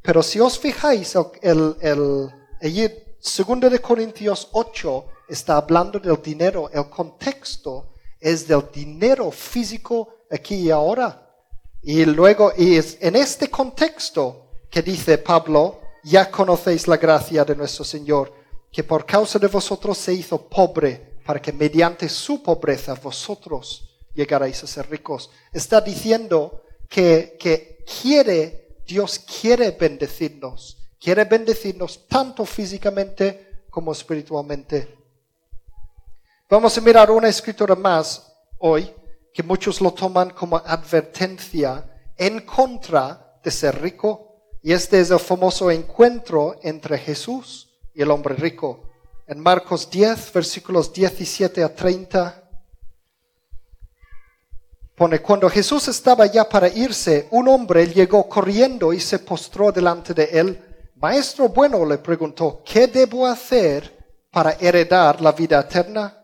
Pero 0.01 0.23
si 0.23 0.39
os 0.39 0.57
fijáis, 0.57 1.13
el, 1.41 1.75
el, 1.81 2.31
el, 2.61 3.03
segundo 3.19 3.69
de 3.69 3.79
Corintios 3.79 4.47
8 4.53 5.05
está 5.27 5.57
hablando 5.57 5.99
del 5.99 6.21
dinero. 6.21 6.69
El 6.71 6.89
contexto 6.89 7.90
es 8.21 8.47
del 8.47 8.63
dinero 8.71 9.31
físico 9.31 10.25
aquí 10.29 10.55
y 10.55 10.71
ahora. 10.71 11.27
Y 11.81 12.05
luego, 12.05 12.53
y 12.55 12.75
es 12.75 12.97
en 13.01 13.15
este 13.15 13.49
contexto 13.49 14.51
que 14.69 14.83
dice 14.83 15.17
Pablo, 15.17 15.81
ya 16.03 16.29
conocéis 16.29 16.87
la 16.87 16.97
gracia 16.97 17.43
de 17.43 17.55
nuestro 17.55 17.83
Señor, 17.83 18.33
que 18.71 18.83
por 18.83 19.05
causa 19.05 19.39
de 19.39 19.47
vosotros 19.47 19.97
se 19.97 20.13
hizo 20.13 20.47
pobre, 20.47 21.19
para 21.25 21.41
que 21.41 21.51
mediante 21.51 22.07
su 22.07 22.41
pobreza 22.41 22.93
vosotros 22.95 23.89
llegaréis 24.13 24.63
a 24.63 24.67
ser 24.67 24.89
ricos. 24.89 25.29
Está 25.51 25.81
diciendo 25.81 26.63
que, 26.87 27.37
que 27.39 27.83
quiere, 28.01 28.77
Dios 28.85 29.19
quiere 29.19 29.71
bendecirnos, 29.71 30.77
quiere 30.99 31.25
bendecirnos 31.25 32.07
tanto 32.07 32.45
físicamente 32.45 33.63
como 33.69 33.91
espiritualmente. 33.91 35.00
Vamos 36.51 36.77
a 36.77 36.81
mirar 36.81 37.09
una 37.09 37.29
escritura 37.29 37.75
más 37.75 38.29
hoy 38.57 38.93
que 39.33 39.41
muchos 39.41 39.79
lo 39.79 39.93
toman 39.93 40.31
como 40.31 40.57
advertencia 40.57 41.85
en 42.17 42.41
contra 42.41 43.39
de 43.41 43.49
ser 43.49 43.81
rico. 43.81 44.35
Y 44.61 44.73
este 44.73 44.99
es 44.99 45.11
el 45.11 45.19
famoso 45.19 45.71
encuentro 45.71 46.57
entre 46.61 46.97
Jesús 46.97 47.69
y 47.93 48.01
el 48.01 48.11
hombre 48.11 48.35
rico. 48.35 48.83
En 49.27 49.39
Marcos 49.39 49.89
10, 49.89 50.33
versículos 50.33 50.91
17 50.91 51.63
a 51.63 51.73
30, 51.73 52.43
pone, 54.93 55.21
cuando 55.21 55.49
Jesús 55.49 55.87
estaba 55.87 56.25
ya 56.25 56.49
para 56.49 56.67
irse, 56.67 57.29
un 57.31 57.47
hombre 57.47 57.87
llegó 57.87 58.27
corriendo 58.27 58.91
y 58.91 58.99
se 58.99 59.19
postró 59.19 59.71
delante 59.71 60.13
de 60.13 60.25
él. 60.25 60.91
Maestro 60.97 61.47
bueno 61.47 61.85
le 61.85 61.99
preguntó, 61.99 62.61
¿qué 62.65 62.87
debo 62.87 63.25
hacer 63.25 64.19
para 64.29 64.51
heredar 64.59 65.21
la 65.21 65.31
vida 65.31 65.61
eterna? 65.61 66.17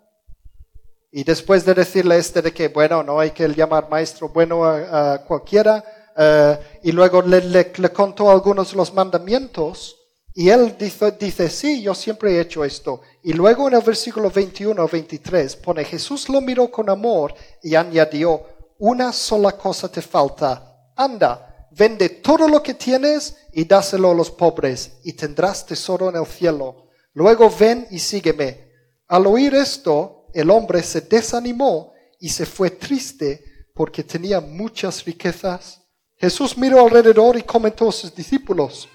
Y 1.18 1.24
después 1.24 1.66
de 1.66 1.74
decirle 1.74 2.20
este 2.20 2.44
de 2.44 2.54
que, 2.54 2.68
bueno, 2.68 3.02
no 3.02 3.20
hay 3.20 3.32
que 3.32 3.48
llamar 3.48 3.90
maestro 3.90 4.30
bueno 4.30 4.64
a, 4.64 5.18
cualquiera, 5.26 5.84
eh, 6.16 6.60
y 6.84 6.92
luego 6.92 7.24
le, 7.24 7.42
le, 7.42 7.92
contó 7.92 8.30
algunos 8.30 8.76
los 8.76 8.94
mandamientos, 8.94 9.98
y 10.36 10.50
él 10.50 10.76
dice, 10.78 11.14
dice, 11.14 11.50
sí, 11.50 11.82
yo 11.82 11.96
siempre 11.96 12.34
he 12.34 12.42
hecho 12.42 12.64
esto. 12.64 13.02
Y 13.24 13.34
luego 13.34 13.68
en 13.68 13.74
el 13.74 13.82
versículo 13.82 14.30
21 14.30 14.80
o 14.80 14.88
23 14.88 15.56
pone, 15.56 15.86
Jesús 15.86 16.30
lo 16.30 16.40
miró 16.40 16.70
con 16.70 16.88
amor 16.88 17.34
y 17.64 17.74
añadió, 17.74 18.44
una 18.78 19.12
sola 19.12 19.54
cosa 19.54 19.92
te 19.92 20.04
falta, 20.04 20.92
anda, 20.96 21.68
vende 21.72 22.10
todo 22.10 22.48
lo 22.48 22.62
que 22.62 22.76
tienes 22.76 23.38
y 23.54 23.66
dáselo 23.66 24.12
a 24.12 24.14
los 24.14 24.30
pobres, 24.30 25.00
y 25.04 25.14
tendrás 25.14 25.66
tesoro 25.66 26.10
en 26.10 26.18
el 26.18 26.28
cielo. 26.28 26.90
Luego 27.14 27.50
ven 27.60 27.88
y 27.90 27.98
sígueme. 27.98 28.68
Al 29.08 29.26
oír 29.26 29.56
esto, 29.56 30.17
el 30.34 30.50
hombre 30.50 30.84
se 30.84 31.02
desanimó 31.02 31.94
y 32.20 32.30
se 32.30 32.46
fue 32.46 32.72
triste 32.72 33.44
porque 33.74 34.04
tenía 34.04 34.42
muchas 34.42 35.06
riquezas. 35.06 35.82
Jesús 36.16 36.58
miró 36.58 36.82
alrededor 36.82 37.38
y 37.38 37.44
comentó 37.44 37.90
a 37.90 37.92
sus 37.92 38.14
discípulos, 38.16 38.90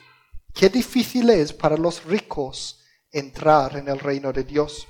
qué 0.53 0.69
difícil 0.69 1.31
es 1.31 1.53
para 1.53 1.77
los 1.77 2.05
ricos 2.05 2.81
entrar 3.11 3.77
en 3.77 3.89
el 3.89 3.99
reino 3.99 4.33
de 4.33 4.45
Dios. 4.45 4.89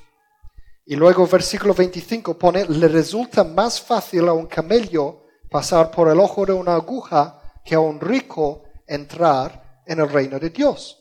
Y 0.84 0.96
luego 0.96 1.26
versículo 1.26 1.74
25 1.74 2.38
pone, 2.38 2.64
le 2.66 2.88
resulta 2.88 3.44
más 3.44 3.80
fácil 3.80 4.28
a 4.28 4.32
un 4.32 4.46
camello 4.46 5.26
pasar 5.50 5.90
por 5.90 6.08
el 6.08 6.18
ojo 6.18 6.46
de 6.46 6.52
una 6.52 6.74
aguja 6.74 7.60
que 7.64 7.74
a 7.74 7.80
un 7.80 8.00
rico 8.00 8.64
entrar 8.86 9.82
en 9.86 10.00
el 10.00 10.08
reino 10.08 10.38
de 10.38 10.50
Dios. 10.50 10.98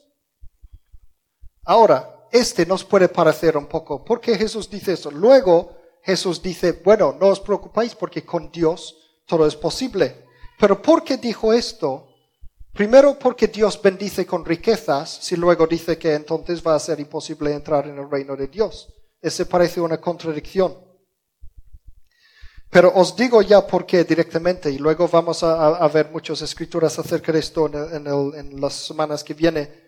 Ahora, 1.64 2.21
este 2.32 2.66
nos 2.66 2.84
puede 2.84 3.10
parecer 3.10 3.58
un 3.58 3.68
poco, 3.68 4.04
¿por 4.04 4.22
qué 4.22 4.38
Jesús 4.38 4.70
dice 4.70 4.94
eso? 4.94 5.12
Luego 5.12 5.76
Jesús 6.04 6.42
dice, 6.42 6.82
bueno, 6.84 7.16
no 7.20 7.28
os 7.28 7.40
preocupéis 7.40 7.96
porque 7.96 8.26
con 8.26 8.52
Dios 8.52 8.98
todo 9.26 9.46
es 9.46 9.56
posible. 9.56 10.26
Pero 10.60 10.82
¿por 10.82 11.04
qué 11.04 11.18
dijo 11.18 11.54
esto? 11.54 12.08
Primero 12.74 13.20
porque 13.20 13.48
Dios 13.48 13.82
bendice 13.82 14.26
con 14.26 14.46
riquezas, 14.46 15.10
si 15.10 15.36
luego 15.36 15.68
dice 15.68 15.98
que 15.98 16.14
entonces 16.14 16.66
va 16.66 16.76
a 16.76 16.80
ser 16.80 17.00
imposible 17.00 17.54
entrar 17.54 17.88
en 17.88 17.98
el 17.98 18.10
reino 18.10 18.36
de 18.36 18.48
Dios. 18.48 18.94
Ese 19.22 19.46
parece 19.46 19.82
una 19.82 20.00
contradicción. 20.00 20.78
Pero 22.70 22.94
os 22.96 23.16
digo 23.18 23.42
ya 23.42 23.68
por 23.68 23.86
qué 23.86 24.06
directamente, 24.06 24.72
y 24.72 24.78
luego 24.78 25.08
vamos 25.10 25.44
a, 25.44 25.86
ver 25.90 26.10
muchas 26.10 26.42
escrituras 26.42 26.98
acerca 26.98 27.34
de 27.34 27.40
esto 27.40 27.68
en, 27.68 28.08
en 28.08 28.62
las 28.62 28.74
semanas 28.74 29.24
que 29.26 29.34
vienen. 29.34 29.81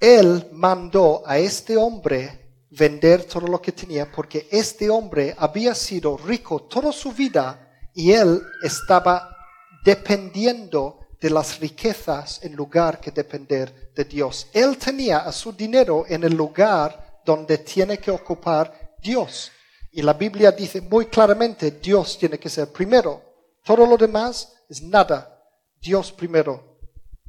Él 0.00 0.48
mandó 0.52 1.22
a 1.26 1.38
este 1.38 1.76
hombre 1.76 2.40
vender 2.70 3.24
todo 3.24 3.46
lo 3.46 3.60
que 3.60 3.72
tenía 3.72 4.10
porque 4.10 4.48
este 4.50 4.88
hombre 4.88 5.34
había 5.36 5.74
sido 5.74 6.16
rico 6.16 6.62
toda 6.62 6.90
su 6.90 7.12
vida 7.12 7.68
y 7.94 8.12
él 8.12 8.42
estaba 8.62 9.36
dependiendo 9.84 11.00
de 11.20 11.28
las 11.28 11.60
riquezas 11.60 12.42
en 12.42 12.56
lugar 12.56 12.98
que 12.98 13.10
depender 13.10 13.92
de 13.94 14.04
Dios. 14.04 14.46
Él 14.54 14.78
tenía 14.78 15.18
a 15.18 15.32
su 15.32 15.52
dinero 15.52 16.06
en 16.08 16.24
el 16.24 16.34
lugar 16.34 17.20
donde 17.24 17.58
tiene 17.58 17.98
que 17.98 18.10
ocupar 18.10 18.96
Dios. 19.02 19.52
Y 19.92 20.00
la 20.00 20.14
Biblia 20.14 20.52
dice 20.52 20.80
muy 20.80 21.06
claramente, 21.06 21.72
Dios 21.72 22.16
tiene 22.18 22.38
que 22.38 22.48
ser 22.48 22.68
primero. 22.72 23.22
Todo 23.62 23.84
lo 23.84 23.98
demás 23.98 24.54
es 24.68 24.80
nada. 24.82 25.44
Dios 25.78 26.10
primero. 26.12 26.69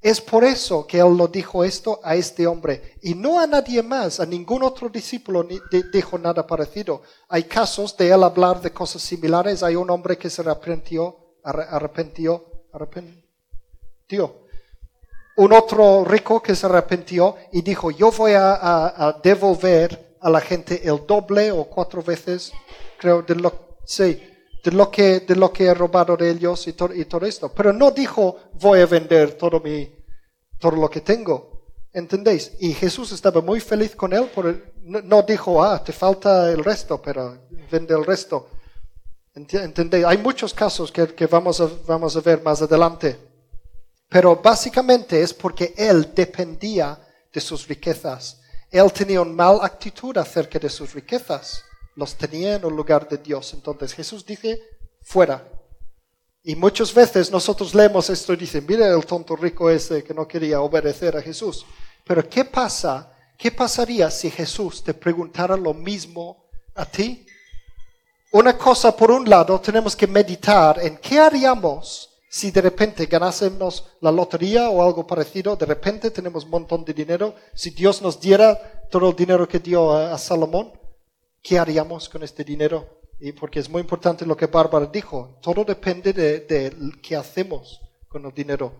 Es 0.02 0.20
por 0.20 0.44
eso 0.44 0.88
que 0.88 0.98
él 0.98 1.16
lo 1.16 1.28
dijo 1.28 1.64
esto 1.64 2.00
a 2.04 2.16
este 2.16 2.48
hombre 2.48 2.98
y 3.04 3.14
no 3.14 3.40
a 3.40 3.46
nadie 3.46 3.84
más, 3.84 4.20
a 4.20 4.26
ningún 4.26 4.64
otro 4.64 4.90
discípulo 4.90 5.44
ni 5.44 5.60
dijo 5.94 6.18
nada 6.18 6.48
parecido. 6.48 7.04
Hay 7.30 7.44
casos 7.44 7.96
de 7.96 8.10
él 8.10 8.24
hablar 8.24 8.62
de 8.62 8.72
cosas 8.72 9.04
similares. 9.04 9.62
Hay 9.62 9.76
un 9.76 9.92
hombre 9.92 10.18
que 10.18 10.32
se 10.32 10.42
arrepintió, 10.42 11.36
arrepintió, 11.44 12.44
arrepintió. 12.74 14.42
Un 15.38 15.54
otro 15.54 16.04
rico 16.04 16.42
que 16.42 16.56
se 16.56 16.66
arrepintió 16.66 17.36
y 17.52 17.62
dijo, 17.62 17.92
yo 17.92 18.12
voy 18.12 18.34
a, 18.36 19.20
devolver 19.24 20.18
a 20.20 20.32
la 20.32 20.42
gente 20.42 20.82
el 20.84 21.06
doble 21.06 21.52
o 21.52 21.66
cuatro 21.66 22.02
veces, 22.02 22.52
creo, 22.98 23.22
de 23.22 23.36
lo, 23.36 23.78
sí, 23.86 24.20
de 24.64 24.72
lo 24.72 24.92
que, 24.92 25.22
de 25.22 25.36
lo 25.36 25.52
que 25.52 25.66
he 25.66 25.74
robado 25.74 26.16
de 26.16 26.30
ellos 26.30 26.68
y, 26.68 26.76
y 26.96 27.06
todo 27.06 27.26
esto. 27.26 27.52
Pero 27.52 27.74
no 27.74 27.92
dijo, 27.92 28.38
voy 28.54 28.82
a 28.82 28.86
vender 28.86 29.34
todo, 29.34 29.60
mi, 29.60 29.92
todo 30.60 30.76
lo 30.76 30.90
que 30.90 31.02
tengo. 31.02 31.50
¿Entendéis? 31.94 32.54
Y 32.60 32.74
Jesús 32.74 33.12
estaba 33.12 33.42
muy 33.42 33.60
feliz 33.60 33.96
con 33.96 34.14
él. 34.14 34.26
Por 34.34 34.72
no, 34.84 35.22
dijo, 35.24 35.64
ah, 35.64 35.84
te 35.84 35.92
falta 35.92 36.50
el 36.52 36.64
resto, 36.64 37.02
pero 37.02 37.38
vende 37.72 37.94
el 37.94 38.06
resto. 38.06 38.50
¿Entendéis? 39.34 40.06
Hay 40.06 40.18
muchos 40.18 40.54
casos 40.54 40.92
que, 40.92 41.08
que 41.14 41.26
vamos, 41.26 41.60
a, 41.60 41.70
vamos 41.88 42.16
a 42.16 42.22
ver 42.22 42.42
más 42.42 42.62
adelante. 42.62 43.18
Pero 44.08 44.36
básicamente 44.36 45.22
es 45.22 45.34
porque 45.34 45.74
él 45.76 46.12
dependía 46.14 47.00
de 47.34 47.42
sus 47.42 47.68
riquezas. 47.68 48.42
Él 48.70 48.92
tenía 48.94 49.22
una 49.22 49.34
mala 49.34 49.66
actitud 49.66 50.18
acerca 50.18 50.60
de 50.60 50.70
sus 50.70 50.94
riquezas 50.94 51.64
los 51.96 52.16
tenía 52.16 52.56
en 52.56 52.66
el 52.66 52.76
lugar 52.76 53.08
de 53.08 53.18
Dios. 53.18 53.54
Entonces 53.54 53.94
Jesús 53.94 54.26
dice, 54.26 54.62
fuera. 55.02 55.48
Y 56.44 56.56
muchas 56.56 56.94
veces 56.94 57.32
nosotros 57.32 57.76
leemos 57.76 58.10
esto 58.10 58.34
y 58.34 58.38
dicen, 58.38 58.66
mire 58.68 58.88
el 58.88 59.06
tonto 59.06 59.36
rico 59.36 59.70
ese 59.70 60.04
que 60.04 60.14
no 60.14 60.28
quería 60.28 60.62
obedecer 60.62 61.16
a 61.16 61.22
Jesús. 61.22 61.66
Pero 62.06 62.28
¿qué 62.28 62.46
pasa? 62.46 63.14
¿Qué 63.38 63.52
pasaría 63.52 64.10
si 64.10 64.32
Jesús 64.32 64.84
te 64.84 64.94
preguntara 64.94 65.56
lo 65.56 65.74
mismo 65.74 66.46
a 66.76 66.86
ti? 66.86 67.26
Una 68.32 68.58
cosa, 68.58 68.96
por 68.96 69.12
un 69.12 69.30
lado, 69.30 69.60
tenemos 69.60 69.96
que 69.96 70.08
meditar 70.08 70.80
en 70.82 70.98
qué 70.98 71.20
haríamos 71.20 72.12
si 72.30 72.50
de 72.50 72.62
repente 72.62 73.08
ganásemos 73.08 73.86
la 74.00 74.10
lotería 74.10 74.70
o 74.70 74.82
algo 74.82 75.06
parecido, 75.06 75.58
de 75.58 75.66
repente 75.66 76.12
tenemos 76.12 76.46
un 76.46 76.52
montón 76.52 76.86
de 76.86 76.94
dinero, 76.94 77.36
si 77.54 77.72
Dios 77.72 78.02
nos 78.02 78.22
diera 78.22 78.88
todo 78.90 79.10
el 79.10 79.16
dinero 79.18 79.46
que 79.50 79.60
dio 79.60 79.92
a 79.92 80.18
Salomón, 80.18 80.72
¿qué 81.42 81.60
haríamos 81.60 82.10
con 82.10 82.24
este 82.24 82.44
dinero? 82.44 83.02
Y 83.20 83.32
porque 83.34 83.60
es 83.60 83.70
muy 83.70 83.82
importante 83.82 84.26
lo 84.26 84.36
que 84.36 84.48
Bárbara 84.48 84.88
dijo, 84.88 85.38
todo 85.42 85.64
depende 85.64 86.14
de, 86.14 86.74
qué 87.02 87.16
hacemos 87.16 87.80
con 88.08 88.26
el 88.26 88.34
dinero. 88.34 88.74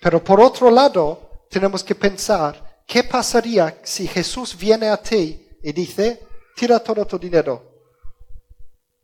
Pero 0.00 0.22
por 0.22 0.40
otro 0.40 0.70
lado, 0.70 1.46
tenemos 1.48 1.82
que 1.82 1.94
pensar, 1.94 2.82
¿qué 2.86 3.04
pasaría 3.04 3.78
si 3.82 4.06
Jesús 4.06 4.56
viene 4.56 4.88
a 4.88 5.00
ti 5.00 5.48
y 5.62 5.72
dice, 5.72 6.20
tira 6.54 6.80
todo 6.80 7.06
tu 7.06 7.18
dinero? 7.18 7.62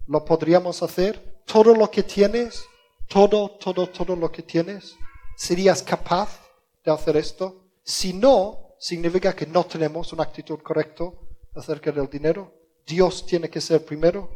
¿Lo 0.06 0.24
podríamos 0.24 0.82
hacer? 0.82 1.42
¿Todo 1.46 1.74
lo 1.74 1.90
que 1.90 2.02
tienes? 2.02 2.64
¿Todo, 3.08 3.52
todo, 3.52 3.86
todo 3.88 4.14
lo 4.16 4.30
que 4.30 4.42
tienes? 4.42 4.96
¿Serías 5.36 5.82
capaz 5.82 6.40
de 6.84 6.90
hacer 6.90 7.16
esto? 7.16 7.64
Si 7.82 8.12
no, 8.12 8.74
significa 8.78 9.34
que 9.34 9.46
no 9.46 9.64
tenemos 9.64 10.12
una 10.12 10.24
actitud 10.24 10.58
correcta 10.58 11.04
acerca 11.54 11.90
del 11.90 12.08
dinero. 12.08 12.57
Dios 12.88 13.26
tiene 13.26 13.50
que 13.50 13.60
ser 13.60 13.84
primero. 13.84 14.30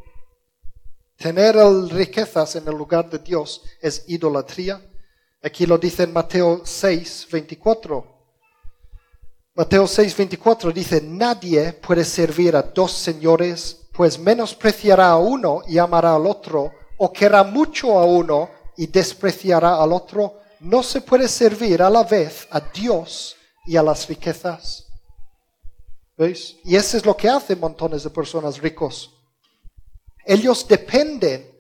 Tener 1.17 1.57
riquezas 1.91 2.57
en 2.57 2.69
el 2.69 2.75
lugar 2.75 3.09
de 3.09 3.19
Dios 3.19 3.63
es 3.81 4.05
idolatría. 4.09 4.81
Aquí 5.43 5.67
lo 5.67 5.79
dice 5.79 6.03
en 6.03 6.13
Mateo 6.13 6.61
6, 6.65 7.29
24. 7.33 8.07
Mateo 9.55 9.87
6, 9.87 10.17
24 10.17 10.71
dice, 10.71 11.01
nadie 11.03 11.73
puede 11.73 12.05
servir 12.05 12.57
a 12.57 12.63
dos 12.63 12.93
señores, 12.93 13.89
pues 13.93 14.19
menospreciará 14.19 15.11
a 15.11 15.19
uno 15.19 15.63
y 15.67 15.79
amará 15.79 16.15
al 16.15 16.27
otro, 16.27 16.73
o 16.99 17.13
querrá 17.13 17.45
mucho 17.45 17.99
a 17.99 18.05
uno 18.05 18.51
y 18.77 18.87
despreciará 18.87 19.83
al 19.83 19.93
otro. 19.93 20.41
No 20.61 20.83
se 20.83 21.01
puede 21.01 21.29
servir 21.29 21.83
a 21.83 21.91
la 21.91 22.05
vez 22.05 22.47
a 22.51 22.61
Dios 22.61 23.37
y 23.67 23.77
a 23.77 23.83
las 23.83 24.09
riquezas. 24.09 24.92
Y 26.19 26.77
eso 26.77 26.97
es 26.97 27.05
lo 27.05 27.17
que 27.17 27.29
hacen 27.29 27.59
montones 27.59 28.05
de 28.05 28.11
personas 28.11 28.59
ricos. 28.59 29.11
Ellos 30.25 30.67
dependen, 30.69 31.59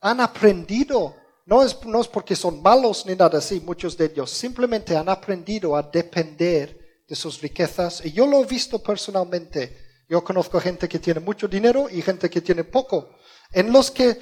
han 0.00 0.20
aprendido, 0.20 1.16
no 1.46 1.62
es, 1.62 1.76
no 1.84 2.00
es 2.00 2.08
porque 2.08 2.34
son 2.36 2.62
malos 2.62 3.04
ni 3.04 3.14
nada 3.14 3.38
así, 3.38 3.60
muchos 3.60 3.96
de 3.96 4.06
ellos, 4.06 4.30
simplemente 4.30 4.96
han 4.96 5.08
aprendido 5.08 5.76
a 5.76 5.82
depender 5.82 6.78
de 7.06 7.16
sus 7.16 7.40
riquezas. 7.40 8.04
Y 8.04 8.12
yo 8.12 8.26
lo 8.26 8.42
he 8.42 8.46
visto 8.46 8.82
personalmente. 8.82 9.76
Yo 10.08 10.24
conozco 10.24 10.60
gente 10.60 10.88
que 10.88 10.98
tiene 10.98 11.20
mucho 11.20 11.48
dinero 11.48 11.88
y 11.90 12.00
gente 12.00 12.30
que 12.30 12.40
tiene 12.40 12.64
poco. 12.64 13.10
En 13.52 13.72
los 13.72 13.90
que, 13.90 14.18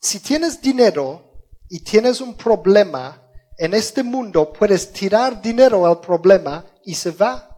si 0.00 0.20
tienes 0.20 0.60
dinero 0.60 1.46
y 1.68 1.80
tienes 1.80 2.20
un 2.20 2.34
problema, 2.34 3.22
en 3.56 3.72
este 3.74 4.02
mundo 4.02 4.52
puedes 4.52 4.92
tirar 4.92 5.40
dinero 5.40 5.86
al 5.86 6.00
problema 6.00 6.66
y 6.84 6.94
se 6.94 7.12
va. 7.12 7.51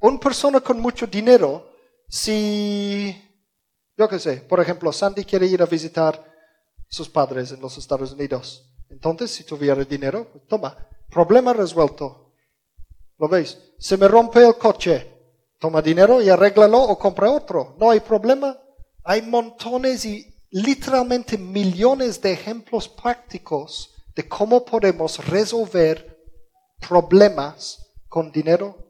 Una 0.00 0.20
persona 0.20 0.60
con 0.60 0.80
mucho 0.80 1.06
dinero, 1.06 1.70
si, 2.08 3.14
yo 3.96 4.08
qué 4.08 4.18
sé, 4.18 4.38
por 4.38 4.60
ejemplo, 4.60 4.92
Sandy 4.92 5.24
quiere 5.24 5.46
ir 5.46 5.62
a 5.62 5.66
visitar 5.66 6.22
sus 6.88 7.08
padres 7.08 7.52
en 7.52 7.60
los 7.60 7.78
Estados 7.78 8.12
Unidos. 8.12 8.70
Entonces, 8.90 9.30
si 9.30 9.44
tuviera 9.44 9.82
dinero, 9.84 10.28
toma, 10.48 10.76
problema 11.10 11.52
resuelto. 11.52 12.34
¿Lo 13.18 13.28
veis? 13.28 13.58
Se 13.78 13.96
me 13.96 14.08
rompe 14.08 14.44
el 14.44 14.56
coche. 14.56 15.12
Toma 15.58 15.80
dinero 15.80 16.20
y 16.20 16.28
arréglalo 16.28 16.78
o 16.78 16.98
compra 16.98 17.30
otro. 17.30 17.74
No 17.78 17.90
hay 17.90 18.00
problema. 18.00 18.58
Hay 19.04 19.22
montones 19.22 20.04
y 20.04 20.34
literalmente 20.50 21.38
millones 21.38 22.20
de 22.20 22.32
ejemplos 22.32 22.88
prácticos 22.88 23.94
de 24.14 24.28
cómo 24.28 24.64
podemos 24.64 25.24
resolver 25.26 26.18
problemas 26.86 27.94
con 28.08 28.30
dinero. 28.30 28.85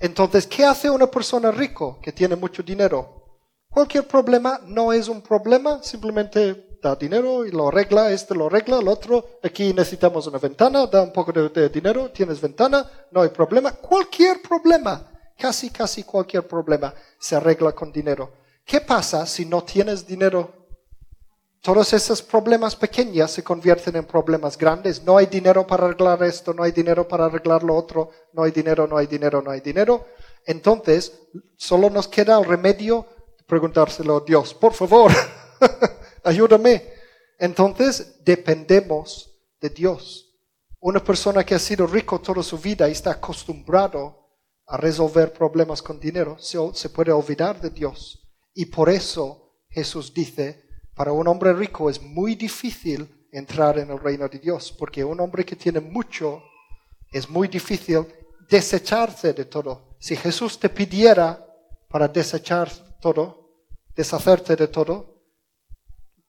Entonces, 0.00 0.46
¿qué 0.46 0.64
hace 0.64 0.88
una 0.88 1.10
persona 1.10 1.50
rico 1.50 1.98
que 2.00 2.12
tiene 2.12 2.36
mucho 2.36 2.62
dinero? 2.62 3.40
Cualquier 3.68 4.06
problema 4.06 4.60
no 4.66 4.92
es 4.92 5.08
un 5.08 5.20
problema, 5.20 5.82
simplemente 5.82 6.78
da 6.80 6.94
dinero 6.94 7.44
y 7.44 7.50
lo 7.50 7.68
arregla, 7.68 8.10
este 8.12 8.34
lo 8.34 8.46
arregla, 8.46 8.78
el 8.78 8.88
otro, 8.88 9.40
aquí 9.42 9.72
necesitamos 9.72 10.26
una 10.28 10.38
ventana, 10.38 10.86
da 10.86 11.02
un 11.02 11.12
poco 11.12 11.32
de, 11.32 11.48
de 11.48 11.68
dinero, 11.68 12.10
tienes 12.10 12.40
ventana, 12.40 12.88
no 13.10 13.22
hay 13.22 13.30
problema. 13.30 13.72
Cualquier 13.72 14.40
problema, 14.40 15.10
casi, 15.36 15.70
casi 15.70 16.04
cualquier 16.04 16.46
problema 16.46 16.94
se 17.18 17.34
arregla 17.34 17.72
con 17.72 17.92
dinero. 17.92 18.32
¿Qué 18.64 18.80
pasa 18.80 19.26
si 19.26 19.44
no 19.44 19.64
tienes 19.64 20.06
dinero? 20.06 20.57
Todos 21.60 21.92
esos 21.92 22.22
problemas 22.22 22.76
pequeños 22.76 23.30
se 23.30 23.42
convierten 23.42 23.96
en 23.96 24.04
problemas 24.04 24.56
grandes. 24.56 25.02
No 25.02 25.16
hay 25.16 25.26
dinero 25.26 25.66
para 25.66 25.86
arreglar 25.86 26.22
esto, 26.22 26.54
no 26.54 26.62
hay 26.62 26.72
dinero 26.72 27.06
para 27.06 27.26
arreglar 27.26 27.62
lo 27.62 27.74
otro, 27.74 28.10
no 28.32 28.44
hay 28.44 28.52
dinero, 28.52 28.86
no 28.86 28.96
hay 28.96 29.06
dinero, 29.06 29.42
no 29.42 29.50
hay 29.50 29.60
dinero. 29.60 30.06
Entonces, 30.46 31.12
solo 31.56 31.90
nos 31.90 32.08
queda 32.08 32.38
el 32.38 32.44
remedio 32.44 33.06
de 33.36 33.44
preguntárselo 33.44 34.18
a 34.18 34.24
Dios, 34.24 34.54
por 34.54 34.72
favor, 34.72 35.12
ayúdame. 36.24 36.98
Entonces, 37.38 38.24
dependemos 38.24 39.30
de 39.60 39.70
Dios. 39.70 40.28
Una 40.80 41.02
persona 41.02 41.44
que 41.44 41.54
ha 41.54 41.58
sido 41.58 41.86
rico 41.86 42.20
toda 42.20 42.42
su 42.42 42.58
vida 42.58 42.88
y 42.88 42.92
está 42.92 43.12
acostumbrado 43.12 44.28
a 44.66 44.76
resolver 44.76 45.32
problemas 45.32 45.82
con 45.82 45.98
dinero, 45.98 46.36
se, 46.38 46.90
puede 46.90 47.10
olvidar 47.10 47.60
de 47.60 47.70
Dios. 47.70 48.28
Y 48.54 48.66
por 48.66 48.90
eso 48.90 49.64
Jesús 49.70 50.12
dice, 50.12 50.67
para 50.98 51.12
un 51.12 51.28
hombre 51.28 51.52
rico 51.52 51.88
es 51.88 52.02
muy 52.02 52.34
difícil 52.34 53.28
entrar 53.30 53.78
en 53.78 53.88
el 53.88 54.00
reino 54.00 54.28
de 54.28 54.40
Dios, 54.40 54.72
porque 54.76 55.04
un 55.04 55.20
hombre 55.20 55.44
que 55.44 55.54
tiene 55.54 55.78
mucho 55.78 56.42
es 57.12 57.30
muy 57.30 57.46
difícil 57.46 58.04
desecharse 58.50 59.32
de 59.32 59.44
todo. 59.44 59.96
Si 60.00 60.16
Jesús 60.16 60.58
te 60.58 60.68
pidiera 60.68 61.46
para 61.88 62.08
desechar 62.08 62.68
todo, 63.00 63.62
deshacerte 63.94 64.56
de 64.56 64.66
todo, 64.66 65.22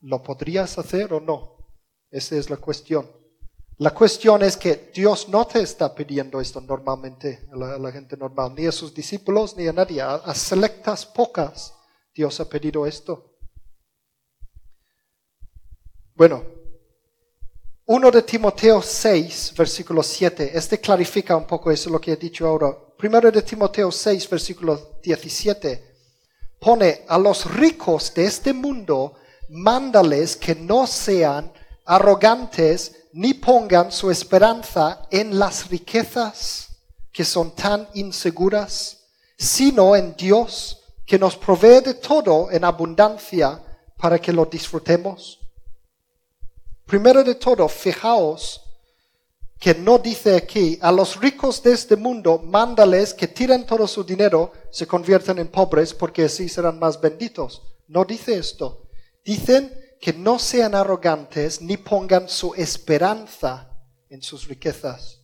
¿lo 0.02 0.22
podrías 0.22 0.78
hacer 0.78 1.14
o 1.14 1.20
no? 1.20 1.74
Esa 2.12 2.36
es 2.36 2.52
la 2.52 2.58
cuestión. 2.58 3.10
La 3.78 3.92
cuestión 3.92 4.44
es 4.44 4.56
que 4.56 4.92
Dios 4.94 5.30
no 5.30 5.48
te 5.48 5.64
está 5.64 5.96
pidiendo 5.96 6.40
esto 6.40 6.62
normalmente 6.62 7.48
a 7.52 7.80
la, 7.80 7.92
gente 7.92 8.16
normal, 8.16 8.54
ni 8.56 8.68
a 8.68 8.72
sus 8.72 8.94
discípulos, 8.94 9.58
ni 9.58 9.68
a 9.68 9.74
nadie. 9.74 10.00
a 10.04 10.36
selectas 10.36 11.08
pocas 11.08 11.74
Dios 12.14 12.40
ha 12.40 12.48
pedido 12.48 12.86
esto. 12.86 13.29
Bueno, 16.20 16.44
1 17.86 18.12
de 18.12 18.24
Timoteo 18.24 18.82
6, 18.82 19.54
versículo 19.58 20.04
7, 20.04 20.52
este 20.54 20.78
clarifica 20.78 21.34
un 21.38 21.48
poco 21.48 21.72
eso 21.72 21.90
lo 21.90 22.02
que 22.02 22.12
he 22.12 22.18
dicho 22.18 22.46
ahora. 22.46 22.76
Primero 22.98 23.32
de 23.32 23.42
Timoteo 23.42 23.90
6, 23.90 24.30
versículo 24.30 25.00
17, 25.02 25.82
pone 26.60 27.06
a 27.08 27.18
los 27.18 27.50
ricos 27.56 28.14
de 28.14 28.26
este 28.26 28.52
mundo, 28.52 29.14
mándales 29.48 30.36
que 30.36 30.56
no 30.56 30.88
sean 30.88 31.54
arrogantes 31.86 33.06
ni 33.14 33.34
pongan 33.36 33.90
su 33.90 34.12
esperanza 34.12 35.08
en 35.10 35.40
las 35.40 35.70
riquezas 35.70 36.82
que 37.14 37.24
son 37.24 37.56
tan 37.56 37.88
inseguras, 37.94 39.06
sino 39.38 39.96
en 39.96 40.18
Dios 40.18 40.82
que 41.06 41.18
nos 41.18 41.38
provee 41.38 41.80
de 41.80 41.94
todo 41.94 42.52
en 42.52 42.66
abundancia 42.66 43.64
para 43.96 44.20
que 44.20 44.34
lo 44.34 44.44
disfrutemos. 44.44 45.39
Primero 46.90 47.24
de 47.24 47.36
todo, 47.36 47.70
fijaos 47.70 48.62
que 49.60 49.76
no 49.76 50.00
dice 50.00 50.36
aquí, 50.36 50.80
a 50.82 50.92
los 50.92 51.20
ricos 51.20 51.62
de 51.62 51.74
este 51.74 51.96
mundo, 51.96 52.40
mándales 52.44 53.14
que 53.14 53.28
tiren 53.28 53.64
todo 53.68 53.86
su 53.86 54.04
dinero, 54.04 54.52
se 54.72 54.88
conviertan 54.88 55.38
en 55.38 55.50
pobres, 55.50 55.94
porque 55.94 56.24
así 56.24 56.50
serán 56.50 56.80
más 56.80 57.00
benditos. 57.00 57.62
No 57.88 58.06
dice 58.06 58.36
esto. 58.38 58.88
Dicen 59.24 59.72
que 60.02 60.14
no 60.14 60.40
sean 60.40 60.74
arrogantes 60.74 61.62
ni 61.62 61.78
pongan 61.78 62.28
su 62.28 62.56
esperanza 62.56 63.70
en 64.10 64.24
sus 64.24 64.48
riquezas. 64.48 65.20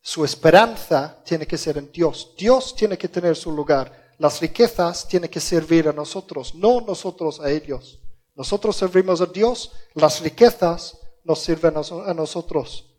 Su 0.00 0.24
esperanza 0.24 1.20
tiene 1.24 1.44
que 1.44 1.58
ser 1.58 1.76
en 1.76 1.90
Dios. 1.90 2.34
Dios 2.38 2.76
tiene 2.76 2.96
que 2.96 3.08
tener 3.08 3.34
su 3.34 3.50
lugar. 3.50 4.14
Las 4.18 4.40
riquezas 4.40 5.08
tienen 5.08 5.28
que 5.28 5.40
servir 5.40 5.88
a 5.88 5.92
nosotros, 5.92 6.54
no 6.54 6.82
nosotros 6.82 7.40
a 7.40 7.50
ellos. 7.50 7.98
Nosotros 8.34 8.76
servimos 8.76 9.20
a 9.20 9.26
Dios, 9.26 9.72
las 9.94 10.20
riquezas 10.20 10.98
nos 11.24 11.40
sirven 11.40 11.74
a 11.76 12.14
nosotros. 12.14 12.90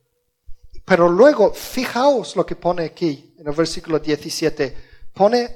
Pero 0.85 1.09
luego, 1.09 1.53
fijaos 1.53 2.35
lo 2.35 2.45
que 2.45 2.55
pone 2.55 2.85
aquí, 2.85 3.35
en 3.37 3.47
el 3.47 3.53
versículo 3.53 3.99
17. 3.99 4.77
Pone, 5.13 5.49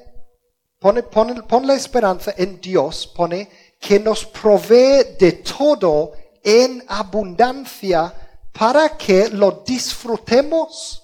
pone, 0.80 1.04
pone, 1.04 1.44
pone 1.44 1.68
la 1.68 1.76
esperanza 1.76 2.34
en 2.36 2.60
Dios, 2.60 3.08
pone 3.08 3.50
que 3.80 4.00
nos 4.00 4.26
provee 4.26 5.16
de 5.18 5.44
todo 5.44 6.14
en 6.44 6.84
abundancia 6.88 8.14
para 8.52 8.98
que 8.98 9.30
lo 9.30 9.64
disfrutemos. 9.66 11.04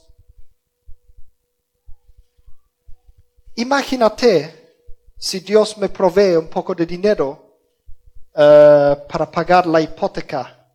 Imagínate 3.56 4.76
si 5.18 5.40
Dios 5.40 5.78
me 5.78 5.88
provee 5.88 6.36
un 6.36 6.50
poco 6.50 6.76
de 6.76 6.86
dinero 6.86 7.45
eh, 8.38 8.96
para 9.08 9.32
pagar 9.32 9.66
la 9.66 9.80
hipoteca. 9.80 10.68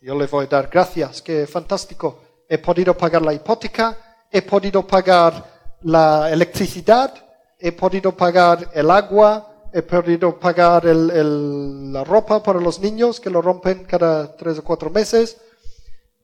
Yo 0.00 0.14
le 0.14 0.26
voy 0.26 0.44
a 0.44 0.48
dar 0.48 0.68
gracias, 0.68 1.22
que 1.22 1.46
fantástico. 1.46 2.20
He 2.48 2.58
podido 2.58 2.94
pagar 2.94 3.22
la 3.22 3.32
hipoteca, 3.32 4.26
he 4.30 4.42
podido 4.42 4.86
pagar 4.86 5.78
la 5.82 6.30
electricidad, 6.30 7.14
he 7.58 7.72
podido 7.72 8.14
pagar 8.14 8.68
el 8.74 8.90
agua, 8.90 9.70
he 9.72 9.80
podido 9.80 10.38
pagar 10.38 10.84
la 10.84 12.04
ropa 12.04 12.42
para 12.42 12.60
los 12.60 12.78
niños 12.78 13.18
que 13.18 13.30
lo 13.30 13.40
rompen 13.40 13.84
cada 13.84 14.36
tres 14.36 14.58
o 14.58 14.64
cuatro 14.64 14.90
meses. 14.90 15.38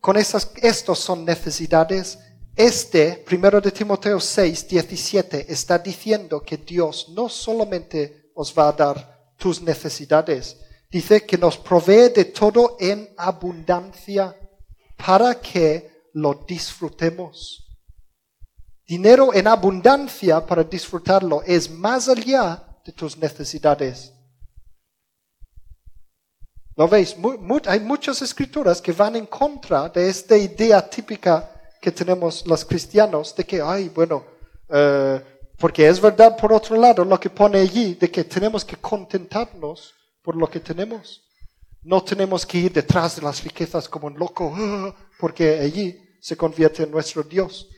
Con 0.00 0.18
esas, 0.18 0.50
estos 0.56 0.98
son 0.98 1.24
necesidades. 1.24 2.18
Este, 2.54 3.22
primero 3.24 3.60
de 3.60 3.70
Timoteo 3.70 4.20
6, 4.20 4.68
17, 4.68 5.50
está 5.50 5.78
diciendo 5.78 6.42
que 6.42 6.58
Dios 6.58 7.08
no 7.14 7.28
solamente 7.28 8.32
os 8.34 8.52
va 8.52 8.68
a 8.68 8.72
dar 8.72 9.17
tus 9.38 9.62
necesidades. 9.62 10.58
Dice 10.90 11.24
que 11.24 11.38
nos 11.38 11.56
provee 11.56 12.10
de 12.14 12.26
todo 12.26 12.76
en 12.78 13.08
abundancia 13.16 14.36
para 14.96 15.40
que 15.40 16.10
lo 16.14 16.34
disfrutemos. 16.46 17.64
Dinero 18.86 19.32
en 19.34 19.46
abundancia 19.46 20.44
para 20.44 20.64
disfrutarlo 20.64 21.42
es 21.42 21.70
más 21.70 22.08
allá 22.08 22.80
de 22.84 22.92
tus 22.92 23.16
necesidades. 23.16 24.12
¿Lo 26.74 26.88
veis? 26.88 27.16
hay 27.66 27.80
muchas 27.80 28.22
escrituras 28.22 28.80
que 28.80 28.92
van 28.92 29.16
en 29.16 29.26
contra 29.26 29.88
de 29.88 30.08
esta 30.08 30.36
idea 30.36 30.88
típica 30.88 31.50
que 31.80 31.92
tenemos 31.92 32.46
los 32.46 32.64
cristianos 32.64 33.34
de 33.34 33.44
que, 33.44 33.60
ay, 33.60 33.88
bueno, 33.88 34.24
eh, 34.68 35.37
porque 35.58 35.88
es 35.88 36.00
verdad, 36.00 36.36
por 36.36 36.52
otro 36.52 36.76
lado, 36.76 37.04
lo 37.04 37.18
que 37.18 37.30
pone 37.30 37.58
allí, 37.58 37.94
de 37.94 38.10
que 38.10 38.24
tenemos 38.24 38.64
que 38.64 38.76
contentarnos 38.76 39.92
por 40.22 40.36
lo 40.36 40.48
que 40.48 40.60
tenemos. 40.60 41.22
No 41.82 42.02
tenemos 42.02 42.46
que 42.46 42.58
ir 42.58 42.72
detrás 42.72 43.16
de 43.16 43.22
las 43.22 43.42
riquezas 43.42 43.88
como 43.88 44.06
un 44.06 44.18
loco, 44.18 44.54
porque 45.18 45.58
allí 45.58 46.00
se 46.20 46.36
convierte 46.36 46.84
en 46.84 46.90
nuestro 46.90 47.24
Dios. 47.24 47.68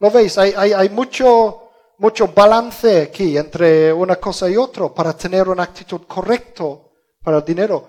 ¿Lo 0.00 0.10
veis? 0.10 0.36
Hay, 0.36 0.52
hay, 0.52 0.88
mucho, 0.88 1.70
mucho 1.98 2.28
balance 2.28 3.02
aquí 3.02 3.36
entre 3.36 3.92
una 3.92 4.16
cosa 4.16 4.48
y 4.50 4.56
otra 4.56 4.88
para 4.88 5.16
tener 5.16 5.48
una 5.48 5.64
actitud 5.64 6.02
correcta 6.06 6.64
para 7.22 7.38
el 7.38 7.44
dinero. 7.44 7.88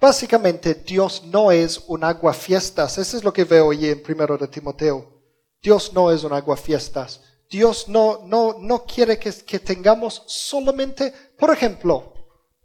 Básicamente, 0.00 0.74
Dios 0.74 1.22
no 1.24 1.50
es 1.50 1.82
un 1.86 2.04
aguafiestas. 2.04 2.98
Eso 2.98 3.16
es 3.16 3.24
lo 3.24 3.32
que 3.32 3.44
veo 3.44 3.70
allí 3.70 3.88
en 3.88 4.02
primero 4.02 4.36
de 4.36 4.48
Timoteo. 4.48 5.22
Dios 5.62 5.92
no 5.94 6.12
es 6.12 6.22
un 6.24 6.32
aguafiestas. 6.32 7.20
Dios 7.50 7.88
no, 7.88 8.20
no, 8.24 8.56
no 8.58 8.84
quiere 8.84 9.18
que, 9.18 9.58
tengamos 9.58 10.22
solamente, 10.26 11.12
por 11.38 11.50
ejemplo, 11.50 12.12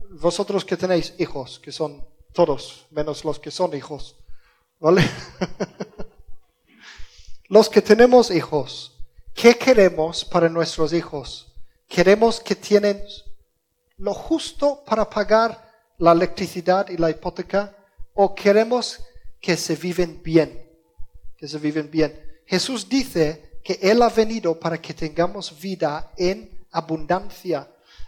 vosotros 0.10 0.66
que 0.66 0.78
tenéis 0.78 1.14
hijos, 1.20 1.60
que 1.60 1.72
son 1.72 2.06
todos, 2.34 2.88
menos 2.92 3.26
los 3.26 3.40
que 3.40 3.52
son 3.52 3.76
hijos, 3.76 4.16
¿vale? 4.80 5.04
los 7.50 7.70
que 7.70 7.82
tenemos 7.82 8.32
hijos, 8.32 8.98
¿qué 9.34 9.58
queremos 9.58 10.26
para 10.26 10.50
nuestros 10.50 10.94
hijos? 10.94 11.54
Queremos 11.88 12.40
que 12.40 12.56
tienen 12.56 13.04
lo 13.98 14.14
justo 14.14 14.84
para 14.86 15.10
pagar 15.10 15.70
la 15.98 16.14
electricidad 16.14 16.88
y 16.90 16.98
la 16.98 17.10
hipoteca 17.10 17.76
o 18.14 18.34
queremos 18.34 19.02
que 19.42 19.58
se 19.58 19.76
viven 19.76 20.22
bien, 20.24 20.68
que 21.38 21.48
se 21.48 21.58
viven 21.58 21.92
bien. 21.92 22.42
Jesús 22.46 22.90
dice 22.90 23.49
que 23.64 23.80
Él 23.82 24.02
ha 24.02 24.10
venido 24.10 24.60
para 24.60 24.82
que 24.82 24.94
tengamos 24.94 25.60
vida 25.60 26.12
en 26.18 26.66
abundancia. 26.72 27.68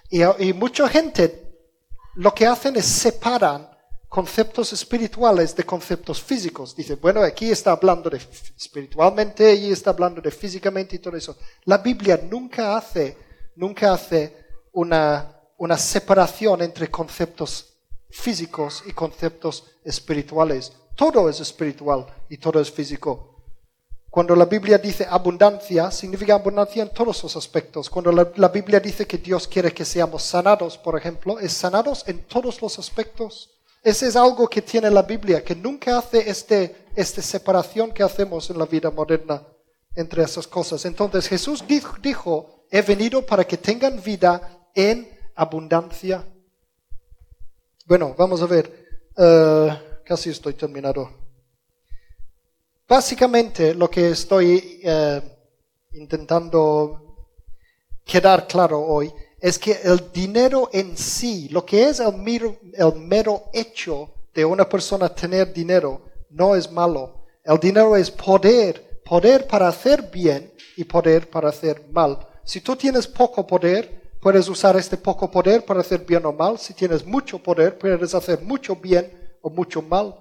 Y, 0.10 0.24
y 0.24 0.54
mucha 0.54 0.88
gente 0.88 1.52
lo 2.16 2.34
que 2.34 2.46
hacen 2.46 2.76
es 2.76 2.86
separan 2.86 3.70
conceptos 4.12 4.74
espirituales 4.74 5.56
de 5.56 5.64
conceptos 5.64 6.22
físicos. 6.22 6.76
Dice, 6.76 6.96
bueno, 6.96 7.22
aquí 7.22 7.50
está 7.50 7.72
hablando 7.72 8.10
de 8.10 8.20
espiritualmente 8.58 9.56
y 9.56 9.72
está 9.72 9.92
hablando 9.92 10.20
de 10.22 10.32
físicamente 10.32 10.98
y 10.98 11.00
todo 11.00 11.16
eso. 11.16 11.38
La 11.64 11.78
Biblia 11.78 12.20
nunca 12.30 12.76
hace, 12.76 13.16
nunca 13.56 13.94
hace 13.94 14.36
una, 14.74 15.40
una 15.58 15.78
separación 15.78 16.62
entre 16.62 16.92
conceptos 16.92 17.78
físicos 18.10 18.84
y 18.86 18.92
conceptos 18.92 19.64
espirituales. 19.86 20.74
Todo 20.94 21.30
es 21.30 21.40
espiritual 21.40 22.06
y 22.28 22.38
todo 22.38 22.60
es 22.60 22.70
físico. 22.70 23.31
Cuando 24.12 24.36
la 24.36 24.44
Biblia 24.44 24.78
dice 24.78 25.08
abundancia, 25.10 25.90
significa 25.90 26.34
abundancia 26.34 26.84
en 26.84 26.90
todos 26.90 27.24
los 27.24 27.36
aspectos. 27.38 27.90
Cuando 27.90 28.12
la, 28.12 28.50
Biblia 28.50 28.82
dice 28.82 29.08
que 29.08 29.18
Dios 29.18 29.48
quiere 29.48 29.74
que 29.74 29.86
seamos 29.86 30.24
sanados, 30.24 30.78
por 30.78 30.98
ejemplo, 30.98 31.40
es 31.40 31.54
sanados 31.54 32.04
en 32.08 32.26
todos 32.26 32.62
los 32.62 32.78
aspectos. 32.78 33.52
Ese 33.82 34.10
es 34.10 34.18
algo 34.18 34.50
que 34.50 34.62
tiene 34.62 34.92
la 34.92 35.04
Biblia, 35.04 35.42
que 35.42 35.56
nunca 35.56 35.98
hace 35.98 36.30
este, 36.30 36.88
esta 36.94 37.22
separación 37.22 37.94
que 37.94 38.04
hacemos 38.04 38.50
en 38.50 38.60
la 38.60 38.66
vida 38.66 38.92
moderna 38.92 39.44
entre 39.96 40.24
esas 40.24 40.46
cosas. 40.46 40.84
Entonces 40.84 41.30
Jesús 41.30 41.64
dijo, 41.66 42.66
he 42.70 42.82
venido 42.82 43.26
para 43.26 43.46
que 43.46 43.56
tengan 43.56 44.04
vida 44.04 44.68
en 44.76 45.10
abundancia. 45.36 46.26
Bueno, 47.86 48.14
vamos 48.18 48.42
a 48.42 48.46
ver. 48.46 48.82
Uh, 49.16 50.04
casi 50.04 50.32
estoy 50.32 50.54
terminado. 50.54 51.21
Básicamente 52.92 53.74
lo 53.74 53.90
que 53.90 54.10
estoy 54.10 54.82
uh, 54.84 55.22
intentando 55.94 57.30
quedar 58.04 58.46
claro 58.46 58.82
hoy 58.82 59.10
es 59.40 59.58
que 59.58 59.80
el 59.86 60.12
dinero 60.12 60.70
en 60.74 60.98
sí, 60.98 61.48
lo 61.54 61.66
que 61.66 61.88
es 61.88 62.02
el 62.02 62.14
el 62.74 62.96
mero 62.98 63.44
hecho 63.54 64.10
de 64.34 64.44
una 64.44 64.68
persona 64.68 65.08
tener 65.08 65.54
dinero, 65.54 66.02
no 66.32 66.54
es 66.54 66.70
malo. 66.70 67.28
El 67.46 67.60
dinero 67.60 67.96
es 67.96 68.12
poder, 68.12 69.02
poder 69.06 69.48
para 69.48 69.70
hacer 69.70 70.12
bien 70.12 70.52
y 70.76 70.84
poder 70.84 71.30
para 71.30 71.48
hacer 71.48 71.86
mal. 71.94 72.20
Si 72.44 72.60
tú 72.60 72.76
tienes 72.76 73.08
poco 73.08 73.48
poder, 73.48 74.02
Puedes 74.22 74.48
usar 74.50 74.76
este 74.78 74.98
poco 74.98 75.32
poder 75.32 75.66
para 75.66 75.80
hacer 75.80 76.06
bien 76.06 76.24
o 76.28 76.32
mal. 76.32 76.60
Si 76.60 76.76
tienes 76.76 77.04
mucho 77.04 77.40
poder, 77.40 77.76
puedes 77.80 78.14
hacer 78.14 78.40
mucho 78.44 78.76
bien 78.76 79.12
o 79.42 79.50
mucho 79.50 79.82
mal. 79.82 80.14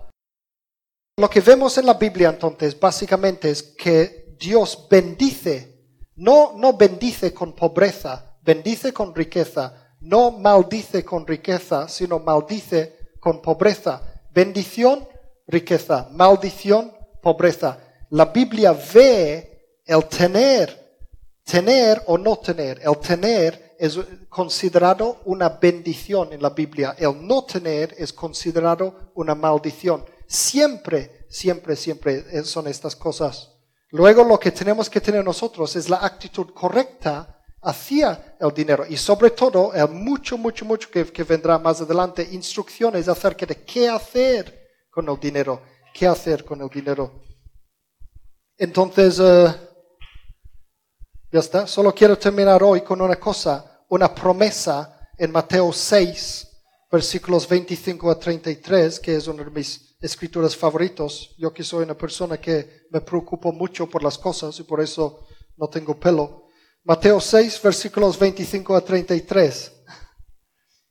Lo 1.20 1.28
que 1.28 1.42
vemos 1.42 1.76
en 1.76 1.84
la 1.84 1.92
Biblia 1.92 2.30
entonces 2.30 2.80
básicamente 2.80 3.50
es 3.50 3.62
que 3.62 4.34
Dios 4.38 4.86
bendice, 4.90 5.84
no, 6.16 6.54
no 6.56 6.72
bendice 6.78 7.34
con 7.34 7.52
pobreza, 7.52 8.38
bendice 8.40 8.94
con 8.94 9.14
riqueza, 9.14 9.96
no 10.00 10.30
maldice 10.30 11.04
con 11.04 11.26
riqueza, 11.26 11.88
sino 11.88 12.20
maldice 12.20 13.10
con 13.20 13.42
pobreza. 13.42 14.00
Bendición, 14.32 15.06
riqueza, 15.46 16.08
maldición, 16.10 16.90
pobreza. 17.20 17.78
La 18.08 18.24
Biblia 18.24 18.74
ve 18.94 19.82
el 19.84 20.04
tener, 20.06 21.02
tener 21.44 22.02
o 22.06 22.16
no 22.16 22.38
tener, 22.38 22.80
el 22.82 22.96
tener 22.96 23.76
es 23.78 23.98
considerado 24.30 25.18
una 25.26 25.50
bendición 25.50 26.32
en 26.32 26.40
la 26.40 26.48
Biblia. 26.48 26.96
El 26.98 27.26
no 27.26 27.44
tener 27.44 27.94
es 27.98 28.10
considerado 28.10 29.12
una 29.16 29.34
maldición. 29.34 30.02
Siempre, 30.30 31.26
siempre, 31.28 31.74
siempre 31.74 32.44
son 32.44 32.68
estas 32.68 32.94
cosas. 32.94 33.50
Luego 33.88 34.22
lo 34.22 34.38
que 34.38 34.52
tenemos 34.52 34.88
que 34.88 35.00
tener 35.00 35.24
nosotros 35.24 35.74
es 35.74 35.88
la 35.88 36.04
actitud 36.06 36.54
correcta 36.54 37.42
hacia 37.62 38.36
el 38.38 38.54
dinero 38.54 38.86
y 38.88 38.96
sobre 38.96 39.30
todo 39.30 39.74
el 39.74 39.88
mucho, 39.88 40.38
mucho, 40.38 40.64
mucho 40.64 40.88
que, 40.88 41.24
vendrá 41.24 41.58
más 41.58 41.80
adelante, 41.80 42.28
instrucciones 42.30 43.08
acerca 43.08 43.44
de 43.44 43.64
qué 43.64 43.88
hacer 43.88 44.68
con 44.88 45.08
el 45.08 45.18
dinero, 45.18 45.62
qué 45.92 46.06
hacer 46.06 46.44
con 46.44 46.60
el 46.60 46.68
dinero. 46.68 47.24
Entonces, 48.56 49.18
eh, 49.18 49.52
ya 51.32 51.40
está, 51.40 51.66
solo 51.66 51.92
quiero 51.92 52.16
terminar 52.16 52.62
hoy 52.62 52.82
con 52.82 53.00
una 53.00 53.16
cosa 53.16 53.84
una 53.88 54.14
promesa 54.14 55.10
en 55.18 55.32
Mateo 55.32 55.72
6, 55.72 56.46
versículos 56.88 57.48
25 57.48 58.08
a 58.12 58.16
33, 58.16 59.00
que 59.00 59.16
es 59.16 59.26
uno 59.26 59.42
de 59.42 59.50
mis 59.50 59.89
escrituras 60.00 60.56
favoritos. 60.56 61.34
Yo 61.38 61.52
que 61.52 61.62
soy 61.62 61.84
una 61.84 61.96
persona 61.96 62.40
que 62.40 62.86
me 62.90 63.00
preocupo 63.00 63.52
mucho 63.52 63.88
por 63.88 64.02
las 64.02 64.16
cosas 64.18 64.58
y 64.58 64.62
por 64.62 64.80
eso 64.80 65.26
no 65.56 65.68
tengo 65.68 65.98
pelo. 65.98 66.46
Mateo 66.84 67.20
6, 67.20 67.60
versículos 67.62 68.18
25 68.18 68.74
a 68.74 68.80
33. 68.80 69.72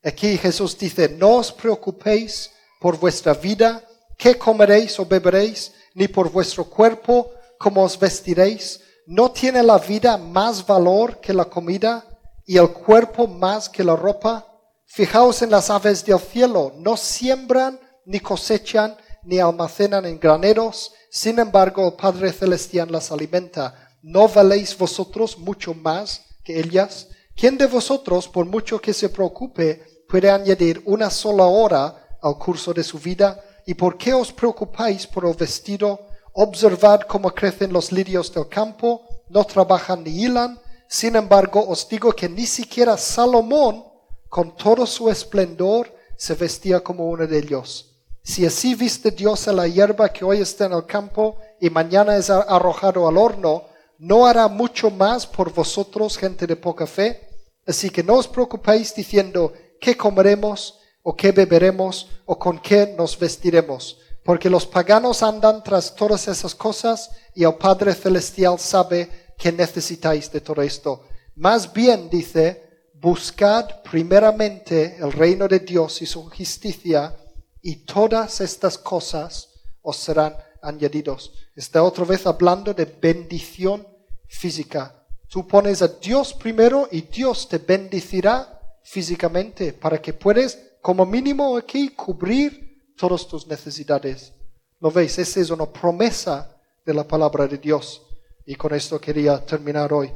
Aquí 0.04 0.38
Jesús 0.38 0.78
dice, 0.78 1.10
no 1.10 1.38
os 1.38 1.52
preocupéis 1.52 2.52
por 2.80 2.98
vuestra 2.98 3.34
vida, 3.34 3.84
qué 4.18 4.38
comeréis 4.38 5.00
o 5.00 5.06
beberéis, 5.06 5.74
ni 5.96 6.08
por 6.08 6.32
vuestro 6.32 6.66
cuerpo, 6.66 7.32
cómo 7.58 7.84
os 7.84 8.00
vestiréis. 8.00 8.82
¿No 9.08 9.32
tiene 9.32 9.64
la 9.64 9.80
vida 9.80 10.18
más 10.18 10.66
valor 10.66 11.20
que 11.20 11.34
la 11.34 11.46
comida 11.46 12.06
y 12.46 12.58
el 12.58 12.70
cuerpo 12.70 13.28
más 13.28 13.68
que 13.68 13.84
la 13.84 13.96
ropa? 13.96 14.46
Fijaos 14.86 15.42
en 15.42 15.52
las 15.52 15.70
aves 15.70 16.06
del 16.06 16.20
cielo, 16.20 16.74
no 16.78 16.96
siembran, 16.96 17.80
ni 18.06 18.20
cosechan, 18.20 18.96
ni 19.24 19.40
almacenan 19.40 20.06
en 20.06 20.20
graneros, 20.20 20.94
sin 21.10 21.40
embargo 21.40 21.88
el 21.88 21.94
Padre 21.94 22.32
Celestial 22.32 22.92
las 22.92 23.12
alimenta. 23.12 23.90
¿No 24.02 24.28
valéis 24.28 24.78
vosotros 24.78 25.38
mucho 25.38 25.74
más 25.74 26.22
que 26.44 26.60
ellas? 26.60 27.08
¿Quién 27.36 27.58
de 27.58 27.68
vosotros, 27.68 28.28
por 28.28 28.46
mucho 28.46 28.80
que 28.80 28.94
se 28.94 29.10
preocupe, 29.10 30.04
puede 30.08 30.30
añadir 30.30 30.82
una 30.86 31.10
sola 31.10 31.46
hora 31.46 32.18
al 32.22 32.38
curso 32.38 32.74
de 32.74 32.84
su 32.84 33.00
vida? 33.00 33.44
¿Y 33.66 33.74
por 33.74 33.98
qué 33.98 34.14
os 34.14 34.32
preocupáis 34.32 35.06
por 35.06 35.26
el 35.26 35.36
vestido? 35.36 36.08
Observad 36.34 37.02
cómo 37.02 37.32
crecen 37.32 37.74
los 37.74 37.92
lirios 37.92 38.34
del 38.34 38.48
campo, 38.48 39.06
no 39.30 39.44
trabajan 39.44 40.04
ni 40.04 40.12
hilan. 40.24 40.60
Sin 40.88 41.16
embargo, 41.16 41.66
os 41.68 41.88
digo 41.88 42.12
que 42.14 42.28
ni 42.28 42.46
siquiera 42.46 42.98
Salomón, 42.98 43.84
con 44.28 44.56
todo 44.56 44.86
su 44.86 45.10
esplendor, 45.10 45.94
se 46.18 46.34
vestía 46.36 46.82
como 46.82 47.10
uno 47.10 47.28
de 47.28 47.38
ellos. 47.38 47.89
Si 48.30 48.46
así 48.46 48.76
viste 48.76 49.10
Dios 49.10 49.48
a 49.48 49.54
la 49.54 49.68
hierba 49.68 50.14
que 50.14 50.24
hoy 50.24 50.40
está 50.40 50.66
en 50.66 50.74
el 50.74 50.86
campo 50.86 51.38
y 51.60 51.72
mañana 51.72 52.16
es 52.16 52.30
arrojado 52.30 53.08
al 53.08 53.18
horno, 53.18 53.64
¿no 53.98 54.28
hará 54.28 54.48
mucho 54.48 54.92
más 54.92 55.26
por 55.26 55.52
vosotros, 55.52 56.16
gente 56.16 56.46
de 56.46 56.56
poca 56.56 56.86
fe? 56.86 57.28
Así 57.66 57.90
que 57.90 58.04
no 58.04 58.18
os 58.18 58.28
preocupéis 58.28 58.94
diciendo, 58.94 59.52
¿qué 59.82 59.98
comeremos? 59.98 60.78
¿O 61.02 61.16
qué 61.16 61.32
beberemos? 61.32 62.08
¿O 62.26 62.38
con 62.38 62.60
qué 62.60 62.94
nos 62.96 63.18
vestiremos? 63.18 63.98
Porque 64.24 64.48
los 64.48 64.68
paganos 64.68 65.24
andan 65.24 65.64
tras 65.64 65.96
todas 65.96 66.28
esas 66.28 66.54
cosas 66.54 67.10
y 67.34 67.46
el 67.46 67.56
Padre 67.56 67.96
Celestial 67.96 68.60
sabe 68.60 69.10
que 69.40 69.52
necesitáis 69.52 70.32
de 70.32 70.42
todo 70.42 70.62
esto. 70.62 71.04
Más 71.34 71.74
bien 71.74 72.12
dice, 72.12 72.90
buscad 72.94 73.82
primeramente 73.90 74.98
el 75.00 75.12
reino 75.14 75.48
de 75.48 75.62
Dios 75.62 76.04
y 76.04 76.06
su 76.06 76.30
justicia 76.30 77.16
y 77.62 77.78
todas 77.78 78.42
estas 78.42 78.78
cosas 78.78 79.50
os 79.82 79.98
serán 79.98 80.36
añadidos. 80.62 81.34
Está 81.56 81.84
otra 81.84 82.06
vez 82.06 82.26
hablando 82.26 82.74
de 82.74 82.86
bendición 82.86 83.88
física. 84.28 84.96
Tú 85.28 85.48
pones 85.48 85.82
a 85.82 85.88
Dios 85.88 86.34
primero 86.34 86.88
y 86.92 87.02
Dios 87.02 87.48
te 87.48 87.58
bendecirá 87.58 88.60
físicamente 88.84 89.74
para 89.74 90.02
que 90.02 90.14
puedas, 90.14 90.58
como 90.82 91.06
mínimo 91.06 91.58
aquí, 91.58 91.90
cubrir 91.90 92.94
todas 92.98 93.28
tus 93.28 93.46
necesidades. 93.48 94.34
¿Lo 94.80 94.92
veis? 94.92 95.18
Esa 95.20 95.40
es 95.40 95.50
una 95.50 95.66
promesa 95.66 96.56
de 96.86 96.94
la 96.94 97.04
palabra 97.04 97.48
de 97.48 97.58
Dios. 97.58 98.02
Y 98.46 98.56
con 98.56 98.74
esto 98.74 99.00
quería 99.00 99.46
terminar 99.46 99.94
hoy. 99.94 100.12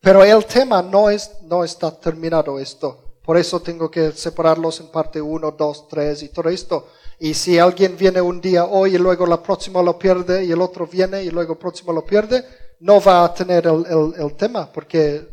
Pero 0.00 0.24
el 0.24 0.44
tema 0.46 0.82
no, 0.82 1.10
es, 1.10 1.30
no 1.42 1.64
está 1.64 1.90
terminado 1.90 2.58
esto. 2.58 3.03
Por 3.24 3.38
eso 3.38 3.60
tengo 3.60 3.90
que 3.90 4.12
separarlos 4.12 4.80
en 4.80 4.88
parte 4.88 5.20
1, 5.20 5.52
2, 5.52 5.88
3 5.88 6.22
y 6.24 6.28
todo 6.28 6.50
esto. 6.50 6.88
Y 7.18 7.32
si 7.32 7.58
alguien 7.58 7.96
viene 7.96 8.20
un 8.20 8.40
día 8.40 8.66
hoy 8.66 8.96
y 8.96 8.98
luego 8.98 9.24
la 9.24 9.42
próxima 9.42 9.82
lo 9.82 9.98
pierde 9.98 10.44
y 10.44 10.52
el 10.52 10.60
otro 10.60 10.86
viene 10.86 11.22
y 11.22 11.30
luego 11.30 11.54
el 11.54 11.58
próximo 11.58 11.92
lo 11.92 12.04
pierde, 12.04 12.44
no 12.80 13.00
va 13.00 13.24
a 13.24 13.32
tener 13.32 13.66
el, 13.66 14.34
tema 14.36 14.70
porque 14.70 15.26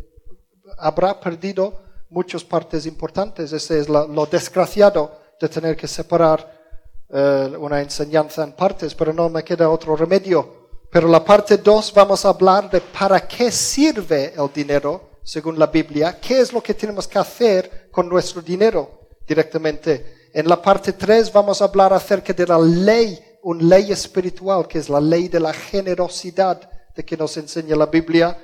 habrá 0.77 1.19
perdido 1.19 1.81
muchas 2.09 2.45
partes 2.45 2.85
importantes. 2.85 3.51
Ese 3.51 3.79
es 3.79 3.89
lo 3.89 4.25
desgraciado 4.25 5.11
de 5.39 5.49
tener 5.49 5.75
que 5.75 5.87
separar 5.87 6.61
eh, 7.09 7.53
una 7.59 7.81
enseñanza 7.81 8.41
en 8.43 8.53
partes, 8.53 8.95
pero 8.95 9.11
no 9.11 9.27
me 9.27 9.43
queda 9.43 9.69
otro 9.69 9.97
remedio. 9.97 10.69
Pero 10.89 11.09
la 11.09 11.25
parte 11.25 11.57
2 11.57 11.93
vamos 11.93 12.23
a 12.23 12.29
hablar 12.29 12.69
de 12.69 12.79
para 12.79 13.27
qué 13.27 13.51
sirve 13.51 14.33
el 14.37 14.49
dinero 14.53 15.10
según 15.23 15.57
la 15.59 15.67
Biblia, 15.67 16.19
qué 16.19 16.39
es 16.39 16.51
lo 16.53 16.61
que 16.61 16.73
tenemos 16.73 17.07
que 17.07 17.19
hacer 17.19 17.89
con 17.91 18.09
nuestro 18.09 18.41
dinero 18.41 19.09
directamente. 19.27 20.29
En 20.33 20.47
la 20.47 20.61
parte 20.61 20.93
3 20.93 21.31
vamos 21.31 21.61
a 21.61 21.65
hablar 21.65 21.93
acerca 21.93 22.33
de 22.33 22.47
la 22.47 22.59
ley, 22.59 23.19
una 23.43 23.63
ley 23.63 23.91
espiritual, 23.91 24.67
que 24.67 24.79
es 24.79 24.89
la 24.89 25.01
ley 25.01 25.27
de 25.27 25.39
la 25.39 25.53
generosidad 25.53 26.69
de 26.95 27.05
que 27.05 27.17
nos 27.17 27.37
enseña 27.37 27.75
la 27.75 27.85
Biblia. 27.85 28.37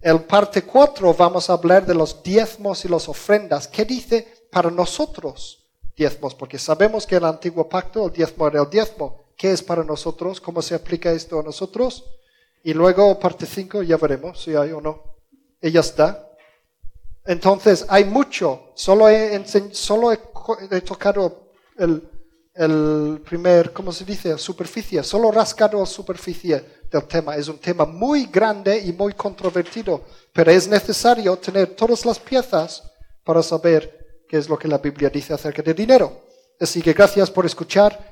En 0.00 0.20
parte 0.20 0.62
4 0.62 1.14
vamos 1.14 1.50
a 1.50 1.54
hablar 1.54 1.84
de 1.86 1.94
los 1.94 2.22
diezmos 2.22 2.84
y 2.84 2.88
las 2.88 3.08
ofrendas. 3.08 3.68
¿Qué 3.68 3.84
dice 3.84 4.26
para 4.50 4.70
nosotros 4.70 5.66
diezmos? 5.96 6.34
Porque 6.34 6.58
sabemos 6.58 7.06
que 7.06 7.16
en 7.16 7.22
el 7.22 7.28
antiguo 7.28 7.68
pacto 7.68 8.06
el 8.06 8.12
diezmo 8.12 8.46
era 8.46 8.62
el 8.62 8.70
diezmo. 8.70 9.24
¿Qué 9.36 9.52
es 9.52 9.62
para 9.62 9.84
nosotros? 9.84 10.40
¿Cómo 10.40 10.62
se 10.62 10.74
aplica 10.74 11.12
esto 11.12 11.40
a 11.40 11.42
nosotros? 11.42 12.04
Y 12.64 12.74
luego 12.74 13.18
parte 13.18 13.46
5 13.46 13.82
ya 13.82 13.96
veremos 13.96 14.42
si 14.42 14.54
hay 14.54 14.70
o 14.72 14.80
no. 14.80 15.11
Ya 15.62 15.80
está. 15.80 16.28
Entonces, 17.24 17.86
hay 17.88 18.04
mucho. 18.04 18.72
Solo 18.74 19.08
he, 19.08 19.44
solo 19.72 20.12
he, 20.12 20.80
tocado 20.80 21.52
el, 21.78 22.02
el, 22.54 23.22
primer, 23.24 23.72
¿cómo 23.72 23.92
se 23.92 24.04
dice? 24.04 24.36
Superficie. 24.38 25.02
Solo 25.04 25.30
rascado 25.30 25.78
la 25.78 25.86
superficie 25.86 26.82
del 26.90 27.04
tema. 27.04 27.36
Es 27.36 27.48
un 27.48 27.58
tema 27.58 27.86
muy 27.86 28.26
grande 28.26 28.78
y 28.78 28.92
muy 28.92 29.14
controvertido. 29.14 30.02
Pero 30.32 30.50
es 30.50 30.66
necesario 30.66 31.36
tener 31.36 31.76
todas 31.76 32.04
las 32.04 32.18
piezas 32.18 32.82
para 33.24 33.42
saber 33.42 34.24
qué 34.28 34.38
es 34.38 34.48
lo 34.48 34.58
que 34.58 34.66
la 34.66 34.78
Biblia 34.78 35.08
dice 35.08 35.32
acerca 35.32 35.62
del 35.62 35.76
dinero. 35.76 36.22
Así 36.60 36.82
que 36.82 36.92
gracias 36.92 37.30
por 37.30 37.46
escuchar. 37.46 38.11